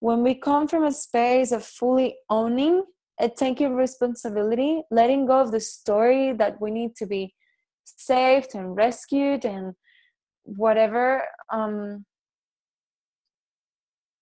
when 0.00 0.22
we 0.22 0.34
come 0.34 0.66
from 0.66 0.84
a 0.84 0.92
space 0.92 1.52
of 1.52 1.64
fully 1.64 2.16
owning 2.30 2.84
and 3.20 3.32
taking 3.36 3.74
responsibility 3.74 4.82
letting 4.90 5.26
go 5.26 5.40
of 5.40 5.52
the 5.52 5.60
story 5.60 6.32
that 6.32 6.60
we 6.60 6.70
need 6.70 6.96
to 6.96 7.06
be 7.06 7.34
saved 7.84 8.54
and 8.54 8.76
rescued 8.76 9.44
and 9.44 9.74
whatever 10.44 11.22
um, 11.52 12.04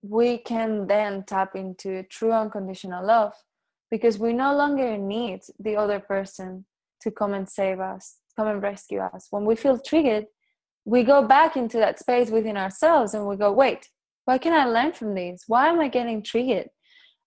we 0.02 0.38
can 0.38 0.86
then 0.86 1.24
tap 1.24 1.54
into 1.54 2.02
true 2.04 2.32
unconditional 2.32 3.04
love 3.04 3.32
because 3.90 4.18
we 4.18 4.32
no 4.32 4.54
longer 4.54 4.96
need 4.96 5.40
the 5.58 5.76
other 5.76 6.00
person 6.00 6.64
to 7.02 7.10
come 7.10 7.34
and 7.34 7.48
save 7.48 7.80
us, 7.80 8.16
come 8.36 8.46
and 8.46 8.62
rescue 8.62 9.00
us. 9.00 9.26
When 9.30 9.44
we 9.44 9.56
feel 9.56 9.78
triggered, 9.78 10.26
we 10.84 11.02
go 11.02 11.26
back 11.26 11.56
into 11.56 11.78
that 11.78 11.98
space 11.98 12.30
within 12.30 12.56
ourselves 12.56 13.14
and 13.14 13.26
we 13.26 13.36
go, 13.36 13.52
wait, 13.52 13.88
what 14.24 14.42
can 14.42 14.52
I 14.52 14.64
learn 14.64 14.92
from 14.92 15.14
this? 15.14 15.44
Why 15.46 15.68
am 15.68 15.80
I 15.80 15.88
getting 15.88 16.22
triggered? 16.22 16.68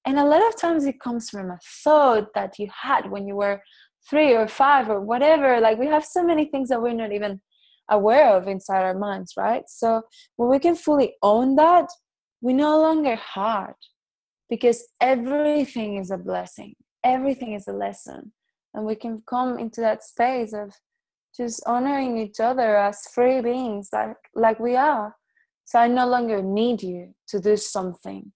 And 0.05 0.19
a 0.19 0.25
lot 0.25 0.45
of 0.47 0.59
times 0.59 0.85
it 0.85 0.99
comes 0.99 1.29
from 1.29 1.49
a 1.51 1.59
thought 1.83 2.33
that 2.33 2.59
you 2.59 2.67
had 2.81 3.09
when 3.09 3.27
you 3.27 3.35
were 3.35 3.61
three 4.09 4.35
or 4.35 4.47
five 4.47 4.89
or 4.89 5.01
whatever. 5.01 5.59
Like 5.59 5.77
we 5.77 5.87
have 5.87 6.05
so 6.05 6.23
many 6.23 6.45
things 6.45 6.69
that 6.69 6.81
we're 6.81 6.93
not 6.93 7.11
even 7.11 7.41
aware 7.89 8.35
of 8.35 8.47
inside 8.47 8.83
our 8.83 8.97
minds, 8.97 9.33
right? 9.37 9.63
So 9.67 10.01
when 10.35 10.49
we 10.49 10.59
can 10.59 10.75
fully 10.75 11.15
own 11.21 11.55
that, 11.55 11.89
we 12.43 12.51
no 12.51 12.77
longer 12.77 13.15
hard 13.15 13.75
because 14.49 14.85
everything 14.99 15.95
is 15.95 16.11
a 16.11 16.17
blessing. 16.17 16.75
Everything 17.01 17.53
is 17.53 17.69
a 17.69 17.71
lesson. 17.71 18.33
And 18.73 18.85
we 18.85 18.95
can 18.95 19.23
come 19.25 19.57
into 19.57 19.79
that 19.79 20.03
space 20.03 20.51
of 20.51 20.73
just 21.37 21.63
honoring 21.65 22.17
each 22.17 22.41
other 22.41 22.75
as 22.75 23.07
free 23.15 23.39
beings 23.39 23.87
like 23.93 24.17
like 24.35 24.59
we 24.59 24.75
are. 24.75 25.15
So 25.63 25.79
i 25.79 25.87
no 25.87 26.05
longer 26.05 26.41
need 26.41 26.83
you 26.83 27.15
to 27.29 27.39
do 27.39 27.55
something 27.55 28.33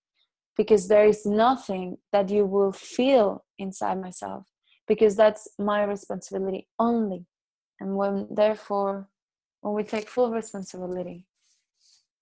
because 0.55 0.87
there 0.87 1.05
is 1.05 1.25
nothing 1.25 1.97
that 2.13 2.29
you 2.29 2.45
will 2.45 2.71
feel 2.71 3.43
inside 3.59 3.99
myself 3.99 4.45
because 4.87 5.17
that's 5.17 5.49
my 5.59 5.83
responsibility 5.83 6.69
only. 6.79 7.25
And 7.81 7.97
when 7.97 8.27
therefore 8.31 9.09
when 9.59 9.73
we 9.73 9.83
take 9.83 10.07
full 10.07 10.31
responsibility 10.31 11.25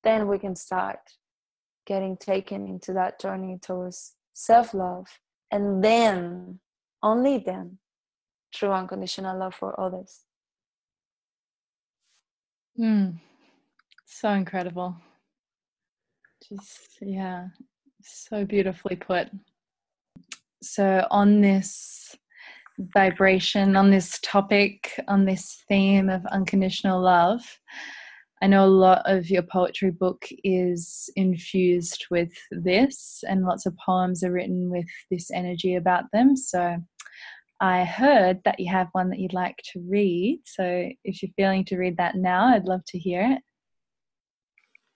then 0.04 0.28
we 0.28 0.40
can 0.40 0.56
start 0.56 1.00
getting 1.86 2.18
taken 2.18 2.68
into 2.68 2.94
that 2.94 3.20
journey 3.20 3.60
towards 3.62 4.16
self 4.34 4.74
love, 4.74 5.08
and 5.52 5.84
then, 5.84 6.60
only 7.04 7.38
then, 7.38 7.78
true 8.54 8.72
unconditional 8.72 9.38
love 9.38 9.56
for 9.56 9.80
others. 9.80 10.22
Mm. 12.80 13.20
So 14.06 14.30
incredible. 14.32 14.96
Just, 16.48 16.98
yeah, 17.02 17.48
so 18.02 18.46
beautifully 18.46 18.96
put. 18.96 19.30
So, 20.62 21.08
on 21.12 21.42
this 21.42 22.16
vibration, 22.78 23.76
on 23.76 23.90
this 23.90 24.20
topic, 24.22 24.92
on 25.08 25.26
this 25.26 25.64
theme 25.68 26.10
of 26.10 26.26
unconditional 26.28 27.02
love, 27.02 27.60
I 28.42 28.48
know 28.48 28.66
a 28.66 28.68
lot 28.68 29.02
of 29.06 29.30
your 29.30 29.44
poetry 29.44 29.92
book 29.92 30.28
is 30.44 31.10
infused 31.16 32.08
with 32.12 32.34
this, 32.52 33.24
and 33.28 33.46
lots 33.46 33.66
of 33.66 33.78
poems 33.78 34.24
are 34.24 34.32
written 34.32 34.70
with 34.70 34.88
this 35.10 35.32
energy 35.32 35.76
about 35.76 36.06
them. 36.12 36.36
So, 36.36 36.78
I 37.62 37.86
heard 37.86 38.42
that 38.44 38.60
you 38.60 38.70
have 38.70 38.90
one 38.92 39.10
that 39.10 39.20
you'd 39.20 39.34
like 39.34 39.58
to 39.72 39.80
read. 39.88 40.42
So, 40.46 40.90
if 41.04 41.24
you're 41.24 41.32
feeling 41.38 41.64
to 41.66 41.78
read 41.78 41.98
that 41.98 42.16
now, 42.16 42.48
I'd 42.48 42.66
love 42.66 42.84
to 42.88 43.00
hear 43.00 43.22
it. 43.22 43.42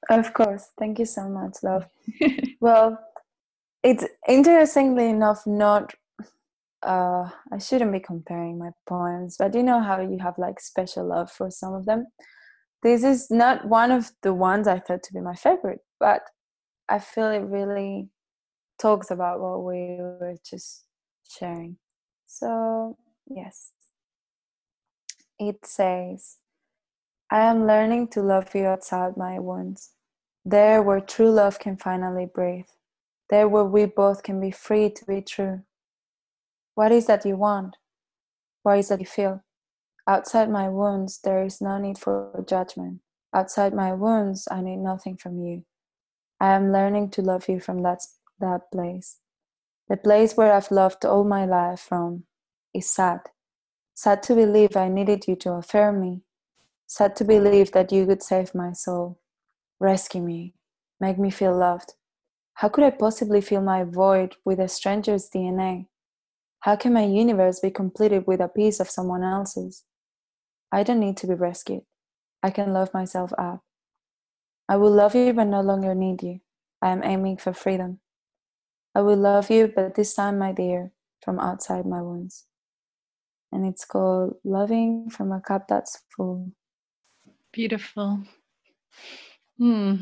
Of 0.09 0.33
course. 0.33 0.69
Thank 0.77 0.99
you 0.99 1.05
so 1.05 1.29
much, 1.29 1.57
love. 1.63 1.85
well, 2.61 2.99
it's 3.83 4.05
interestingly 4.27 5.09
enough 5.09 5.45
not 5.47 5.93
uh 6.81 7.29
I 7.51 7.57
shouldn't 7.57 7.91
be 7.91 7.99
comparing 7.99 8.57
my 8.57 8.71
poems, 8.87 9.35
but 9.37 9.51
do 9.51 9.59
you 9.59 9.63
know 9.63 9.81
how 9.81 9.99
you 9.99 10.17
have 10.19 10.37
like 10.37 10.59
special 10.59 11.05
love 11.05 11.31
for 11.31 11.51
some 11.51 11.73
of 11.73 11.85
them. 11.85 12.07
This 12.81 13.03
is 13.03 13.29
not 13.29 13.65
one 13.65 13.91
of 13.91 14.11
the 14.21 14.33
ones 14.33 14.67
I 14.67 14.79
thought 14.79 15.03
to 15.03 15.13
be 15.13 15.19
my 15.19 15.35
favorite, 15.35 15.81
but 15.99 16.21
I 16.87 16.99
feel 16.99 17.27
it 17.27 17.39
really 17.39 18.09
talks 18.79 19.11
about 19.11 19.41
what 19.41 19.63
we 19.63 19.97
were 19.99 20.37
just 20.49 20.85
sharing. 21.29 21.77
So, 22.25 22.97
yes. 23.27 23.73
It 25.37 25.65
says, 25.65 26.37
I 27.29 27.41
am 27.41 27.67
learning 27.67 28.09
to 28.09 28.21
love 28.21 28.55
you 28.55 28.65
outside 28.65 29.17
my 29.17 29.39
wounds, 29.39 29.91
there 30.43 30.81
where 30.81 31.01
true 31.01 31.31
love 31.31 31.59
can 31.59 31.77
finally 31.77 32.25
breathe, 32.25 32.67
there 33.29 33.47
where 33.47 33.65
we 33.65 33.85
both 33.85 34.23
can 34.23 34.39
be 34.39 34.51
free 34.51 34.89
to 34.89 35.05
be 35.05 35.21
true. 35.21 35.63
What 36.75 36.91
is 36.91 37.07
that 37.07 37.25
you 37.25 37.35
want? 37.35 37.75
What 38.63 38.79
is 38.79 38.87
that 38.87 38.99
you 38.99 39.05
feel? 39.05 39.43
Outside 40.09 40.49
my 40.49 40.67
wounds, 40.67 41.19
there 41.23 41.43
is 41.43 41.61
no 41.61 41.77
need 41.77 41.99
for 41.99 42.43
judgment. 42.47 43.01
Outside 43.31 43.75
my 43.75 43.93
wounds, 43.93 44.47
I 44.49 44.59
need 44.59 44.77
nothing 44.77 45.17
from 45.17 45.37
you. 45.37 45.65
I 46.39 46.55
am 46.55 46.71
learning 46.71 47.11
to 47.11 47.21
love 47.21 47.47
you 47.47 47.59
from 47.59 47.83
that, 47.83 47.99
that 48.39 48.71
place. 48.71 49.17
The 49.87 49.97
place 49.97 50.35
where 50.35 50.51
I've 50.51 50.71
loved 50.71 51.05
all 51.05 51.23
my 51.23 51.45
life 51.45 51.81
from 51.81 52.23
is 52.73 52.89
sad. 52.89 53.19
Sad 53.93 54.23
to 54.23 54.33
believe 54.33 54.75
I 54.75 54.87
needed 54.87 55.27
you 55.27 55.35
to 55.35 55.51
affirm 55.51 56.01
me. 56.01 56.23
Sad 56.87 57.15
to 57.17 57.23
believe 57.23 57.71
that 57.73 57.91
you 57.91 58.07
could 58.07 58.23
save 58.23 58.55
my 58.55 58.71
soul, 58.71 59.19
rescue 59.79 60.23
me, 60.23 60.55
make 60.99 61.19
me 61.19 61.29
feel 61.29 61.55
loved. 61.55 61.93
How 62.55 62.69
could 62.69 62.83
I 62.83 62.89
possibly 62.89 63.41
fill 63.41 63.61
my 63.61 63.83
void 63.83 64.37
with 64.43 64.59
a 64.59 64.69
stranger's 64.69 65.29
DNA? 65.29 65.85
How 66.61 66.75
can 66.75 66.93
my 66.93 67.05
universe 67.05 67.59
be 67.59 67.69
completed 67.69 68.25
with 68.25 68.41
a 68.41 68.47
piece 68.47 68.79
of 68.79 68.89
someone 68.89 69.23
else's? 69.23 69.83
I 70.71 70.83
don't 70.83 70.99
need 70.99 71.17
to 71.17 71.27
be 71.27 71.33
rescued. 71.33 71.83
I 72.43 72.49
can 72.51 72.73
love 72.73 72.93
myself 72.93 73.33
up. 73.37 73.61
I 74.67 74.77
will 74.77 74.91
love 74.91 75.15
you 75.15 75.33
but 75.33 75.45
no 75.45 75.61
longer 75.61 75.95
need 75.95 76.21
you. 76.23 76.41
I 76.81 76.89
am 76.89 77.03
aiming 77.03 77.37
for 77.37 77.53
freedom. 77.53 77.99
I 78.95 79.01
will 79.01 79.17
love 79.17 79.49
you, 79.49 79.71
but 79.73 79.95
this 79.95 80.13
time, 80.13 80.39
my 80.39 80.51
dear, 80.51 80.91
from 81.23 81.39
outside 81.39 81.85
my 81.85 82.01
wounds. 82.01 82.45
And 83.51 83.65
it's 83.65 83.85
called 83.85 84.35
Loving 84.43 85.09
from 85.09 85.31
a 85.31 85.41
Cup 85.41 85.67
That's 85.67 85.99
Full. 86.15 86.51
Beautiful. 87.51 88.23
Hmm. 89.57 89.95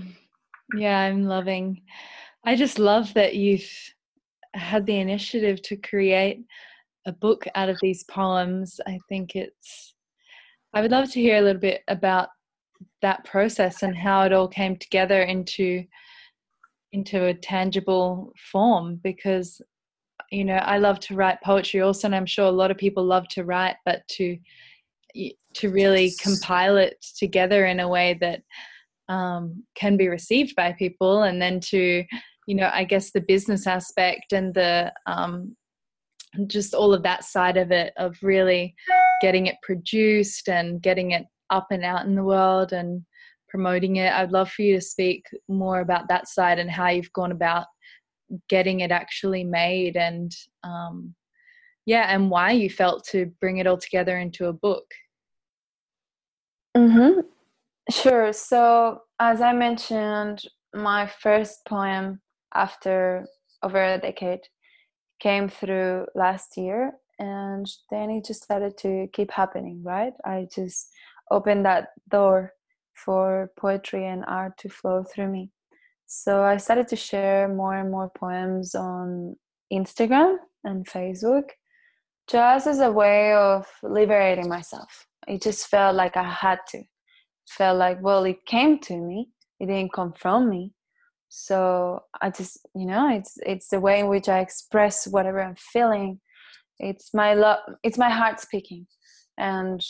Yeah, 0.75 0.99
I'm 0.99 1.23
loving. 1.23 1.81
I 2.43 2.55
just 2.55 2.77
love 2.77 3.13
that 3.13 3.35
you've 3.35 3.69
had 4.53 4.85
the 4.85 4.97
initiative 4.97 5.61
to 5.63 5.77
create 5.77 6.45
a 7.05 7.11
book 7.11 7.45
out 7.55 7.69
of 7.69 7.77
these 7.81 8.03
poems. 8.03 8.79
I 8.85 8.99
think 9.09 9.35
it's, 9.35 9.93
I 10.73 10.81
would 10.81 10.91
love 10.91 11.11
to 11.11 11.21
hear 11.21 11.37
a 11.37 11.41
little 11.41 11.61
bit 11.61 11.81
about 11.87 12.29
that 13.01 13.23
process 13.25 13.83
and 13.83 13.95
how 13.95 14.23
it 14.23 14.33
all 14.33 14.47
came 14.47 14.77
together 14.77 15.23
into 15.23 15.83
into 16.93 17.25
a 17.25 17.33
tangible 17.33 18.31
form 18.51 18.99
because 19.03 19.61
you 20.31 20.45
know 20.45 20.55
i 20.57 20.77
love 20.77 20.99
to 20.99 21.15
write 21.15 21.41
poetry 21.43 21.81
also 21.81 22.07
and 22.07 22.15
i'm 22.15 22.25
sure 22.25 22.45
a 22.45 22.51
lot 22.51 22.71
of 22.71 22.77
people 22.77 23.03
love 23.03 23.27
to 23.27 23.43
write 23.43 23.75
but 23.85 24.01
to 24.07 24.37
to 25.53 25.69
really 25.69 26.13
compile 26.21 26.77
it 26.77 27.03
together 27.17 27.65
in 27.65 27.79
a 27.79 27.87
way 27.87 28.17
that 28.19 28.41
um, 29.09 29.63
can 29.75 29.97
be 29.97 30.07
received 30.07 30.55
by 30.55 30.73
people 30.73 31.23
and 31.23 31.41
then 31.41 31.59
to 31.59 32.03
you 32.47 32.55
know 32.55 32.69
i 32.73 32.83
guess 32.83 33.11
the 33.11 33.21
business 33.21 33.67
aspect 33.67 34.33
and 34.33 34.53
the 34.53 34.91
um, 35.05 35.55
just 36.47 36.73
all 36.73 36.93
of 36.93 37.03
that 37.03 37.23
side 37.23 37.57
of 37.57 37.71
it 37.71 37.93
of 37.97 38.17
really 38.21 38.75
getting 39.21 39.47
it 39.47 39.55
produced 39.63 40.49
and 40.49 40.81
getting 40.81 41.11
it 41.11 41.25
up 41.49 41.67
and 41.71 41.83
out 41.83 42.05
in 42.05 42.15
the 42.15 42.23
world 42.23 42.73
and 42.73 43.03
promoting 43.49 43.95
it. 43.95 44.11
I'd 44.11 44.31
love 44.31 44.51
for 44.51 44.61
you 44.61 44.75
to 44.75 44.81
speak 44.81 45.25
more 45.47 45.79
about 45.79 46.09
that 46.09 46.27
side 46.27 46.59
and 46.59 46.69
how 46.69 46.89
you've 46.89 47.13
gone 47.13 47.31
about 47.31 47.65
getting 48.49 48.81
it 48.81 48.91
actually 48.91 49.43
made 49.43 49.95
and 49.95 50.35
um, 50.63 51.15
yeah, 51.85 52.13
and 52.13 52.29
why 52.29 52.51
you 52.51 52.69
felt 52.69 53.05
to 53.11 53.31
bring 53.39 53.57
it 53.57 53.67
all 53.67 53.77
together 53.77 54.17
into 54.17 54.47
a 54.47 54.53
book. 54.53 54.85
Mm-hmm. 56.75 57.21
Sure. 57.89 58.33
So, 58.33 59.01
as 59.19 59.39
I 59.39 59.53
mentioned, 59.53 60.43
my 60.75 61.07
first 61.07 61.65
poem 61.65 62.19
after 62.53 63.25
over 63.63 63.81
a 63.81 63.97
decade 63.97 64.41
came 65.19 65.49
through 65.49 66.07
last 66.15 66.57
year, 66.57 66.93
and 67.19 67.67
then 67.89 68.09
it 68.09 68.25
just 68.25 68.43
started 68.43 68.77
to 68.79 69.07
keep 69.13 69.31
happening, 69.31 69.81
right? 69.83 70.13
I 70.25 70.47
just 70.53 70.89
opened 71.31 71.65
that 71.65 71.89
door 72.09 72.53
for 72.93 73.51
poetry 73.57 74.05
and 74.05 74.23
art 74.27 74.57
to 74.59 74.69
flow 74.69 75.03
through 75.03 75.29
me. 75.29 75.51
So 76.05 76.43
I 76.43 76.57
started 76.57 76.87
to 76.89 76.95
share 76.95 77.47
more 77.47 77.75
and 77.75 77.91
more 77.91 78.09
poems 78.17 78.75
on 78.75 79.35
Instagram 79.71 80.37
and 80.63 80.87
Facebook 80.87 81.49
just 82.27 82.67
as 82.67 82.79
a 82.79 82.91
way 82.91 83.33
of 83.33 83.67
liberating 83.83 84.49
myself. 84.49 85.07
It 85.27 85.41
just 85.41 85.67
felt 85.67 85.95
like 85.95 86.17
I 86.17 86.23
had 86.23 86.59
to. 86.69 86.77
It 86.77 86.87
felt 87.49 87.77
like, 87.77 88.01
well, 88.01 88.23
it 88.23 88.45
came 88.45 88.79
to 88.79 88.97
me. 88.97 89.29
It 89.59 89.67
didn't 89.67 89.93
come 89.93 90.13
from 90.13 90.49
me. 90.49 90.73
So 91.29 92.01
I 92.21 92.29
just, 92.29 92.59
you 92.75 92.85
know, 92.85 93.09
it's 93.09 93.37
it's 93.45 93.69
the 93.69 93.79
way 93.79 93.99
in 93.99 94.07
which 94.07 94.29
I 94.29 94.39
express 94.39 95.07
whatever 95.07 95.41
I'm 95.41 95.55
feeling. 95.55 96.19
It's 96.79 97.13
my 97.13 97.33
love. 97.33 97.59
It's 97.83 97.97
my 97.97 98.09
heart 98.09 98.39
speaking, 98.39 98.87
and 99.37 99.81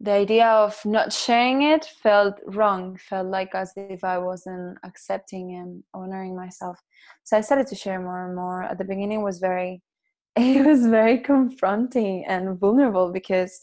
the 0.00 0.12
idea 0.12 0.46
of 0.46 0.80
not 0.84 1.12
sharing 1.12 1.62
it 1.62 1.84
felt 1.84 2.34
wrong. 2.46 2.98
Felt 3.08 3.26
like 3.26 3.54
as 3.54 3.72
if 3.76 4.02
i 4.02 4.16
wasn't 4.16 4.78
accepting 4.84 5.54
and 5.56 5.82
honoring 5.92 6.36
myself. 6.36 6.78
So 7.24 7.36
i 7.36 7.40
started 7.40 7.66
to 7.68 7.74
share 7.74 8.00
more 8.00 8.26
and 8.26 8.36
more. 8.36 8.62
At 8.62 8.78
the 8.78 8.84
beginning 8.84 9.22
was 9.22 9.38
very 9.38 9.82
it 10.36 10.64
was 10.64 10.86
very 10.86 11.18
confronting 11.18 12.24
and 12.26 12.58
vulnerable 12.58 13.12
because 13.12 13.60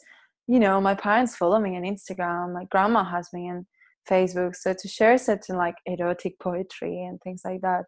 you 0.48 0.60
know 0.60 0.82
my 0.82 0.94
parents 0.94 1.36
follow 1.36 1.60
me 1.60 1.78
on 1.78 1.84
instagram. 1.84 2.54
My 2.54 2.66
grandma 2.66 3.04
has 3.04 3.30
me. 3.34 3.50
On 3.50 3.66
facebook 4.10 4.56
so 4.56 4.74
to 4.74 4.88
share 4.88 5.18
certain 5.18 5.58
like 5.58 5.76
erotic 5.86 6.40
poetry 6.40 7.04
and 7.04 7.20
things 7.22 7.42
like 7.44 7.62
that 7.62 7.86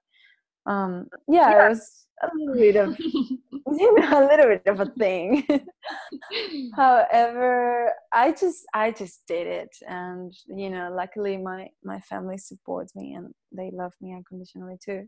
um 0.65 1.07
yeah, 1.27 1.49
yeah. 1.49 1.65
it 1.65 1.69
was 1.69 2.05
a 2.21 2.29
little 2.35 2.55
bit 2.55 2.75
of 2.75 2.99
you 2.99 3.95
know, 3.99 4.19
a 4.25 4.27
little 4.27 4.47
bit 4.47 4.67
of 4.67 4.79
a 4.79 4.85
thing. 4.97 5.45
However, 6.75 7.91
I 8.13 8.31
just 8.31 8.65
I 8.73 8.91
just 8.91 9.21
did 9.27 9.47
it, 9.47 9.75
and 9.87 10.33
you 10.47 10.69
know, 10.69 10.91
luckily 10.93 11.37
my 11.37 11.67
my 11.83 11.99
family 12.01 12.37
supports 12.37 12.95
me 12.95 13.13
and 13.13 13.33
they 13.51 13.71
love 13.73 13.93
me 14.01 14.13
unconditionally 14.13 14.77
too. 14.83 15.07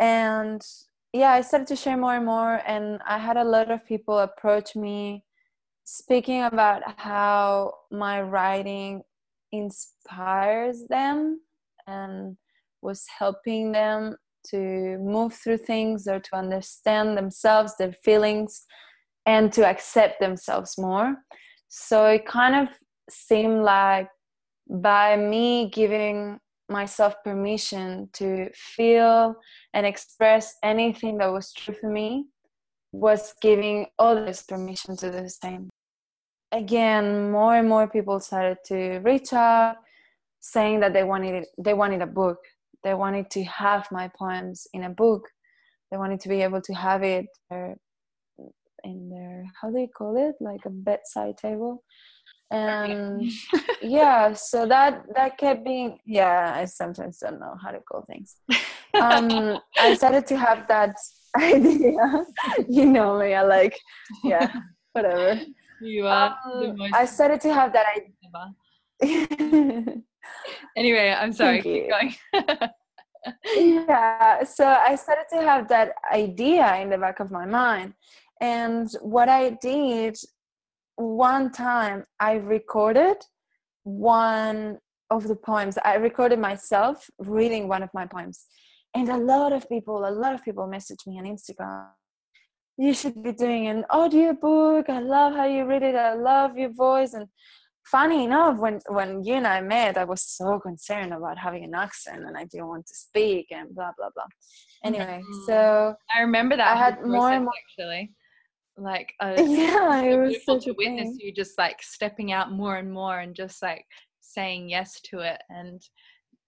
And 0.00 0.62
yeah, 1.12 1.32
I 1.32 1.40
started 1.42 1.68
to 1.68 1.76
share 1.76 1.96
more 1.96 2.16
and 2.16 2.26
more, 2.26 2.60
and 2.66 3.00
I 3.06 3.18
had 3.18 3.36
a 3.36 3.44
lot 3.44 3.70
of 3.70 3.86
people 3.86 4.18
approach 4.18 4.76
me, 4.76 5.24
speaking 5.84 6.42
about 6.42 6.82
how 6.98 7.74
my 7.90 8.22
writing 8.22 9.02
inspires 9.52 10.86
them 10.88 11.40
and 11.86 12.36
was 12.82 13.04
helping 13.18 13.72
them 13.72 14.16
to 14.48 14.96
move 14.98 15.34
through 15.34 15.58
things 15.58 16.06
or 16.06 16.20
to 16.20 16.36
understand 16.36 17.16
themselves, 17.16 17.76
their 17.76 17.92
feelings, 17.92 18.64
and 19.26 19.52
to 19.52 19.66
accept 19.66 20.20
themselves 20.20 20.78
more. 20.78 21.16
So 21.68 22.06
it 22.06 22.26
kind 22.26 22.54
of 22.56 22.68
seemed 23.10 23.62
like 23.62 24.08
by 24.68 25.16
me 25.16 25.70
giving 25.70 26.38
myself 26.68 27.14
permission 27.24 28.08
to 28.14 28.48
feel 28.54 29.34
and 29.74 29.84
express 29.84 30.54
anything 30.62 31.18
that 31.18 31.32
was 31.32 31.52
true 31.52 31.74
for 31.74 31.90
me 31.90 32.26
was 32.92 33.34
giving 33.42 33.86
others 33.98 34.42
permission 34.42 34.96
to 34.96 35.10
do 35.10 35.22
the 35.22 35.28
same. 35.28 35.68
Again, 36.52 37.30
more 37.30 37.56
and 37.56 37.68
more 37.68 37.86
people 37.88 38.18
started 38.20 38.58
to 38.66 38.98
reach 38.98 39.32
out, 39.32 39.76
saying 40.40 40.80
that 40.80 40.92
they 40.92 41.04
wanted 41.04 41.44
they 41.58 41.74
wanted 41.74 42.02
a 42.02 42.06
book. 42.06 42.38
They 42.82 42.94
wanted 42.94 43.30
to 43.30 43.44
have 43.44 43.86
my 43.92 44.10
poems 44.18 44.66
in 44.72 44.84
a 44.84 44.90
book. 44.90 45.28
They 45.90 45.96
wanted 45.96 46.20
to 46.20 46.28
be 46.28 46.42
able 46.42 46.60
to 46.62 46.72
have 46.72 47.02
it 47.02 47.26
in 48.84 49.10
their 49.10 49.44
how 49.60 49.70
do 49.70 49.78
you 49.78 49.88
call 49.88 50.16
it, 50.16 50.34
like 50.40 50.64
a 50.66 50.70
bedside 50.70 51.36
table. 51.36 51.84
And 52.50 53.30
yeah 53.82 54.32
so 54.32 54.66
that 54.66 55.04
that 55.14 55.38
kept 55.38 55.64
being 55.64 55.98
yeah 56.04 56.52
i 56.54 56.64
sometimes 56.64 57.18
don't 57.18 57.40
know 57.40 57.54
how 57.62 57.70
to 57.70 57.80
call 57.80 58.04
things. 58.06 58.36
Um 58.94 59.58
i 59.78 59.94
started 59.94 60.26
to 60.26 60.36
have 60.36 60.66
that 60.68 60.96
idea 61.36 62.24
you 62.68 62.86
know 62.86 63.18
me 63.18 63.34
i 63.34 63.42
like 63.42 63.78
yeah 64.24 64.52
whatever 64.92 65.40
you 65.80 66.06
are 66.06 66.36
um, 66.46 66.76
i 66.92 67.04
started 67.04 67.40
to 67.40 67.52
have 67.52 67.72
that 67.72 67.86
idea 67.96 68.12
anyway 70.76 71.14
i'm 71.18 71.32
sorry 71.32 71.62
keep 71.62 71.88
going 71.88 72.14
yeah 73.56 74.42
so 74.44 74.66
i 74.66 74.94
started 74.94 75.24
to 75.30 75.40
have 75.42 75.68
that 75.68 75.94
idea 76.12 76.76
in 76.76 76.90
the 76.90 76.98
back 76.98 77.20
of 77.20 77.30
my 77.30 77.46
mind 77.46 77.94
and 78.40 78.88
what 79.00 79.28
i 79.28 79.50
did 79.62 80.16
one 81.00 81.50
time 81.50 82.04
I 82.20 82.34
recorded 82.34 83.16
one 83.84 84.78
of 85.08 85.26
the 85.26 85.34
poems. 85.34 85.78
I 85.84 85.94
recorded 85.94 86.38
myself 86.38 87.08
reading 87.18 87.68
one 87.68 87.82
of 87.82 87.88
my 87.94 88.06
poems. 88.06 88.44
And 88.94 89.08
a 89.08 89.16
lot 89.16 89.52
of 89.52 89.68
people, 89.68 90.06
a 90.06 90.10
lot 90.10 90.34
of 90.34 90.44
people 90.44 90.66
messaged 90.68 91.06
me 91.06 91.18
on 91.18 91.24
Instagram. 91.24 91.88
You 92.80 92.94
should 92.94 93.22
be 93.22 93.32
doing 93.32 93.66
an 93.66 93.84
audio 93.90 94.32
book. 94.32 94.88
I 94.88 95.00
love 95.00 95.34
how 95.34 95.44
you 95.44 95.66
read 95.66 95.82
it. 95.82 95.94
I 95.94 96.14
love 96.14 96.56
your 96.56 96.72
voice. 96.72 97.12
And 97.12 97.26
funny 97.84 98.24
enough, 98.24 98.58
when 98.58 98.80
when 98.88 99.22
you 99.22 99.34
and 99.34 99.46
I 99.46 99.60
met, 99.60 99.98
I 99.98 100.04
was 100.04 100.22
so 100.22 100.58
concerned 100.58 101.12
about 101.12 101.36
having 101.36 101.62
an 101.62 101.74
accent 101.74 102.24
and 102.26 102.38
I 102.38 102.44
didn't 102.44 102.68
want 102.68 102.86
to 102.86 102.94
speak 102.94 103.48
and 103.50 103.74
blah 103.74 103.92
blah 103.98 104.08
blah. 104.14 104.30
Anyway, 104.82 105.20
mm-hmm. 105.22 105.46
so 105.46 105.94
I 106.16 106.20
remember 106.22 106.56
that 106.56 106.74
I 106.74 106.78
had 106.84 107.04
more 107.04 107.30
and 107.30 107.44
more 107.44 107.52
actually 107.64 108.14
like 108.78 109.12
a, 109.20 109.42
yeah 109.42 110.00
it 110.00 110.16
was 110.16 110.42
such 110.44 110.64
to 110.64 110.74
witness 110.78 111.16
you 111.18 111.34
just 111.34 111.58
like 111.58 111.82
stepping 111.82 112.32
out 112.32 112.50
more 112.50 112.76
and 112.76 112.90
more 112.90 113.20
and 113.20 113.34
just 113.34 113.60
like 113.62 113.84
saying 114.22 114.70
yes 114.70 115.00
to 115.02 115.18
it 115.18 115.42
and 115.50 115.82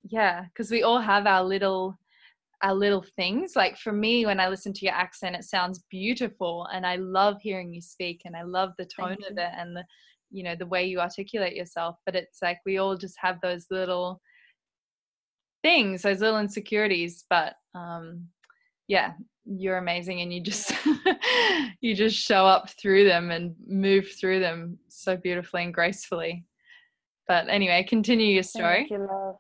yeah 0.04 0.44
because 0.44 0.70
we 0.70 0.82
all 0.82 1.00
have 1.00 1.26
our 1.26 1.44
little 1.44 1.94
our 2.62 2.74
little 2.74 3.04
things. 3.16 3.52
Like 3.56 3.76
for 3.76 3.92
me 3.92 4.26
when 4.26 4.40
i 4.40 4.48
listen 4.48 4.72
to 4.72 4.84
your 4.84 4.94
accent 4.94 5.36
it 5.36 5.44
sounds 5.44 5.82
beautiful 5.90 6.66
and 6.72 6.86
i 6.86 6.96
love 6.96 7.36
hearing 7.40 7.72
you 7.72 7.80
speak 7.80 8.22
and 8.24 8.36
i 8.36 8.42
love 8.42 8.70
the 8.78 8.84
tone 8.84 9.16
of 9.28 9.36
it 9.36 9.52
and 9.56 9.76
the 9.76 9.84
you 10.30 10.42
know 10.42 10.54
the 10.54 10.66
way 10.66 10.84
you 10.84 10.98
articulate 11.00 11.54
yourself 11.54 11.96
but 12.06 12.14
it's 12.14 12.40
like 12.40 12.58
we 12.64 12.78
all 12.78 12.96
just 12.96 13.16
have 13.20 13.40
those 13.40 13.66
little 13.70 14.20
things 15.62 16.02
those 16.02 16.20
little 16.20 16.38
insecurities 16.38 17.24
but 17.28 17.54
um 17.74 18.26
yeah 18.88 19.12
you're 19.44 19.78
amazing 19.78 20.20
and 20.20 20.32
you 20.32 20.40
just 20.40 20.72
you 21.80 21.94
just 21.94 22.16
show 22.16 22.46
up 22.46 22.70
through 22.70 23.04
them 23.04 23.30
and 23.30 23.54
move 23.66 24.08
through 24.20 24.40
them 24.40 24.78
so 24.88 25.16
beautifully 25.16 25.64
and 25.64 25.74
gracefully. 25.74 26.44
But 27.26 27.48
anyway 27.48 27.84
continue 27.88 28.34
your 28.34 28.42
story. 28.42 28.86
Thank 28.88 28.90
you. 28.90 29.38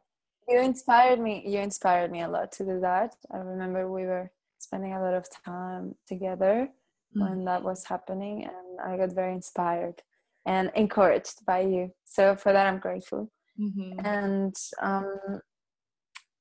You 0.48 0.60
inspired 0.60 1.20
me 1.20 1.42
you 1.46 1.58
inspired 1.58 2.10
me 2.10 2.22
a 2.22 2.28
lot 2.28 2.50
to 2.52 2.64
do 2.64 2.80
that 2.80 3.14
i 3.32 3.36
remember 3.38 3.90
we 3.90 4.04
were 4.04 4.30
spending 4.58 4.92
a 4.92 5.02
lot 5.02 5.14
of 5.14 5.26
time 5.44 5.94
together 6.06 6.68
mm-hmm. 7.16 7.20
when 7.20 7.44
that 7.44 7.62
was 7.62 7.84
happening 7.84 8.44
and 8.44 8.80
i 8.84 8.96
got 8.96 9.12
very 9.14 9.32
inspired 9.32 10.02
and 10.46 10.70
encouraged 10.74 11.44
by 11.46 11.60
you 11.60 11.90
so 12.04 12.34
for 12.34 12.52
that 12.52 12.66
i'm 12.66 12.78
grateful 12.78 13.30
mm-hmm. 13.60 14.04
and 14.04 14.54
um, 14.80 15.40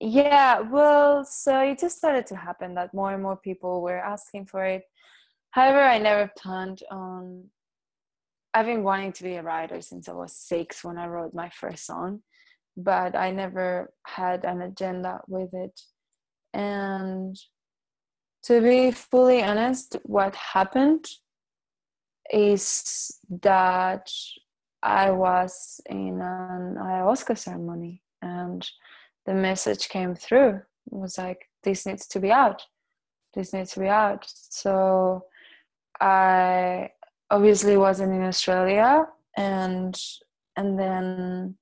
yeah, 0.03 0.61
well, 0.61 1.23
so 1.23 1.59
it 1.61 1.77
just 1.77 1.99
started 1.99 2.25
to 2.27 2.35
happen 2.35 2.73
that 2.73 2.91
more 2.91 3.13
and 3.13 3.21
more 3.21 3.37
people 3.37 3.83
were 3.83 3.99
asking 3.99 4.47
for 4.47 4.65
it. 4.65 4.81
However, 5.51 5.79
I 5.79 5.99
never 5.99 6.31
planned 6.35 6.81
on. 6.89 7.45
I've 8.51 8.65
been 8.65 8.81
wanting 8.81 9.13
to 9.13 9.23
be 9.23 9.35
a 9.35 9.43
writer 9.43 9.79
since 9.79 10.09
I 10.09 10.13
was 10.13 10.35
six 10.35 10.83
when 10.83 10.97
I 10.97 11.05
wrote 11.05 11.35
my 11.35 11.49
first 11.49 11.85
song, 11.85 12.23
but 12.77 13.15
I 13.15 13.31
never 13.31 13.93
had 14.05 14.45
an 14.45 14.61
agenda 14.61 15.21
with 15.27 15.53
it. 15.53 15.79
And 16.53 17.37
to 18.43 18.61
be 18.61 18.91
fully 18.91 19.43
honest, 19.43 19.97
what 20.03 20.35
happened 20.35 21.05
is 22.31 23.17
that 23.41 24.09
I 24.83 25.11
was 25.11 25.79
in 25.87 26.21
an 26.21 26.75
ayahuasca 26.79 27.37
ceremony 27.37 28.01
and 28.21 28.67
the 29.25 29.33
message 29.33 29.89
came 29.89 30.15
through. 30.15 30.55
It 30.55 30.97
was 30.97 31.17
like 31.17 31.49
this 31.63 31.85
needs 31.85 32.07
to 32.07 32.19
be 32.19 32.31
out. 32.31 32.63
This 33.35 33.53
needs 33.53 33.71
to 33.73 33.79
be 33.79 33.87
out. 33.87 34.25
So 34.27 35.25
i 36.01 36.89
obviously 37.29 37.77
wasn't 37.77 38.11
in 38.11 38.23
australia 38.23 39.05
and 39.37 39.95
and 40.57 40.77
then 40.77 41.55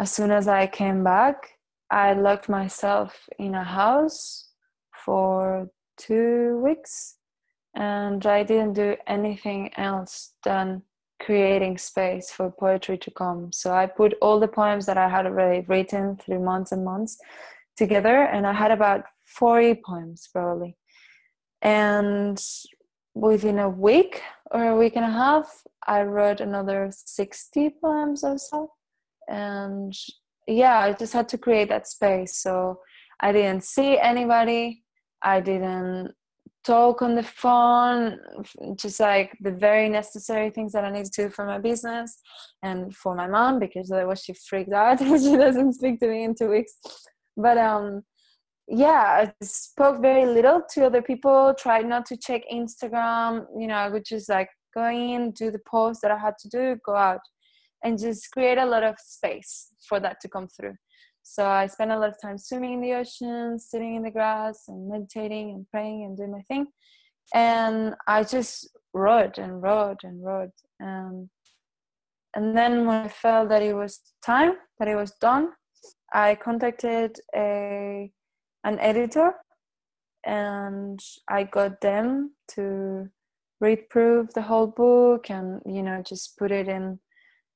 as 0.00 0.10
soon 0.12 0.30
as 0.30 0.46
i 0.48 0.66
came 0.66 1.04
back 1.04 1.36
i 1.90 2.12
locked 2.12 2.48
myself 2.48 3.28
in 3.38 3.54
a 3.54 3.64
house 3.64 4.48
for 5.04 5.68
two 5.96 6.60
weeks 6.64 7.16
and 7.74 8.26
i 8.26 8.42
didn't 8.42 8.72
do 8.72 8.96
anything 9.06 9.70
else 9.76 10.34
than 10.44 10.82
creating 11.20 11.76
space 11.78 12.30
for 12.30 12.50
poetry 12.50 12.98
to 12.98 13.10
come. 13.10 13.52
So 13.52 13.72
I 13.72 13.86
put 13.86 14.14
all 14.20 14.40
the 14.40 14.48
poems 14.48 14.86
that 14.86 14.98
I 14.98 15.08
had 15.08 15.26
already 15.26 15.64
written 15.68 16.16
through 16.16 16.40
months 16.40 16.72
and 16.72 16.84
months 16.84 17.18
together, 17.76 18.24
and 18.24 18.46
I 18.46 18.52
had 18.52 18.70
about 18.70 19.04
40 19.24 19.82
poems 19.86 20.28
probably. 20.32 20.76
And 21.62 22.42
within 23.14 23.58
a 23.58 23.68
week 23.68 24.22
or 24.50 24.68
a 24.68 24.76
week 24.76 24.96
and 24.96 25.04
a 25.04 25.10
half, 25.10 25.62
I 25.86 26.02
wrote 26.02 26.40
another 26.40 26.90
60 26.92 27.70
poems 27.82 28.24
or 28.24 28.38
so. 28.38 28.72
And 29.30 29.94
yeah, 30.46 30.80
I 30.80 30.92
just 30.92 31.12
had 31.12 31.28
to 31.30 31.38
create 31.38 31.68
that 31.68 31.86
space. 31.86 32.38
So 32.38 32.80
I 33.20 33.32
didn't 33.32 33.64
see 33.64 33.98
anybody. 33.98 34.82
I 35.22 35.40
didn't 35.40 36.12
talk 36.64 37.00
on 37.00 37.14
the 37.14 37.22
phone 37.22 38.18
just 38.76 39.00
like 39.00 39.36
the 39.40 39.50
very 39.50 39.88
necessary 39.88 40.50
things 40.50 40.72
that 40.72 40.84
i 40.84 40.90
need 40.90 41.06
to 41.06 41.22
do 41.22 41.30
for 41.30 41.46
my 41.46 41.58
business 41.58 42.18
and 42.62 42.94
for 42.94 43.14
my 43.14 43.26
mom 43.26 43.58
because 43.58 43.90
otherwise 43.90 44.22
she 44.22 44.34
freaked 44.34 44.72
out 44.72 44.98
she 44.98 45.36
doesn't 45.36 45.72
speak 45.72 45.98
to 45.98 46.08
me 46.08 46.24
in 46.24 46.34
two 46.34 46.50
weeks 46.50 46.72
but 47.36 47.56
um 47.56 48.02
yeah 48.68 49.26
i 49.40 49.44
spoke 49.44 50.02
very 50.02 50.26
little 50.26 50.62
to 50.70 50.84
other 50.84 51.02
people 51.02 51.54
tried 51.58 51.86
not 51.86 52.04
to 52.04 52.16
check 52.16 52.42
instagram 52.52 53.46
you 53.58 53.66
know 53.66 53.74
i 53.74 53.88
would 53.88 54.04
just 54.04 54.28
like 54.28 54.50
go 54.74 54.86
in 54.86 55.30
do 55.30 55.50
the 55.50 55.60
post 55.66 56.02
that 56.02 56.10
i 56.10 56.18
had 56.18 56.34
to 56.38 56.48
do 56.48 56.76
go 56.84 56.94
out 56.94 57.20
and 57.82 57.98
just 57.98 58.30
create 58.30 58.58
a 58.58 58.66
lot 58.66 58.82
of 58.82 58.94
space 58.98 59.68
for 59.88 60.00
that 60.00 60.20
to 60.20 60.28
come 60.28 60.48
through 60.48 60.74
so 61.22 61.46
I 61.46 61.66
spend 61.66 61.92
a 61.92 61.98
lot 61.98 62.08
of 62.08 62.20
time 62.20 62.38
swimming 62.38 62.74
in 62.74 62.80
the 62.80 62.94
ocean, 62.94 63.58
sitting 63.58 63.94
in 63.94 64.02
the 64.02 64.10
grass, 64.10 64.64
and 64.68 64.88
meditating 64.88 65.50
and 65.50 65.68
praying 65.70 66.04
and 66.04 66.16
doing 66.16 66.32
my 66.32 66.42
thing. 66.48 66.66
And 67.34 67.94
I 68.06 68.24
just 68.24 68.68
wrote 68.92 69.38
and 69.38 69.62
wrote 69.62 70.02
and 70.02 70.24
wrote. 70.24 70.50
And, 70.80 70.88
um, 70.88 71.30
and 72.34 72.56
then 72.56 72.86
when 72.86 73.04
I 73.04 73.08
felt 73.08 73.48
that 73.50 73.62
it 73.62 73.74
was 73.74 74.00
time, 74.24 74.54
that 74.78 74.88
it 74.88 74.96
was 74.96 75.12
done, 75.20 75.50
I 76.12 76.34
contacted 76.34 77.16
a 77.34 78.10
an 78.64 78.78
editor 78.78 79.32
and 80.26 81.00
I 81.28 81.44
got 81.44 81.80
them 81.80 82.34
to 82.48 83.08
read 83.60 83.88
proof 83.88 84.32
the 84.34 84.42
whole 84.42 84.66
book 84.66 85.30
and 85.30 85.62
you 85.64 85.82
know 85.82 86.02
just 86.02 86.36
put 86.36 86.50
it 86.50 86.68
in 86.68 86.98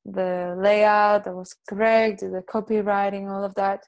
the 0.04 0.54
layout 0.58 1.24
that 1.24 1.34
was 1.34 1.54
correct, 1.68 2.20
the 2.20 2.42
copywriting, 2.48 3.30
all 3.30 3.44
of 3.44 3.54
that. 3.54 3.84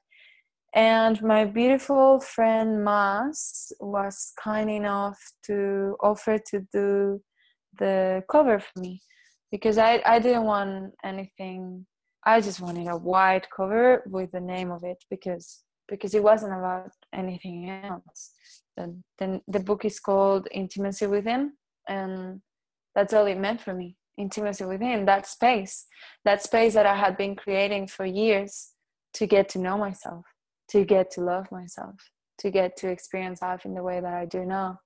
And 0.74 1.20
my 1.22 1.44
beautiful 1.44 2.20
friend 2.20 2.84
Mas 2.84 3.72
was 3.80 4.32
kind 4.42 4.70
enough 4.70 5.18
to 5.44 5.96
offer 6.02 6.38
to 6.50 6.66
do 6.72 7.22
the 7.78 8.22
cover 8.30 8.60
for 8.60 8.80
me 8.80 9.00
because 9.50 9.78
I, 9.78 10.02
I 10.04 10.18
didn't 10.18 10.44
want 10.44 10.92
anything. 11.04 11.86
I 12.24 12.40
just 12.40 12.60
wanted 12.60 12.88
a 12.88 12.96
white 12.96 13.46
cover 13.54 14.02
with 14.06 14.32
the 14.32 14.40
name 14.40 14.70
of 14.70 14.84
it 14.84 14.98
because 15.10 15.62
because 15.88 16.14
it 16.14 16.22
wasn't 16.22 16.52
about 16.52 16.90
anything 17.14 17.70
else. 17.70 18.32
Then 18.76 19.04
the, 19.18 19.40
the 19.46 19.60
book 19.60 19.84
is 19.84 20.00
called 20.00 20.48
Intimacy 20.50 21.06
Within, 21.06 21.52
and 21.88 22.40
that's 22.92 23.14
all 23.14 23.26
it 23.26 23.38
meant 23.38 23.60
for 23.60 23.72
me 23.72 23.96
intimacy 24.18 24.64
within 24.64 25.04
that 25.04 25.26
space 25.26 25.86
that 26.24 26.42
space 26.42 26.74
that 26.74 26.86
i 26.86 26.96
had 26.96 27.16
been 27.16 27.36
creating 27.36 27.86
for 27.86 28.06
years 28.06 28.72
to 29.12 29.26
get 29.26 29.48
to 29.48 29.58
know 29.58 29.76
myself 29.76 30.24
to 30.68 30.84
get 30.84 31.10
to 31.10 31.20
love 31.20 31.50
myself 31.52 31.96
to 32.38 32.50
get 32.50 32.76
to 32.76 32.88
experience 32.88 33.42
life 33.42 33.64
in 33.64 33.74
the 33.74 33.82
way 33.82 34.00
that 34.00 34.14
i 34.14 34.24
do 34.24 34.44
now. 34.44 34.78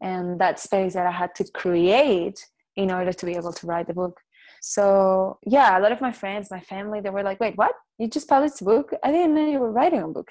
And 0.00 0.38
that 0.40 0.60
space 0.60 0.94
that 0.94 1.06
i 1.06 1.10
had 1.10 1.34
to 1.36 1.44
create 1.52 2.44
in 2.76 2.90
order 2.90 3.12
to 3.12 3.26
be 3.26 3.34
able 3.34 3.52
to 3.54 3.66
write 3.66 3.86
the 3.86 3.94
book. 3.94 4.20
So 4.60 5.38
yeah 5.46 5.78
a 5.78 5.80
lot 5.80 5.92
of 5.92 6.00
my 6.00 6.12
friends 6.12 6.50
my 6.50 6.60
family 6.60 7.00
they 7.00 7.10
were 7.10 7.22
like 7.22 7.40
wait 7.40 7.56
what? 7.56 7.72
You 7.98 8.08
just 8.08 8.28
published 8.28 8.60
a 8.60 8.64
book? 8.64 8.92
I 9.02 9.10
didn't 9.10 9.34
know 9.34 9.48
you 9.48 9.58
were 9.58 9.72
writing 9.72 10.02
a 10.02 10.08
book 10.08 10.30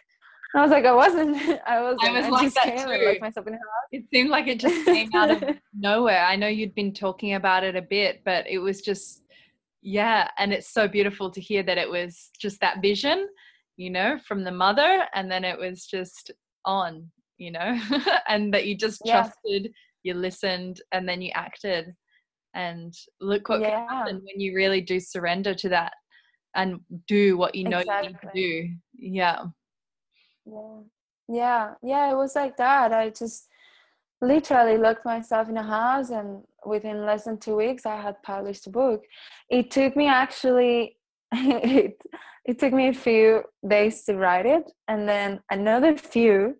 i 0.56 0.62
was 0.62 0.72
like 0.72 0.86
i 0.86 0.93
wasn't 0.93 1.36
i 1.68 1.82
wasn't 1.82 2.03
i 2.03 2.12
was 2.12 2.26
I 2.26 2.30
like 2.30 2.53
that 2.53 2.78
too. 2.78 3.20
myself 3.20 3.47
in 3.47 3.53
house. 3.53 3.62
it 3.91 4.03
seemed 4.14 4.30
like 4.30 4.47
it 4.47 4.60
just 4.60 4.86
came 4.86 5.10
out 5.14 5.32
of 5.32 5.58
nowhere 5.78 6.26
i 6.26 6.36
know 6.36 6.47
you'd 6.47 6.76
been 6.76 6.93
talking 6.93 7.34
about 7.36 7.64
it 7.64 7.76
a 7.76 7.82
bit 7.82 8.22
but 8.26 8.45
it 8.47 8.60
was 8.60 8.82
just 8.82 9.24
yeah 9.82 10.30
and 10.38 10.51
it's 10.51 10.70
so 10.70 10.88
beautiful 10.88 11.30
to 11.30 11.39
hear 11.39 11.64
that 11.64 11.78
it 11.78 11.89
was 11.89 12.30
just 12.39 12.60
that 12.62 12.82
vision 12.82 13.28
you 13.78 13.89
know 13.89 14.18
from 14.28 14.43
the 14.43 14.51
mother 14.51 15.06
and 15.14 15.30
then 15.30 15.43
it 15.43 15.58
was 15.58 15.86
just 15.86 16.32
on 16.66 17.10
you 17.38 17.51
know 17.51 17.80
and 18.28 18.53
that 18.53 18.66
you 18.66 18.76
just 18.76 19.01
yeah. 19.06 19.22
trusted 19.22 19.72
you 20.03 20.14
listened 20.14 20.82
and 20.91 21.08
then 21.08 21.22
you 21.22 21.32
acted 21.36 21.93
and 22.53 22.93
look 23.20 23.49
what 23.49 23.62
yeah. 23.62 23.86
can 23.86 23.89
happen 23.89 24.16
when 24.16 24.39
you 24.39 24.56
really 24.56 24.82
do 24.82 24.99
surrender 24.99 25.53
to 25.53 25.70
that 25.70 25.93
and 26.56 26.80
do 27.08 27.38
what 27.38 27.53
you 27.53 27.68
know 27.68 27.80
exactly. 27.80 28.08
you 28.08 28.14
need 28.14 28.20
to 28.20 28.30
do 28.34 28.76
yeah 28.97 29.43
yeah. 30.46 30.80
Yeah 31.28 31.74
yeah 31.82 32.12
it 32.12 32.16
was 32.16 32.36
like 32.36 32.58
that. 32.58 32.93
I 32.93 33.10
just 33.10 33.48
literally 34.22 34.78
locked 34.78 35.06
myself 35.06 35.50
in 35.50 35.58
a 35.58 35.64
house 35.64 36.10
and 36.10 36.43
within 36.66 37.06
less 37.06 37.26
than 37.26 37.38
two 37.38 37.56
weeks 37.56 37.86
i 37.86 37.96
had 37.96 38.22
published 38.24 38.68
a 38.68 38.70
book. 38.70 39.04
It 39.50 39.72
took 39.72 39.96
me 39.96 40.08
actually 40.08 40.98
it, 41.32 42.02
it 42.46 42.60
took 42.60 42.74
me 42.74 42.88
a 42.88 42.93
few 42.93 43.43
days 43.68 44.04
to 44.06 44.16
write 44.16 44.46
it 44.46 44.64
and 44.88 45.08
then 45.08 45.41
another 45.52 45.98
few 45.98 46.56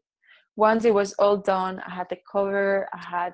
once 0.56 0.86
it 0.86 0.94
was 0.94 1.14
all 1.14 1.38
done 1.38 1.82
i 1.88 1.92
had 1.92 2.08
the 2.10 2.18
cover 2.32 2.88
i 2.94 2.98
had 3.00 3.34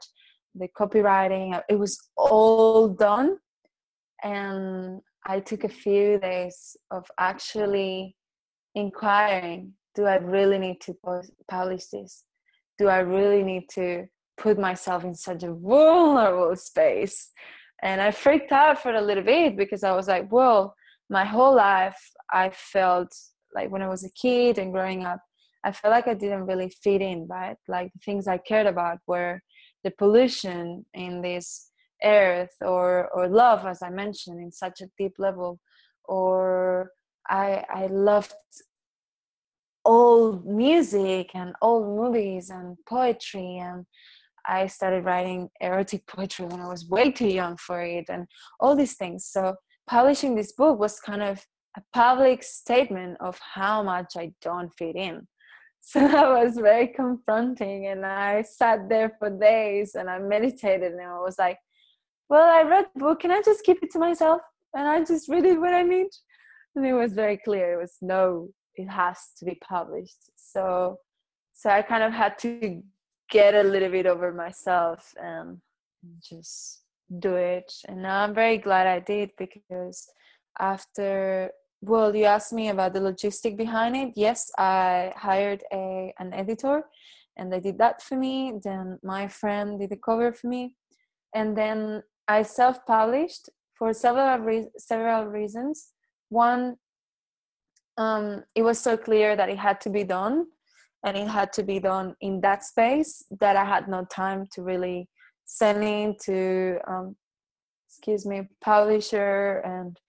the 0.55 0.67
copywriting 0.77 1.59
it 1.69 1.79
was 1.79 1.97
all 2.17 2.89
done. 2.89 3.37
And 4.23 5.01
i 5.25 5.39
took 5.39 5.63
a 5.63 5.69
few 5.69 6.19
days 6.19 6.77
of 6.91 7.05
actually 7.19 8.15
inquiring 8.75 9.73
do 9.95 10.05
i 10.05 10.15
really 10.15 10.57
need 10.57 10.79
to 10.81 10.95
publish 11.49 11.85
this? 11.85 12.23
Do 12.77 12.87
i 12.87 12.99
really 12.99 13.43
need 13.43 13.67
to 13.73 14.05
put 14.37 14.57
myself 14.57 15.03
in 15.03 15.15
such 15.15 15.43
a 15.43 15.53
vulnerable 15.53 16.55
space? 16.55 17.31
And 17.83 18.01
i 18.01 18.11
freaked 18.11 18.51
out 18.51 18.81
for 18.81 18.93
a 18.93 19.01
little 19.01 19.23
bit 19.23 19.57
because 19.57 19.83
i 19.83 19.95
was 19.95 20.07
like 20.07 20.31
well 20.31 20.75
my 21.09 21.25
whole 21.25 21.55
life 21.55 21.99
i 22.31 22.49
felt 22.49 23.13
like 23.55 23.69
when 23.71 23.81
i 23.81 23.87
was 23.87 24.03
a 24.03 24.11
kid 24.11 24.57
and 24.57 24.71
growing 24.71 25.05
up 25.05 25.19
i 25.63 25.71
felt 25.71 25.91
like 25.91 26.07
i 26.07 26.13
didn't 26.13 26.45
really 26.45 26.71
fit 26.83 27.01
in 27.01 27.27
right? 27.27 27.57
Like 27.67 27.91
the 27.93 27.99
things 28.05 28.27
i 28.27 28.37
cared 28.37 28.67
about 28.67 28.99
were 29.07 29.41
the 29.83 29.91
pollution 29.91 30.85
in 30.93 31.21
this 31.21 31.71
earth 32.03 32.55
or 32.61 33.09
or 33.13 33.27
love 33.27 33.65
as 33.65 33.81
i 33.81 33.89
mentioned 33.89 34.39
in 34.39 34.51
such 34.51 34.81
a 34.81 34.89
deep 34.97 35.13
level. 35.17 35.59
Or 36.05 36.91
i 37.29 37.63
i 37.69 37.87
loved 37.87 38.33
old 39.91 40.45
music 40.45 41.31
and 41.33 41.53
old 41.61 41.85
movies 42.01 42.49
and 42.49 42.77
poetry 42.87 43.57
and 43.57 43.85
i 44.47 44.65
started 44.65 45.03
writing 45.03 45.49
erotic 45.59 46.01
poetry 46.07 46.45
when 46.45 46.61
i 46.61 46.67
was 46.75 46.87
way 46.87 47.11
too 47.11 47.27
young 47.27 47.57
for 47.57 47.81
it 47.81 48.05
and 48.13 48.25
all 48.61 48.73
these 48.75 48.95
things. 49.01 49.25
So 49.25 49.41
publishing 49.95 50.33
this 50.33 50.53
book 50.53 50.79
was 50.79 51.07
kind 51.09 51.21
of 51.21 51.45
a 51.77 51.81
public 51.91 52.41
statement 52.41 53.17
of 53.19 53.37
how 53.55 53.83
much 53.83 54.11
i 54.23 54.31
don't 54.41 54.71
fit 54.79 54.95
in. 54.95 55.27
So 55.91 55.99
that 56.07 56.29
was 56.37 56.53
very 56.71 56.87
confronting 57.01 57.87
and 57.91 58.05
i 58.05 58.43
sat 58.43 58.87
there 58.87 59.11
for 59.17 59.29
days 59.51 59.95
and 59.97 60.07
i 60.13 60.17
meditated 60.35 60.91
and 60.93 61.09
i 61.17 61.19
was 61.27 61.37
like 61.45 61.59
well 62.29 62.47
i 62.59 62.61
read 62.73 62.85
the 62.93 62.99
book 63.03 63.19
can 63.21 63.31
i 63.37 63.41
just 63.49 63.65
keep 63.65 63.79
it 63.83 63.91
to 63.91 63.99
myself? 64.07 64.41
And 64.77 64.87
i 64.93 64.97
just 65.11 65.27
read 65.33 65.45
it 65.51 65.59
when 65.63 65.73
i 65.81 65.83
need? 65.93 66.11
And 66.75 66.85
it 66.91 66.97
was 67.01 67.11
very 67.23 67.37
clear 67.45 67.65
it 67.73 67.81
was 67.85 67.95
no 68.15 68.23
it 68.81 68.89
has 68.89 69.17
to 69.37 69.45
be 69.45 69.57
published 69.67 70.23
so 70.35 70.97
so 71.53 71.69
i 71.69 71.81
kind 71.81 72.03
of 72.03 72.13
had 72.13 72.37
to 72.37 72.81
get 73.29 73.53
a 73.55 73.63
little 73.63 73.89
bit 73.89 74.05
over 74.05 74.33
myself 74.33 75.13
and 75.21 75.59
just 76.21 76.81
do 77.19 77.35
it 77.35 77.71
and 77.87 78.01
now 78.01 78.23
i'm 78.23 78.33
very 78.33 78.57
glad 78.57 78.87
i 78.87 78.99
did 78.99 79.29
because 79.37 80.07
after 80.59 81.51
well, 81.81 82.15
you 82.15 82.25
asked 82.25 82.53
me 82.53 82.69
about 82.69 82.93
the 82.93 82.99
logistic 82.99 83.57
behind 83.57 83.95
it. 83.95 84.13
Yes, 84.15 84.51
I 84.57 85.13
hired 85.15 85.63
a 85.73 86.13
an 86.19 86.31
editor, 86.33 86.83
and 87.37 87.51
they 87.51 87.59
did 87.59 87.79
that 87.79 88.01
for 88.03 88.15
me. 88.15 88.53
Then 88.63 88.99
my 89.03 89.27
friend 89.27 89.79
did 89.79 89.89
the 89.89 89.97
cover 89.97 90.31
for 90.31 90.47
me, 90.47 90.75
and 91.33 91.57
then 91.57 92.03
I 92.27 92.43
self-published 92.43 93.49
for 93.73 93.93
several 93.93 94.37
re- 94.39 94.69
several 94.77 95.25
reasons. 95.25 95.93
One, 96.29 96.77
um, 97.97 98.43
it 98.55 98.63
was 98.63 98.79
so 98.79 98.97
clear 98.97 99.35
that 99.35 99.49
it 99.49 99.57
had 99.57 99.81
to 99.81 99.89
be 99.89 100.03
done, 100.03 100.47
and 101.05 101.17
it 101.17 101.27
had 101.27 101.51
to 101.53 101.63
be 101.63 101.79
done 101.79 102.15
in 102.21 102.41
that 102.41 102.63
space 102.63 103.23
that 103.39 103.55
I 103.55 103.65
had 103.65 103.87
no 103.87 104.05
time 104.05 104.47
to 104.53 104.61
really 104.61 105.09
send 105.45 105.83
in 105.83 106.15
to, 106.23 106.77
um, 106.87 107.15
excuse 107.89 108.25
me, 108.25 108.47
publisher 108.61 109.61
and 109.65 109.99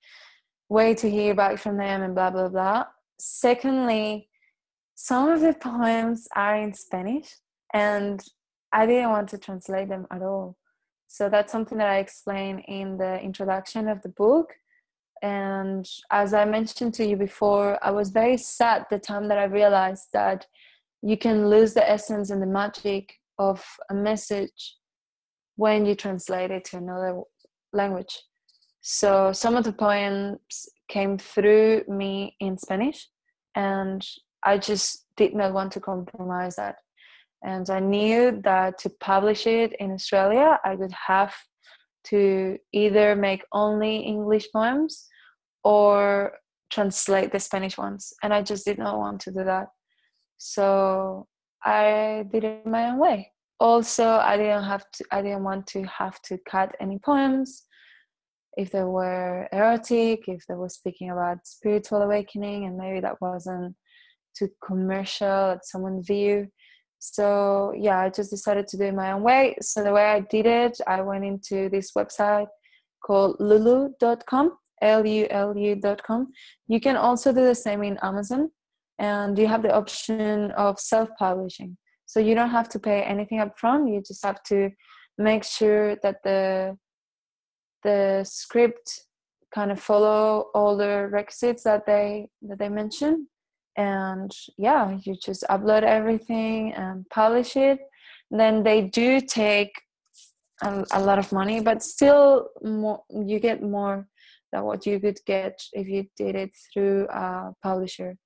wait 0.68 0.98
to 0.98 1.10
hear 1.10 1.34
back 1.34 1.58
from 1.58 1.76
them 1.76 2.02
and 2.02 2.14
blah 2.14 2.30
blah 2.30 2.48
blah. 2.48 2.84
Secondly 3.18 4.28
some 5.02 5.28
of 5.28 5.40
the 5.40 5.52
poems 5.54 6.28
are 6.36 6.54
in 6.54 6.72
spanish 6.72 7.28
and 7.74 8.22
i 8.72 8.86
didn't 8.86 9.10
want 9.10 9.28
to 9.28 9.36
translate 9.36 9.88
them 9.88 10.06
at 10.12 10.22
all. 10.22 10.56
So 11.08 11.28
that's 11.28 11.50
something 11.50 11.78
that 11.78 11.88
i 11.88 11.98
explain 11.98 12.60
in 12.60 12.98
the 12.98 13.20
introduction 13.20 13.88
of 13.88 14.00
the 14.02 14.10
book 14.10 14.54
and 15.22 15.88
as 16.10 16.34
i 16.34 16.44
mentioned 16.44 16.92
to 16.92 17.06
you 17.06 17.16
before 17.16 17.78
i 17.82 17.90
was 17.90 18.10
very 18.10 18.36
sad 18.36 18.84
the 18.90 18.98
time 18.98 19.28
that 19.28 19.38
i 19.38 19.44
realized 19.44 20.08
that 20.12 20.46
you 21.02 21.16
can 21.16 21.48
lose 21.48 21.74
the 21.74 21.88
essence 21.88 22.30
and 22.30 22.42
the 22.42 22.46
magic 22.46 23.14
of 23.38 23.64
a 23.90 23.94
message 23.94 24.76
when 25.56 25.86
you 25.86 25.94
translate 25.94 26.50
it 26.50 26.64
to 26.64 26.76
another 26.76 27.20
language 27.72 28.22
so 28.82 29.32
some 29.32 29.54
of 29.54 29.62
the 29.62 29.72
poems 29.72 30.68
came 30.88 31.16
through 31.16 31.84
me 31.88 32.36
in 32.40 32.58
Spanish, 32.58 33.08
and 33.54 34.06
I 34.42 34.58
just 34.58 35.06
did 35.16 35.34
not 35.34 35.54
want 35.54 35.72
to 35.72 35.80
compromise 35.80 36.56
that. 36.56 36.76
And 37.44 37.68
I 37.70 37.78
knew 37.78 38.40
that 38.44 38.78
to 38.78 38.90
publish 38.90 39.46
it 39.46 39.72
in 39.78 39.92
Australia, 39.92 40.58
I 40.64 40.74
would 40.74 40.92
have 41.06 41.34
to 42.06 42.58
either 42.72 43.14
make 43.14 43.44
only 43.52 43.98
English 43.98 44.48
poems 44.52 45.08
or 45.64 46.32
translate 46.72 47.32
the 47.32 47.40
Spanish 47.40 47.76
ones. 47.76 48.12
And 48.22 48.32
I 48.32 48.42
just 48.42 48.64
did 48.64 48.78
not 48.78 48.98
want 48.98 49.20
to 49.22 49.30
do 49.30 49.44
that. 49.44 49.68
So 50.38 51.26
I 51.64 52.26
did 52.32 52.44
it 52.44 52.66
my 52.66 52.90
own 52.90 52.98
way. 52.98 53.32
Also, 53.60 54.04
I 54.04 54.36
didn't 54.36 54.64
have 54.64 54.90
to 54.94 55.04
I 55.12 55.22
didn't 55.22 55.44
want 55.44 55.66
to 55.68 55.84
have 55.84 56.20
to 56.22 56.38
cut 56.50 56.74
any 56.80 56.98
poems 56.98 57.62
if 58.56 58.70
they 58.70 58.82
were 58.82 59.48
erotic, 59.52 60.28
if 60.28 60.44
they 60.48 60.54
were 60.54 60.68
speaking 60.68 61.10
about 61.10 61.46
spiritual 61.46 62.02
awakening, 62.02 62.64
and 62.64 62.76
maybe 62.76 63.00
that 63.00 63.20
wasn't 63.20 63.74
too 64.36 64.48
commercial 64.64 65.52
at 65.52 65.64
someone's 65.64 66.06
view. 66.06 66.48
So 66.98 67.72
yeah, 67.76 68.00
I 68.00 68.10
just 68.10 68.30
decided 68.30 68.66
to 68.68 68.76
do 68.76 68.84
it 68.84 68.94
my 68.94 69.12
own 69.12 69.22
way. 69.22 69.56
So 69.60 69.82
the 69.82 69.92
way 69.92 70.04
I 70.04 70.20
did 70.20 70.46
it, 70.46 70.80
I 70.86 71.00
went 71.00 71.24
into 71.24 71.68
this 71.68 71.92
website 71.96 72.48
called 73.04 73.36
lulu.com, 73.40 74.56
L-U-L-U.com. 74.82 76.32
You 76.68 76.80
can 76.80 76.96
also 76.96 77.32
do 77.32 77.44
the 77.44 77.54
same 77.54 77.82
in 77.82 77.98
Amazon, 78.02 78.50
and 78.98 79.38
you 79.38 79.46
have 79.46 79.62
the 79.62 79.74
option 79.74 80.50
of 80.52 80.78
self-publishing. 80.78 81.76
So 82.06 82.20
you 82.20 82.34
don't 82.34 82.50
have 82.50 82.68
to 82.70 82.78
pay 82.78 83.02
anything 83.02 83.40
up 83.40 83.58
front. 83.58 83.88
You 83.88 84.02
just 84.06 84.24
have 84.24 84.42
to 84.44 84.70
make 85.18 85.44
sure 85.44 85.96
that 86.02 86.16
the 86.24 86.76
the 87.84 88.24
script 88.24 89.06
kind 89.54 89.70
of 89.70 89.80
follow 89.80 90.50
all 90.54 90.76
the 90.76 91.08
requisites 91.10 91.62
that 91.64 91.84
they 91.86 92.28
that 92.42 92.58
they 92.58 92.68
mention 92.68 93.26
and 93.76 94.30
yeah 94.58 94.98
you 95.02 95.14
just 95.14 95.44
upload 95.50 95.82
everything 95.82 96.72
and 96.74 97.08
publish 97.10 97.56
it 97.56 97.78
then 98.30 98.62
they 98.62 98.82
do 98.82 99.20
take 99.20 99.72
a, 100.62 100.84
a, 100.92 101.00
lot 101.00 101.18
of 101.18 101.32
money 101.32 101.60
but 101.60 101.82
still 101.82 102.48
more 102.62 103.02
you 103.10 103.38
get 103.40 103.62
more 103.62 104.06
than 104.52 104.62
what 104.64 104.86
you 104.86 105.00
could 105.00 105.18
get 105.26 105.58
if 105.72 105.88
you 105.88 106.04
did 106.16 106.34
it 106.34 106.50
through 106.72 107.06
a 107.08 107.52
publisher 107.62 108.16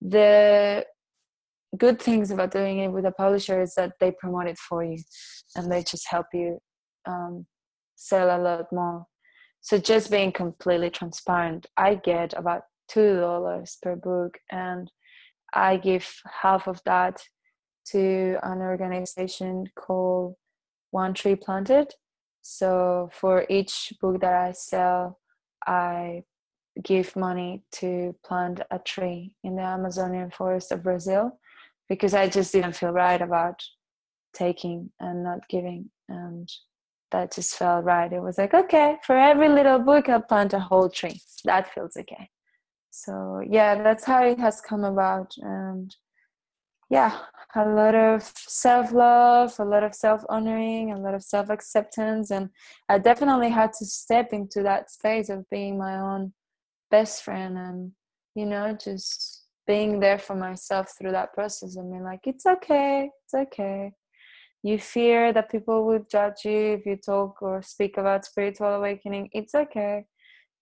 the 0.00 0.84
good 1.76 2.00
things 2.00 2.30
about 2.30 2.50
doing 2.50 2.78
it 2.78 2.88
with 2.88 3.04
a 3.04 3.12
publisher 3.12 3.60
is 3.60 3.74
that 3.74 3.92
they 4.00 4.10
promote 4.12 4.46
it 4.46 4.58
for 4.58 4.82
you 4.82 4.98
and 5.54 5.70
they 5.70 5.82
just 5.82 6.08
help 6.08 6.26
you 6.32 6.58
um, 7.06 7.46
sell 7.96 8.36
a 8.36 8.40
lot 8.40 8.66
more. 8.72 9.06
So 9.60 9.76
just 9.76 10.10
being 10.10 10.32
completely 10.32 10.90
transparent, 10.90 11.66
I 11.76 11.96
get 11.96 12.32
about 12.34 12.62
two 12.88 13.16
dollars 13.16 13.76
per 13.82 13.96
book, 13.96 14.38
and 14.50 14.90
I 15.52 15.76
give 15.76 16.08
half 16.42 16.68
of 16.68 16.80
that 16.86 17.22
to 17.88 18.38
an 18.42 18.58
organization 18.58 19.66
called 19.76 20.36
One 20.90 21.12
Tree 21.12 21.36
Planted. 21.36 21.92
So 22.40 23.10
for 23.12 23.44
each 23.50 23.92
book 24.00 24.20
that 24.20 24.32
I 24.32 24.52
sell, 24.52 25.18
I 25.66 26.24
give 26.82 27.16
money 27.16 27.64
to 27.72 28.14
plant 28.24 28.60
a 28.70 28.78
tree 28.78 29.34
in 29.42 29.56
the 29.56 29.62
Amazonian 29.62 30.30
forest 30.30 30.70
of 30.72 30.82
Brazil 30.82 31.38
because 31.88 32.14
I 32.14 32.28
just 32.28 32.52
didn't 32.52 32.76
feel 32.76 32.90
right 32.90 33.20
about 33.20 33.62
taking 34.34 34.90
and 35.00 35.24
not 35.24 35.48
giving. 35.48 35.90
And 36.08 36.48
that 37.10 37.32
just 37.32 37.56
felt 37.56 37.84
right. 37.84 38.12
It 38.12 38.22
was 38.22 38.38
like, 38.38 38.54
okay, 38.54 38.96
for 39.04 39.16
every 39.16 39.48
little 39.48 39.78
book, 39.78 40.08
I'll 40.08 40.20
plant 40.20 40.52
a 40.52 40.60
whole 40.60 40.88
tree. 40.88 41.20
That 41.44 41.72
feels 41.72 41.96
okay. 41.96 42.30
So, 42.90 43.42
yeah, 43.48 43.82
that's 43.82 44.04
how 44.04 44.24
it 44.24 44.38
has 44.38 44.60
come 44.60 44.84
about. 44.84 45.32
And 45.38 45.94
yeah, 46.90 47.18
a 47.54 47.66
lot 47.66 47.94
of 47.94 48.22
self 48.22 48.92
love, 48.92 49.54
a 49.58 49.64
lot 49.64 49.84
of 49.84 49.94
self 49.94 50.22
honoring, 50.28 50.92
a 50.92 50.98
lot 50.98 51.14
of 51.14 51.22
self 51.22 51.50
acceptance. 51.50 52.30
And 52.30 52.50
I 52.88 52.98
definitely 52.98 53.50
had 53.50 53.72
to 53.74 53.84
step 53.84 54.32
into 54.32 54.62
that 54.62 54.90
space 54.90 55.28
of 55.28 55.48
being 55.50 55.76
my 55.76 55.98
own 55.98 56.32
best 56.90 57.22
friend 57.22 57.58
and, 57.58 57.92
you 58.34 58.46
know, 58.46 58.72
just 58.72 59.44
being 59.66 60.00
there 60.00 60.18
for 60.18 60.34
myself 60.34 60.94
through 60.96 61.12
that 61.12 61.34
process 61.34 61.76
and 61.76 61.90
being 61.90 62.04
like, 62.04 62.20
it's 62.24 62.46
okay, 62.46 63.10
it's 63.24 63.34
okay. 63.34 63.92
You 64.62 64.78
fear 64.78 65.32
that 65.34 65.50
people 65.50 65.86
will 65.86 66.04
judge 66.10 66.44
you 66.44 66.78
if 66.78 66.86
you 66.86 66.96
talk 66.96 67.42
or 67.42 67.62
speak 67.62 67.98
about 67.98 68.24
spiritual 68.24 68.68
awakening, 68.68 69.28
it's 69.32 69.54
okay. 69.54 70.06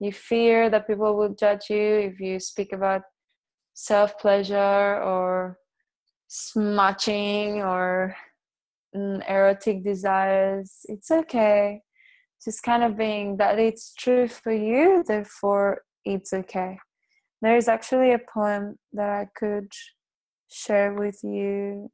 You 0.01 0.13
fear 0.13 0.69
that 0.71 0.89
people 0.89 1.17
will 1.17 1.35
judge 1.35 1.71
you 1.71 1.79
if 2.11 2.21
you 2.21 2.41
speak 2.41 2.73
about 2.73 3.03
self 3.75 4.19
pleasure 4.19 5.01
or 5.03 5.59
smudging 6.29 7.63
or 7.63 8.17
mm, 8.95 9.29
erotic 9.29 9.83
desires, 9.83 10.81
it's 10.85 11.11
okay. 11.11 11.83
Just 12.45 12.63
kind 12.63 12.83
of 12.83 12.97
being 12.97 13.37
that 13.39 13.59
it's 13.59 13.95
true 13.95 14.29
for 14.29 14.53
you, 14.53 15.05
therefore 15.07 15.83
it's 16.05 16.33
okay. 16.33 16.79
There 17.43 17.57
is 17.57 17.69
actually 17.69 18.13
a 18.13 18.19
poem 18.19 18.79
that 18.93 19.11
I 19.11 19.29
could 19.35 19.73
share 20.49 20.95
with 20.95 21.21
you 21.23 21.91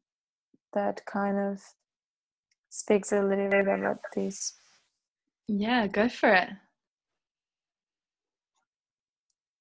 that 0.72 1.04
kind 1.06 1.38
of 1.38 1.60
speaks 2.70 3.12
a 3.12 3.22
little 3.22 3.50
bit 3.50 3.66
about 3.66 3.98
this. 4.14 4.54
Yeah, 5.48 5.86
go 5.86 6.08
for 6.08 6.32
it. 6.32 6.48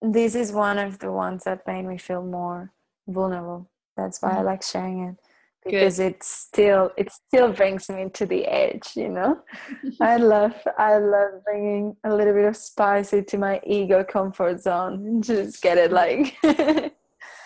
This 0.01 0.36
is 0.36 0.51
one 0.51 0.78
of 0.78 0.99
the 0.99 1.11
ones 1.11 1.43
that 1.43 1.67
made 1.67 1.86
me 1.86 1.97
feel 1.97 2.24
more 2.24 2.72
vulnerable. 3.07 3.70
That's 3.98 4.22
why. 4.22 4.38
I 4.38 4.42
like 4.42 4.64
sharing 4.64 5.10
it 5.10 5.16
because 5.64 5.98
Good. 5.98 6.14
it 6.14 6.24
still 6.24 6.92
it 6.98 7.12
still 7.12 7.52
brings 7.54 7.89
me 7.89 8.10
to 8.14 8.26
the 8.26 8.46
edge 8.46 8.92
you 8.96 9.10
know? 9.10 9.39
I 10.02 10.18
love 10.18 10.56
i 10.78 10.98
love 10.98 11.44
bringing 11.46 11.96
a 12.04 12.16
little 12.16 12.34
bit 12.34 12.46
of 12.46 12.58
spicy 12.58 13.22
to 13.24 13.38
my 13.38 13.62
ego 13.66 14.04
comfort 14.04 14.62
zone 14.62 15.22
just 15.24 15.62
get 15.62 15.78
it 15.78 15.92
like. 15.92 16.36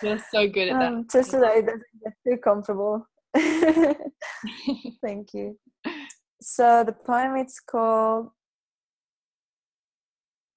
You're 0.02 0.18
so 0.30 0.46
good 0.48 0.68
at 0.68 0.78
that. 0.78 0.92
Um, 0.92 1.06
just 1.10 1.30
so 1.30 1.40
that 1.40 1.56
it 1.56 1.66
doesn't 1.66 1.82
get 2.04 2.12
too 2.22 2.36
comfortable. 2.36 3.06
Thank 5.02 5.32
you. 5.32 5.58
So 6.40 6.84
the 6.84 6.92
poem 6.92 7.36
it's 7.36 7.60
called 7.60 8.28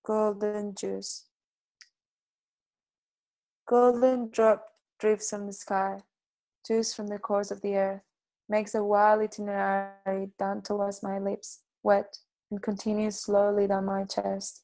golden 0.05 0.75
juice. 0.75 1.25
Golden 3.67 4.29
drop 4.29 4.65
drips 4.99 5.29
from 5.29 5.47
the 5.47 5.53
sky 5.53 5.99
juice 6.69 6.93
from 6.93 7.07
the 7.07 7.19
cores 7.19 7.51
of 7.51 7.61
the 7.61 7.75
earth, 7.75 8.01
makes 8.47 8.75
a 8.75 8.83
wild 8.83 9.21
itinerary 9.21 10.31
down 10.37 10.61
towards 10.61 11.03
my 11.03 11.19
lips, 11.19 11.61
wet, 11.83 12.17
and 12.51 12.61
continues 12.61 13.19
slowly 13.19 13.67
down 13.67 13.85
my 13.85 14.03
chest. 14.03 14.63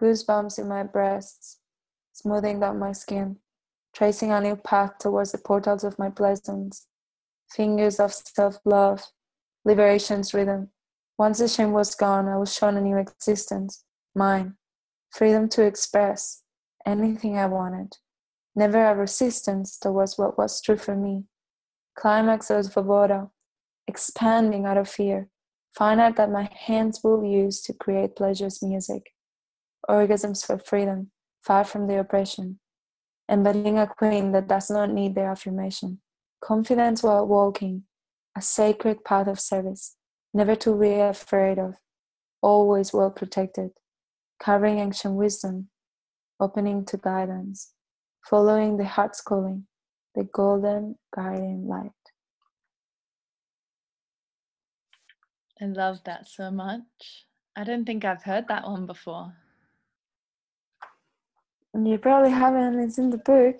Goosebumps 0.00 0.58
in 0.58 0.68
my 0.68 0.82
breasts, 0.82 1.58
smoothing 2.12 2.60
down 2.60 2.78
my 2.78 2.92
skin, 2.92 3.38
tracing 3.94 4.30
a 4.32 4.40
new 4.40 4.56
path 4.56 4.98
towards 4.98 5.32
the 5.32 5.38
portals 5.38 5.84
of 5.84 5.98
my 5.98 6.10
pleasance. 6.10 6.86
Fingers 7.50 7.98
of 7.98 8.12
self 8.12 8.58
love, 8.64 9.06
liberation's 9.64 10.34
rhythm. 10.34 10.68
Once 11.18 11.38
the 11.38 11.48
shame 11.48 11.72
was 11.72 11.94
gone, 11.94 12.28
I 12.28 12.36
was 12.36 12.54
shown 12.54 12.76
a 12.76 12.80
new 12.80 12.96
existence, 12.96 13.84
mine, 14.14 14.56
freedom 15.10 15.48
to 15.48 15.64
express 15.64 16.42
anything 16.86 17.36
I 17.36 17.46
wanted 17.46 17.96
never 18.58 18.84
a 18.84 18.94
resistance 18.94 19.78
towards 19.78 20.18
what 20.18 20.36
was 20.36 20.60
true 20.60 20.76
for 20.76 20.96
me. 20.96 21.22
Climax 21.96 22.50
of 22.50 22.66
Svoboda, 22.66 23.30
expanding 23.86 24.66
out 24.66 24.76
of 24.76 24.88
fear, 24.88 25.28
find 25.74 26.00
out 26.00 26.16
that 26.16 26.30
my 26.30 26.50
hands 26.52 27.00
will 27.04 27.24
use 27.24 27.62
to 27.62 27.72
create 27.72 28.16
pleasure's 28.16 28.60
music, 28.60 29.14
orgasms 29.88 30.44
for 30.44 30.58
freedom, 30.58 31.10
far 31.40 31.64
from 31.64 31.86
the 31.86 31.98
oppression, 31.98 32.58
embedding 33.30 33.78
a 33.78 33.86
queen 33.86 34.32
that 34.32 34.48
does 34.48 34.70
not 34.70 34.90
need 34.90 35.14
the 35.14 35.22
affirmation, 35.22 36.00
confidence 36.40 37.02
while 37.02 37.26
walking, 37.26 37.84
a 38.36 38.42
sacred 38.42 39.04
path 39.04 39.28
of 39.28 39.38
service, 39.38 39.96
never 40.34 40.56
to 40.56 40.76
be 40.76 40.94
afraid 40.94 41.58
of, 41.60 41.74
always 42.42 42.92
well 42.92 43.10
protected, 43.10 43.70
carrying 44.42 44.78
ancient 44.78 45.14
wisdom, 45.14 45.68
opening 46.40 46.84
to 46.84 46.96
guidance 46.96 47.72
following 48.24 48.76
the 48.76 48.84
heart's 48.84 49.20
calling, 49.20 49.66
the 50.14 50.24
golden 50.24 50.96
guiding 51.14 51.66
light. 51.66 51.92
I 55.60 55.66
love 55.66 55.98
that 56.04 56.28
so 56.28 56.50
much. 56.50 57.26
I 57.56 57.64
don't 57.64 57.84
think 57.84 58.04
I've 58.04 58.22
heard 58.22 58.46
that 58.48 58.64
one 58.64 58.86
before. 58.86 59.32
And 61.74 61.88
you 61.88 61.98
probably 61.98 62.30
haven't, 62.30 62.78
it's 62.78 62.98
in 62.98 63.10
the 63.10 63.18
book. 63.18 63.56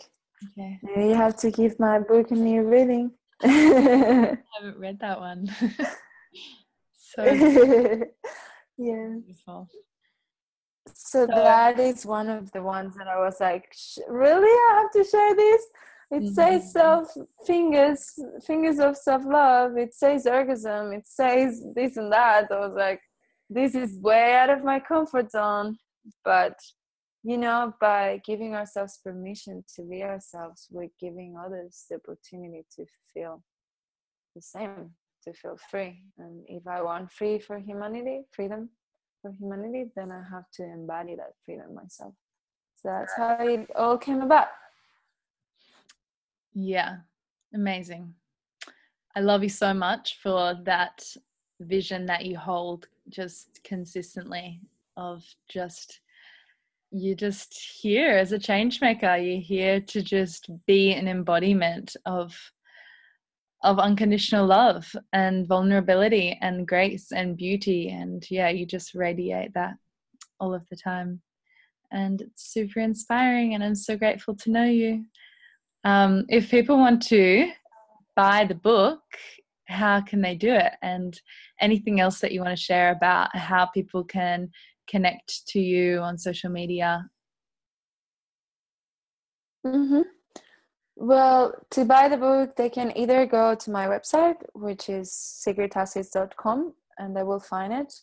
Okay. 0.52 0.80
You 0.82 1.14
have 1.14 1.36
to 1.38 1.50
give 1.50 1.78
my 1.80 1.98
book 1.98 2.30
a 2.30 2.34
new 2.34 2.62
reading. 2.62 3.10
I 3.42 4.38
haven't 4.56 4.78
read 4.78 5.00
that 5.00 5.18
one. 5.18 5.48
so 6.96 7.24
yeah. 8.76 9.14
Beautiful 9.24 9.68
so, 11.10 11.26
that 11.26 11.78
is 11.78 12.04
one 12.04 12.28
of 12.28 12.52
the 12.52 12.62
ones 12.62 12.96
that 12.96 13.08
I 13.08 13.18
was 13.18 13.40
like, 13.40 13.74
really, 14.08 14.48
I 14.48 14.80
have 14.80 14.90
to 14.92 15.10
share 15.10 15.34
this. 15.34 15.62
It 16.10 16.22
mm-hmm. 16.22 16.34
says 16.34 16.72
self 16.72 17.14
fingers, 17.46 18.18
fingers 18.46 18.78
of 18.78 18.96
self 18.96 19.24
love. 19.24 19.76
It 19.76 19.94
says 19.94 20.26
orgasm. 20.26 20.92
It 20.92 21.06
says 21.06 21.62
this 21.74 21.96
and 21.96 22.12
that. 22.12 22.50
I 22.50 22.58
was 22.60 22.74
like, 22.74 23.00
this 23.50 23.74
is 23.74 24.00
way 24.00 24.34
out 24.34 24.50
of 24.50 24.64
my 24.64 24.80
comfort 24.80 25.30
zone. 25.30 25.76
But 26.24 26.58
you 27.22 27.36
know, 27.36 27.74
by 27.80 28.22
giving 28.24 28.54
ourselves 28.54 29.00
permission 29.04 29.64
to 29.76 29.82
be 29.82 30.02
ourselves, 30.02 30.66
we're 30.70 30.88
giving 31.00 31.36
others 31.36 31.84
the 31.90 31.96
opportunity 31.96 32.64
to 32.76 32.86
feel 33.12 33.42
the 34.34 34.40
same, 34.40 34.92
to 35.24 35.32
feel 35.34 35.58
free. 35.70 36.04
And 36.18 36.44
if 36.46 36.66
I 36.66 36.80
want 36.80 37.12
free 37.12 37.38
for 37.38 37.58
humanity, 37.58 38.22
freedom, 38.32 38.70
for 39.22 39.32
humanity, 39.38 39.86
then 39.96 40.10
I 40.10 40.22
have 40.30 40.50
to 40.54 40.64
embody 40.64 41.16
that 41.16 41.34
freedom 41.44 41.74
myself. 41.74 42.14
So 42.76 42.88
that's 42.88 43.12
how 43.16 43.36
it 43.40 43.68
all 43.74 43.98
came 43.98 44.20
about. 44.20 44.48
Yeah, 46.54 46.98
amazing. 47.54 48.14
I 49.16 49.20
love 49.20 49.42
you 49.42 49.48
so 49.48 49.74
much 49.74 50.18
for 50.22 50.54
that 50.64 51.04
vision 51.60 52.06
that 52.06 52.24
you 52.24 52.36
hold 52.36 52.86
just 53.08 53.60
consistently 53.64 54.60
of 54.96 55.24
just 55.48 56.00
you're 56.90 57.16
just 57.16 57.58
here 57.80 58.16
as 58.16 58.32
a 58.32 58.38
change 58.38 58.80
maker 58.80 59.16
you're 59.16 59.40
here 59.40 59.80
to 59.80 60.00
just 60.00 60.50
be 60.66 60.92
an 60.92 61.06
embodiment 61.06 61.96
of 62.06 62.34
of 63.64 63.78
unconditional 63.78 64.46
love 64.46 64.94
and 65.12 65.46
vulnerability 65.46 66.38
and 66.40 66.66
grace 66.66 67.12
and 67.12 67.36
beauty. 67.36 67.90
And 67.90 68.24
yeah 68.30 68.48
you 68.48 68.66
just 68.66 68.94
radiate 68.94 69.54
that 69.54 69.74
all 70.40 70.54
of 70.54 70.66
the 70.68 70.76
time. 70.76 71.20
And 71.90 72.20
it's 72.20 72.52
super 72.52 72.80
inspiring 72.80 73.54
and 73.54 73.64
i'm 73.64 73.74
so 73.74 73.96
grateful 73.96 74.36
to 74.36 74.50
know 74.50 74.64
you. 74.64 75.04
Um, 75.84 76.24
if 76.28 76.50
people 76.50 76.76
want 76.76 77.02
to 77.08 77.50
buy 78.16 78.44
the 78.44 78.54
book 78.54 79.00
how 79.68 80.00
can 80.00 80.20
they 80.20 80.34
do 80.34 80.52
it? 80.52 80.72
And 80.82 81.20
anything 81.60 82.00
else 82.00 82.20
that 82.20 82.32
you 82.32 82.40
want 82.40 82.56
to 82.56 82.62
share 82.62 82.90
about 82.90 83.34
how 83.36 83.66
people 83.66 84.02
can 84.02 84.50
connect 84.88 85.46
to 85.48 85.60
you 85.60 85.98
on 86.00 86.16
social 86.16 86.50
media? 86.50 87.08
Mm-hmm. 89.66 90.02
Well, 91.00 91.54
to 91.70 91.84
buy 91.84 92.08
the 92.08 92.16
book, 92.16 92.56
they 92.56 92.68
can 92.68 92.90
either 92.98 93.24
go 93.24 93.54
to 93.54 93.70
my 93.70 93.86
website, 93.86 94.34
which 94.52 94.88
is 94.88 95.12
sigridtasies.com, 95.46 96.74
and 96.98 97.16
they 97.16 97.22
will 97.22 97.38
find 97.38 97.72
it. 97.72 97.94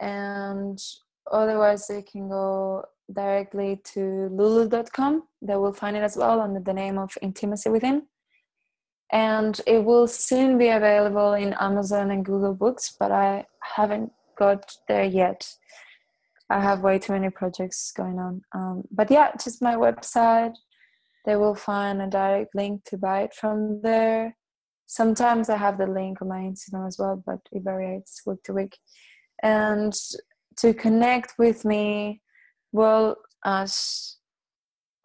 And 0.00 0.76
otherwise, 1.30 1.86
they 1.86 2.02
can 2.02 2.28
go 2.28 2.84
directly 3.14 3.80
to 3.94 4.28
lulu.com. 4.32 5.22
They 5.40 5.54
will 5.54 5.72
find 5.72 5.96
it 5.96 6.02
as 6.02 6.16
well 6.16 6.40
under 6.40 6.58
the 6.58 6.74
name 6.74 6.98
of 6.98 7.16
Intimacy 7.22 7.70
Within. 7.70 8.08
And 9.12 9.60
it 9.64 9.84
will 9.84 10.08
soon 10.08 10.58
be 10.58 10.70
available 10.70 11.34
in 11.34 11.54
Amazon 11.60 12.10
and 12.10 12.24
Google 12.24 12.54
Books, 12.54 12.96
but 12.98 13.12
I 13.12 13.46
haven't 13.60 14.10
got 14.36 14.76
there 14.88 15.04
yet. 15.04 15.48
I 16.50 16.60
have 16.60 16.80
way 16.80 16.98
too 16.98 17.12
many 17.12 17.30
projects 17.30 17.92
going 17.92 18.18
on. 18.18 18.42
Um, 18.52 18.82
but 18.90 19.12
yeah, 19.12 19.30
just 19.40 19.62
my 19.62 19.76
website. 19.76 20.56
They 21.26 21.36
will 21.36 21.54
find 21.54 22.00
a 22.00 22.06
direct 22.06 22.54
link 22.54 22.84
to 22.84 22.96
buy 22.96 23.22
it 23.22 23.34
from 23.34 23.82
there. 23.82 24.36
Sometimes 24.86 25.50
I 25.50 25.56
have 25.56 25.78
the 25.78 25.86
link 25.86 26.22
on 26.22 26.28
my 26.28 26.38
Instagram 26.38 26.86
as 26.86 26.98
well, 26.98 27.22
but 27.26 27.40
it 27.50 27.64
varies 27.64 28.22
week 28.24 28.42
to 28.44 28.52
week. 28.52 28.78
And 29.42 29.92
to 30.58 30.72
connect 30.72 31.34
with 31.38 31.64
me, 31.64 32.22
well, 32.72 33.16
as 33.44 34.16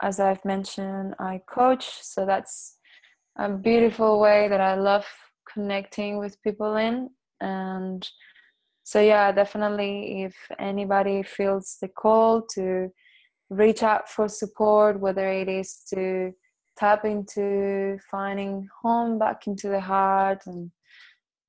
as 0.02 0.20
I've 0.20 0.44
mentioned, 0.46 1.14
I 1.20 1.42
coach, 1.48 1.88
so 2.02 2.26
that's 2.26 2.78
a 3.38 3.50
beautiful 3.50 4.20
way 4.20 4.48
that 4.48 4.60
I 4.62 4.76
love 4.76 5.06
connecting 5.52 6.18
with 6.18 6.42
people 6.42 6.76
in. 6.76 7.10
And 7.40 8.08
so, 8.84 9.00
yeah, 9.00 9.32
definitely, 9.32 10.24
if 10.24 10.36
anybody 10.60 11.24
feels 11.24 11.78
the 11.82 11.88
call 11.88 12.42
to 12.56 12.90
reach 13.52 13.84
out 13.84 14.10
for 14.10 14.28
support, 14.28 15.00
whether 15.00 15.28
it 15.30 15.50
is 15.50 15.84
to 15.94 16.32
tap 16.78 17.04
into 17.04 18.00
finding 18.10 18.68
home 18.82 19.20
back 19.20 19.46
into 19.46 19.68
the 19.68 19.80
heart 19.82 20.42
and 20.46 20.72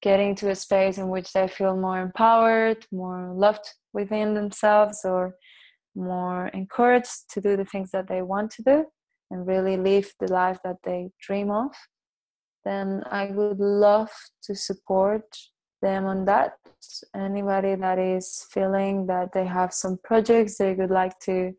getting 0.02 0.34
to 0.34 0.50
a 0.50 0.54
space 0.54 0.98
in 0.98 1.08
which 1.08 1.32
they 1.32 1.46
feel 1.46 1.76
more 1.76 2.00
empowered, 2.00 2.84
more 2.90 3.32
loved 3.32 3.64
within 3.92 4.34
themselves, 4.34 5.00
or 5.04 5.36
more 5.94 6.48
encouraged 6.48 7.30
to 7.30 7.40
do 7.40 7.56
the 7.56 7.64
things 7.64 7.90
that 7.92 8.08
they 8.08 8.20
want 8.20 8.50
to 8.50 8.62
do 8.62 8.84
and 9.30 9.46
really 9.46 9.76
live 9.76 10.12
the 10.18 10.30
life 10.30 10.58
that 10.64 10.78
they 10.82 11.10
dream 11.24 11.52
of, 11.52 11.70
then 12.64 13.02
I 13.10 13.26
would 13.26 13.60
love 13.60 14.10
to 14.44 14.56
support 14.56 15.24
them 15.80 16.04
on 16.06 16.24
that. 16.24 16.54
Anybody 17.14 17.76
that 17.76 17.98
is 17.98 18.44
feeling 18.50 19.06
that 19.06 19.32
they 19.32 19.46
have 19.46 19.72
some 19.72 19.98
projects 20.02 20.58
they 20.58 20.74
would 20.74 20.90
like 20.90 21.18
to 21.20 21.52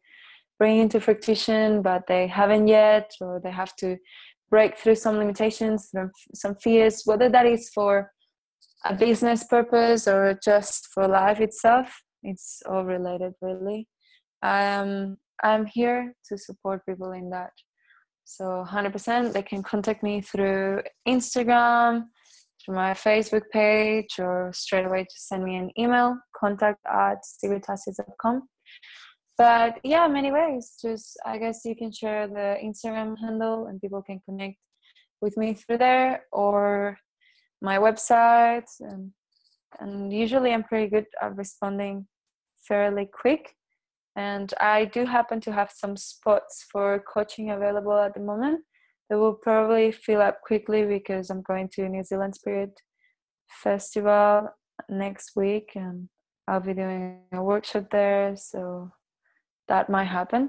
bring 0.60 0.80
into 0.80 0.99
fruition, 0.99 1.82
but 1.82 2.04
they 2.08 2.28
haven't 2.28 2.68
yet, 2.68 3.12
or 3.22 3.41
they 3.43 3.51
have 3.51 3.76
to 3.78 3.97
break 4.49 4.78
through 4.78 4.95
some 4.95 5.18
limitations, 5.18 5.91
some 6.34 6.56
fears, 6.56 7.04
whether 7.06 7.30
that 7.30 7.45
is 7.45 7.70
for 7.70 8.12
a 8.86 8.93
business 8.93 9.43
purpose 9.45 10.08
or 10.08 10.38
just 10.43 10.88
for 10.93 11.08
life 11.08 11.39
itself, 11.39 11.88
it's 12.22 12.62
all 12.70 12.86
related, 12.86 13.34
really. 13.41 13.88
Um, 14.41 15.18
I'm 15.41 15.66
here 15.66 16.14
to 16.28 16.38
support 16.38 16.86
people 16.86 17.12
in 17.12 17.30
that. 17.32 17.51
So 18.26 18.66
100% 18.68 19.34
they 19.34 19.41
can 19.41 19.64
contact 19.64 20.04
me 20.04 20.22
through 20.22 20.82
Instagram, 21.08 22.06
through 22.64 22.76
my 22.76 22.93
Facebook 22.93 23.43
page, 23.51 24.20
or 24.20 24.51
straight 24.54 24.86
away 24.86 25.04
just 25.04 25.28
send 25.28 25.43
me 25.43 25.56
an 25.56 25.72
email, 25.78 26.18
contact 26.36 26.80
at 26.88 27.18
sigridtasies.com. 27.43 28.47
But 29.38 29.80
yeah, 29.84 30.08
many 30.08 30.32
ways. 30.32 30.74
Just 30.82 31.18
I 31.26 31.38
guess 31.38 31.66
you 31.66 31.76
can 31.76 31.92
share 31.92 32.28
the 32.28 32.58
Instagram 32.64 33.16
handle 33.20 33.68
and 33.68 33.82
people 33.82 34.02
can 34.02 34.22
connect 34.26 34.58
with 35.22 35.38
me 35.38 35.54
through 35.54 35.80
there 35.80 36.24
or 36.32 36.98
my 37.62 37.78
website 37.78 38.70
and 38.82 39.12
and 39.80 40.14
usually 40.14 40.54
I'm 40.54 40.64
pretty 40.64 40.88
good 40.88 41.06
at 41.22 41.36
responding 41.36 42.06
fairly 42.68 43.10
quick 43.12 43.56
and 44.16 44.54
I 44.60 44.86
do 44.86 45.06
happen 45.06 45.42
to 45.42 45.52
have 45.52 45.72
some 45.72 45.98
spots 45.98 46.66
for 46.72 47.04
coaching 47.12 47.50
available 47.50 47.98
at 47.98 48.14
the 48.14 48.20
moment. 48.20 48.62
They 49.10 49.16
will 49.16 49.34
probably 49.34 49.92
fill 49.92 50.22
up 50.22 50.42
quickly 50.42 50.86
because 50.86 51.30
I'm 51.30 51.42
going 51.42 51.70
to 51.74 51.90
New 51.90 52.04
Zealand 52.04 52.36
Spirit 52.36 52.80
Festival 53.50 54.50
next 54.90 55.32
week 55.36 55.72
and 55.76 56.10
I'll 56.48 56.60
be 56.60 56.74
doing 56.74 57.22
a 57.34 57.42
workshop 57.42 57.88
there, 57.90 58.36
so 58.36 58.92
that 59.74 59.89
might 59.89 60.11
happen. 60.19 60.43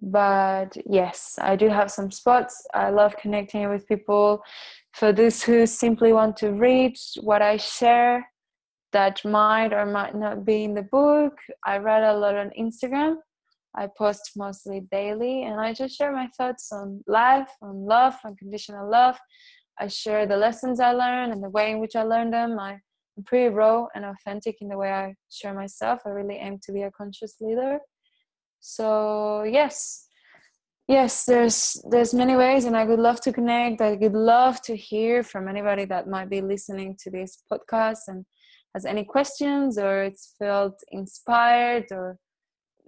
But 0.00 0.70
yes, 0.98 1.38
I 1.50 1.56
do 1.56 1.68
have 1.68 1.90
some 1.90 2.10
spots. 2.10 2.54
I 2.72 2.88
love 3.00 3.12
connecting 3.22 3.68
with 3.68 3.88
people. 3.92 4.42
For 4.98 5.12
those 5.12 5.42
who 5.42 5.66
simply 5.66 6.12
want 6.14 6.34
to 6.38 6.48
read 6.52 6.94
what 7.20 7.42
I 7.42 7.58
share, 7.58 8.26
that 8.92 9.22
might 9.24 9.72
or 9.78 9.84
might 9.84 10.14
not 10.14 10.46
be 10.50 10.64
in 10.64 10.72
the 10.72 10.88
book. 10.98 11.34
I 11.72 11.74
read 11.78 12.02
a 12.02 12.16
lot 12.16 12.34
on 12.42 12.50
Instagram. 12.64 13.16
I 13.74 13.88
post 14.02 14.24
mostly 14.36 14.80
daily 14.90 15.44
and 15.44 15.60
I 15.60 15.74
just 15.74 15.94
share 15.98 16.12
my 16.12 16.28
thoughts 16.38 16.72
on 16.72 17.02
life, 17.06 17.50
on 17.60 17.84
love, 17.94 18.14
on 18.24 18.30
unconditional 18.30 18.88
love. 18.90 19.18
I 19.78 19.88
share 19.88 20.24
the 20.24 20.38
lessons 20.46 20.80
I 20.80 20.92
learned 20.92 21.32
and 21.34 21.42
the 21.42 21.50
way 21.50 21.66
in 21.72 21.78
which 21.78 21.94
I 21.94 22.04
learned 22.04 22.32
them. 22.32 22.58
I, 22.58 22.72
am 23.18 23.24
pretty 23.24 23.50
raw 23.60 23.86
and 23.94 24.04
authentic 24.06 24.56
in 24.62 24.68
the 24.68 24.78
way 24.78 24.90
I 25.02 25.14
share 25.30 25.52
myself. 25.52 26.00
I 26.06 26.10
really 26.10 26.36
aim 26.36 26.58
to 26.64 26.72
be 26.72 26.82
a 26.84 26.90
conscious 26.90 27.34
leader. 27.40 27.78
So 28.68 29.44
yes, 29.44 30.08
yes, 30.88 31.24
there's 31.24 31.80
there's 31.88 32.12
many 32.12 32.34
ways, 32.34 32.64
and 32.64 32.76
I 32.76 32.82
would 32.82 32.98
love 32.98 33.20
to 33.20 33.32
connect. 33.32 33.80
I 33.80 33.92
would 33.92 34.12
love 34.12 34.60
to 34.62 34.74
hear 34.74 35.22
from 35.22 35.46
anybody 35.46 35.84
that 35.84 36.08
might 36.08 36.28
be 36.28 36.40
listening 36.40 36.96
to 37.04 37.10
this 37.10 37.38
podcast 37.50 38.08
and 38.08 38.26
has 38.74 38.84
any 38.84 39.04
questions 39.04 39.78
or 39.78 40.02
it's 40.02 40.34
felt 40.40 40.82
inspired 40.90 41.86
or 41.92 42.18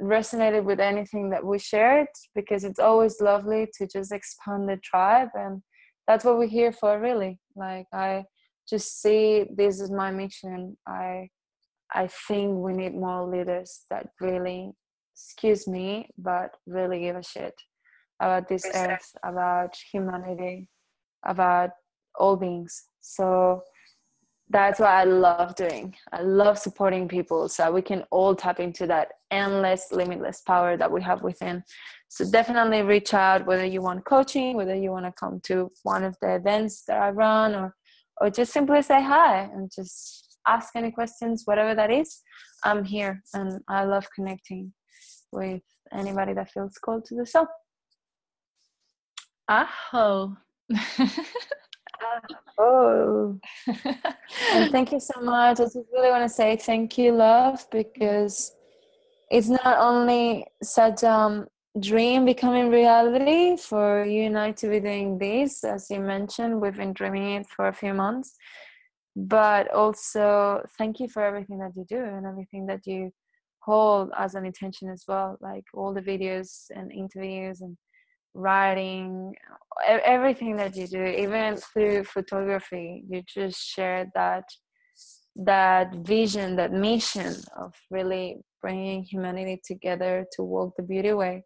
resonated 0.03 0.65
with 0.65 0.81
anything 0.81 1.31
that 1.31 1.45
we 1.45 1.61
shared 1.61 2.09
because 2.35 2.65
it's 2.65 2.81
always 2.81 3.21
lovely 3.21 3.69
to 3.79 3.87
just 3.87 4.11
expand 4.11 4.69
the 4.69 4.79
tribe 4.79 5.29
and 5.35 5.63
that's 6.09 6.25
what 6.25 6.39
we're 6.39 6.49
here 6.49 6.73
for 6.73 6.99
really. 7.01 7.39
Like 7.55 7.87
i 7.93 8.25
just 8.69 9.01
see 9.01 9.47
this 9.57 9.81
is 9.81 9.93
my 9.93 10.11
mission. 10.11 10.77
I 10.89 11.29
i 11.95 12.09
think 12.09 12.59
we 12.59 12.73
need 12.73 12.95
more 12.95 13.25
leaders 13.29 13.85
that 13.91 14.09
really 14.21 14.73
excuse 15.19 15.67
me 15.67 16.09
but 16.19 16.57
really 16.67 17.01
give 17.01 17.17
a 17.17 17.23
shit 17.23 17.55
about 18.21 18.49
this 18.49 18.65
earth 18.75 19.13
about 19.25 19.75
humanity 19.93 20.69
about 21.25 21.71
all 22.19 22.37
beings 22.37 22.85
so 23.01 23.63
that's 24.51 24.81
what 24.81 24.89
I 24.89 25.05
love 25.05 25.55
doing. 25.57 25.95
I 26.13 26.23
love 26.23 26.59
supporting 26.59 27.07
people 27.07 27.49
so 27.49 27.71
we 27.71 27.83
can 27.83 28.05
all 28.11 28.35
tap 28.35 28.61
into 28.61 28.87
that 28.87 29.09
endless, 29.31 29.89
limitless 29.93 30.41
power 30.41 30.77
that 30.77 30.91
we 30.91 31.03
have 31.03 31.23
within. 31.23 31.63
So 32.09 32.31
definitely 32.31 32.83
reach 32.83 33.13
out 33.13 33.45
whether 33.45 33.65
you 33.65 33.83
want 33.83 34.07
coaching, 34.07 34.57
whether 34.57 34.75
you 34.75 34.91
want 34.91 35.05
to 35.05 35.13
come 35.13 35.41
to 35.45 35.71
one 35.83 36.03
of 36.03 36.17
the 36.23 36.37
events 36.37 36.85
that 36.87 37.01
I 37.01 37.11
run, 37.11 37.55
or 37.55 37.75
or 38.21 38.31
just 38.31 38.53
simply 38.53 38.83
say 38.83 39.03
hi 39.03 39.43
and 39.43 39.71
just 39.71 40.39
ask 40.47 40.75
any 40.75 40.91
questions, 40.91 41.43
whatever 41.45 41.75
that 41.75 41.91
is. 41.91 42.23
I'm 42.65 42.85
here 42.85 43.23
and 43.35 43.61
I 43.69 43.85
love 43.85 44.07
connecting 44.15 44.73
with 45.33 45.63
anybody 45.93 46.33
that 46.35 46.51
feels 46.51 46.79
called 46.79 47.05
to 47.07 47.17
the 47.17 47.27
soul. 47.27 47.47
Aho. 49.49 50.37
oh, 52.59 53.39
and 54.53 54.71
thank 54.73 54.93
you 54.93 55.01
so 55.01 55.21
much. 55.21 55.61
I 55.61 55.65
just 55.65 55.79
really 55.93 56.11
want 56.11 56.25
to 56.25 56.29
say 56.29 56.57
thank 56.57 56.99
you, 56.99 57.13
love, 57.13 57.67
because 57.71 58.53
it's 59.31 59.49
not 59.49 59.79
only 59.79 60.47
such 60.63 61.03
a 61.03 61.11
um, 61.11 61.47
dream 61.81 62.25
becoming 62.25 62.71
reality 62.71 63.57
for 63.57 64.05
you 64.05 64.23
and 64.25 64.39
I 64.39 64.53
to 64.53 64.69
be 64.69 64.81
doing 64.81 65.19
this, 65.19 65.65
as 65.65 65.91
you 65.91 66.01
mentioned, 66.01 66.61
we've 66.61 66.77
been 66.77 66.93
dreaming 66.93 67.35
it 67.41 67.47
for 67.47 67.69
a 67.69 67.73
few 67.73 67.95
months, 67.95 68.35
but 69.17 69.73
also 69.73 70.63
thank 70.77 71.01
you 71.01 71.09
for 71.09 71.23
everything 71.23 71.59
that 71.59 71.73
you 71.77 71.85
do 71.89 72.03
and 72.03 72.27
everything 72.27 72.67
that 72.67 72.87
you 72.87 73.13
hold 73.71 74.11
as 74.17 74.35
an 74.35 74.45
intention 74.47 74.89
as 74.89 75.05
well, 75.07 75.37
like 75.41 75.65
all 75.75 75.93
the 75.93 76.09
videos 76.13 76.49
and 76.77 76.91
interviews 76.91 77.61
and 77.61 77.77
writing 78.35 79.35
everything 80.05 80.57
that 80.57 80.77
you 80.77 80.87
do 80.87 81.05
even 81.05 81.57
through 81.57 82.05
photography 82.05 83.03
you 83.09 83.23
just 83.27 83.59
share 83.59 84.07
that 84.15 84.45
that 85.35 85.93
vision 85.97 86.55
that 86.55 86.73
mission 86.73 87.35
of 87.57 87.73
really 87.91 88.37
bringing 88.61 89.03
humanity 89.03 89.61
together 89.65 90.27
to 90.33 90.43
walk 90.43 90.73
the 90.77 90.83
beauty 90.83 91.13
way 91.13 91.43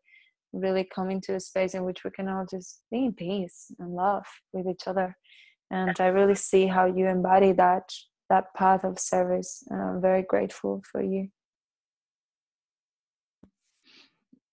really 0.53 0.87
coming 0.95 1.21
to 1.21 1.35
a 1.35 1.41
space 1.41 1.75
in 1.75 1.83
which 1.85 2.05
we 2.05 2.11
can 2.11 2.29
all 2.29 2.45
just 2.51 2.83
be 2.91 3.07
in 3.07 3.13
peace 3.15 3.71
and 3.79 3.95
love 3.95 4.27
with 4.53 4.67
each 4.67 4.87
other. 4.87 5.17
And 5.71 5.97
i 5.99 6.09
really 6.09 6.35
see 6.35 6.67
how 6.67 6.85
you 6.85 7.07
embody 7.07 7.53
that 7.53 7.89
that 8.29 8.47
path 8.55 8.85
of 8.85 8.99
service 8.99 9.63
and 9.71 9.81
i'm 9.81 10.01
very 10.03 10.25
grateful 10.33 10.83
for 10.91 11.03
you 11.03 11.29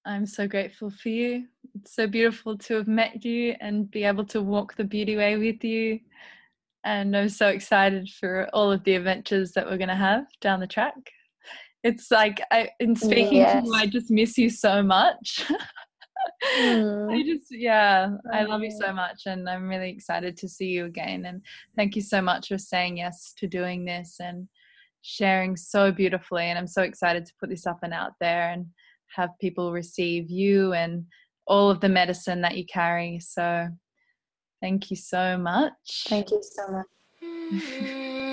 I'm 0.10 0.26
so 0.26 0.48
grateful 0.48 0.90
for 0.90 1.10
you. 1.10 1.46
It's 1.76 1.94
so 1.94 2.08
beautiful 2.08 2.58
to 2.58 2.74
have 2.78 2.88
met 2.88 3.24
you 3.24 3.54
and 3.62 3.92
be 3.92 4.06
able 4.06 4.26
to 4.26 4.42
walk 4.42 4.76
the 4.76 4.84
beauty 4.84 5.16
way 5.16 5.38
with 5.38 5.64
you. 5.64 6.00
And 6.84 7.16
I'm 7.16 7.30
so 7.30 7.50
excited 7.50 8.10
for 8.10 8.50
all 8.52 8.72
of 8.72 8.84
the 8.84 8.96
adventures 8.96 9.52
that 9.52 9.68
we're 9.68 9.78
going 9.78 9.90
to 9.90 9.96
have 9.96 10.26
down 10.42 10.62
the 10.62 10.68
track. 10.68 10.96
it's 11.84 12.10
like 12.10 12.42
I, 12.52 12.70
in 12.80 12.96
speaking 12.96 13.38
yes. 13.38 13.62
to 13.62 13.68
you, 13.68 13.74
I 13.76 13.86
just 13.86 14.10
miss 14.10 14.36
you 14.36 14.50
so 14.50 14.82
much. 14.82 15.46
mm. 16.58 17.14
I 17.14 17.24
just, 17.32 17.46
yeah, 17.52 18.10
I 18.34 18.46
love 18.46 18.64
you 18.64 18.72
so 18.72 18.88
mm. 18.88 18.96
much, 18.96 19.28
and 19.28 19.48
I'm 19.48 19.70
really 19.70 19.92
excited 19.92 20.36
to 20.38 20.50
see 20.50 20.70
you 20.70 20.86
again. 20.86 21.26
And 21.26 21.44
thank 21.76 21.96
you 21.96 22.02
so 22.02 22.20
much 22.20 22.48
for 22.48 22.58
saying 22.58 22.98
yes 22.98 23.32
to 23.38 23.48
doing 23.48 23.86
this 23.86 24.16
and 24.20 24.48
sharing 25.02 25.56
so 25.56 25.92
beautifully. 25.92 26.46
And 26.46 26.58
I'm 26.58 26.68
so 26.68 26.82
excited 26.82 27.28
to 27.28 27.34
put 27.40 27.50
this 27.50 27.68
up 27.68 27.84
and 27.84 27.94
out 27.94 28.14
there 28.20 28.50
and 28.50 28.66
have 29.16 29.30
people 29.40 29.72
receive 29.72 30.30
you 30.30 30.74
and 30.74 31.06
all 31.48 31.70
of 31.70 31.80
the 31.82 31.90
medicine 31.90 32.42
that 32.42 32.58
you 32.58 32.66
carry. 32.66 33.20
So, 33.20 33.68
thank 34.62 34.90
you 34.90 34.98
so 34.98 35.38
much. 35.38 36.06
Thank 36.08 36.32
you 36.32 36.42
so 36.42 36.72
much. 36.72 36.86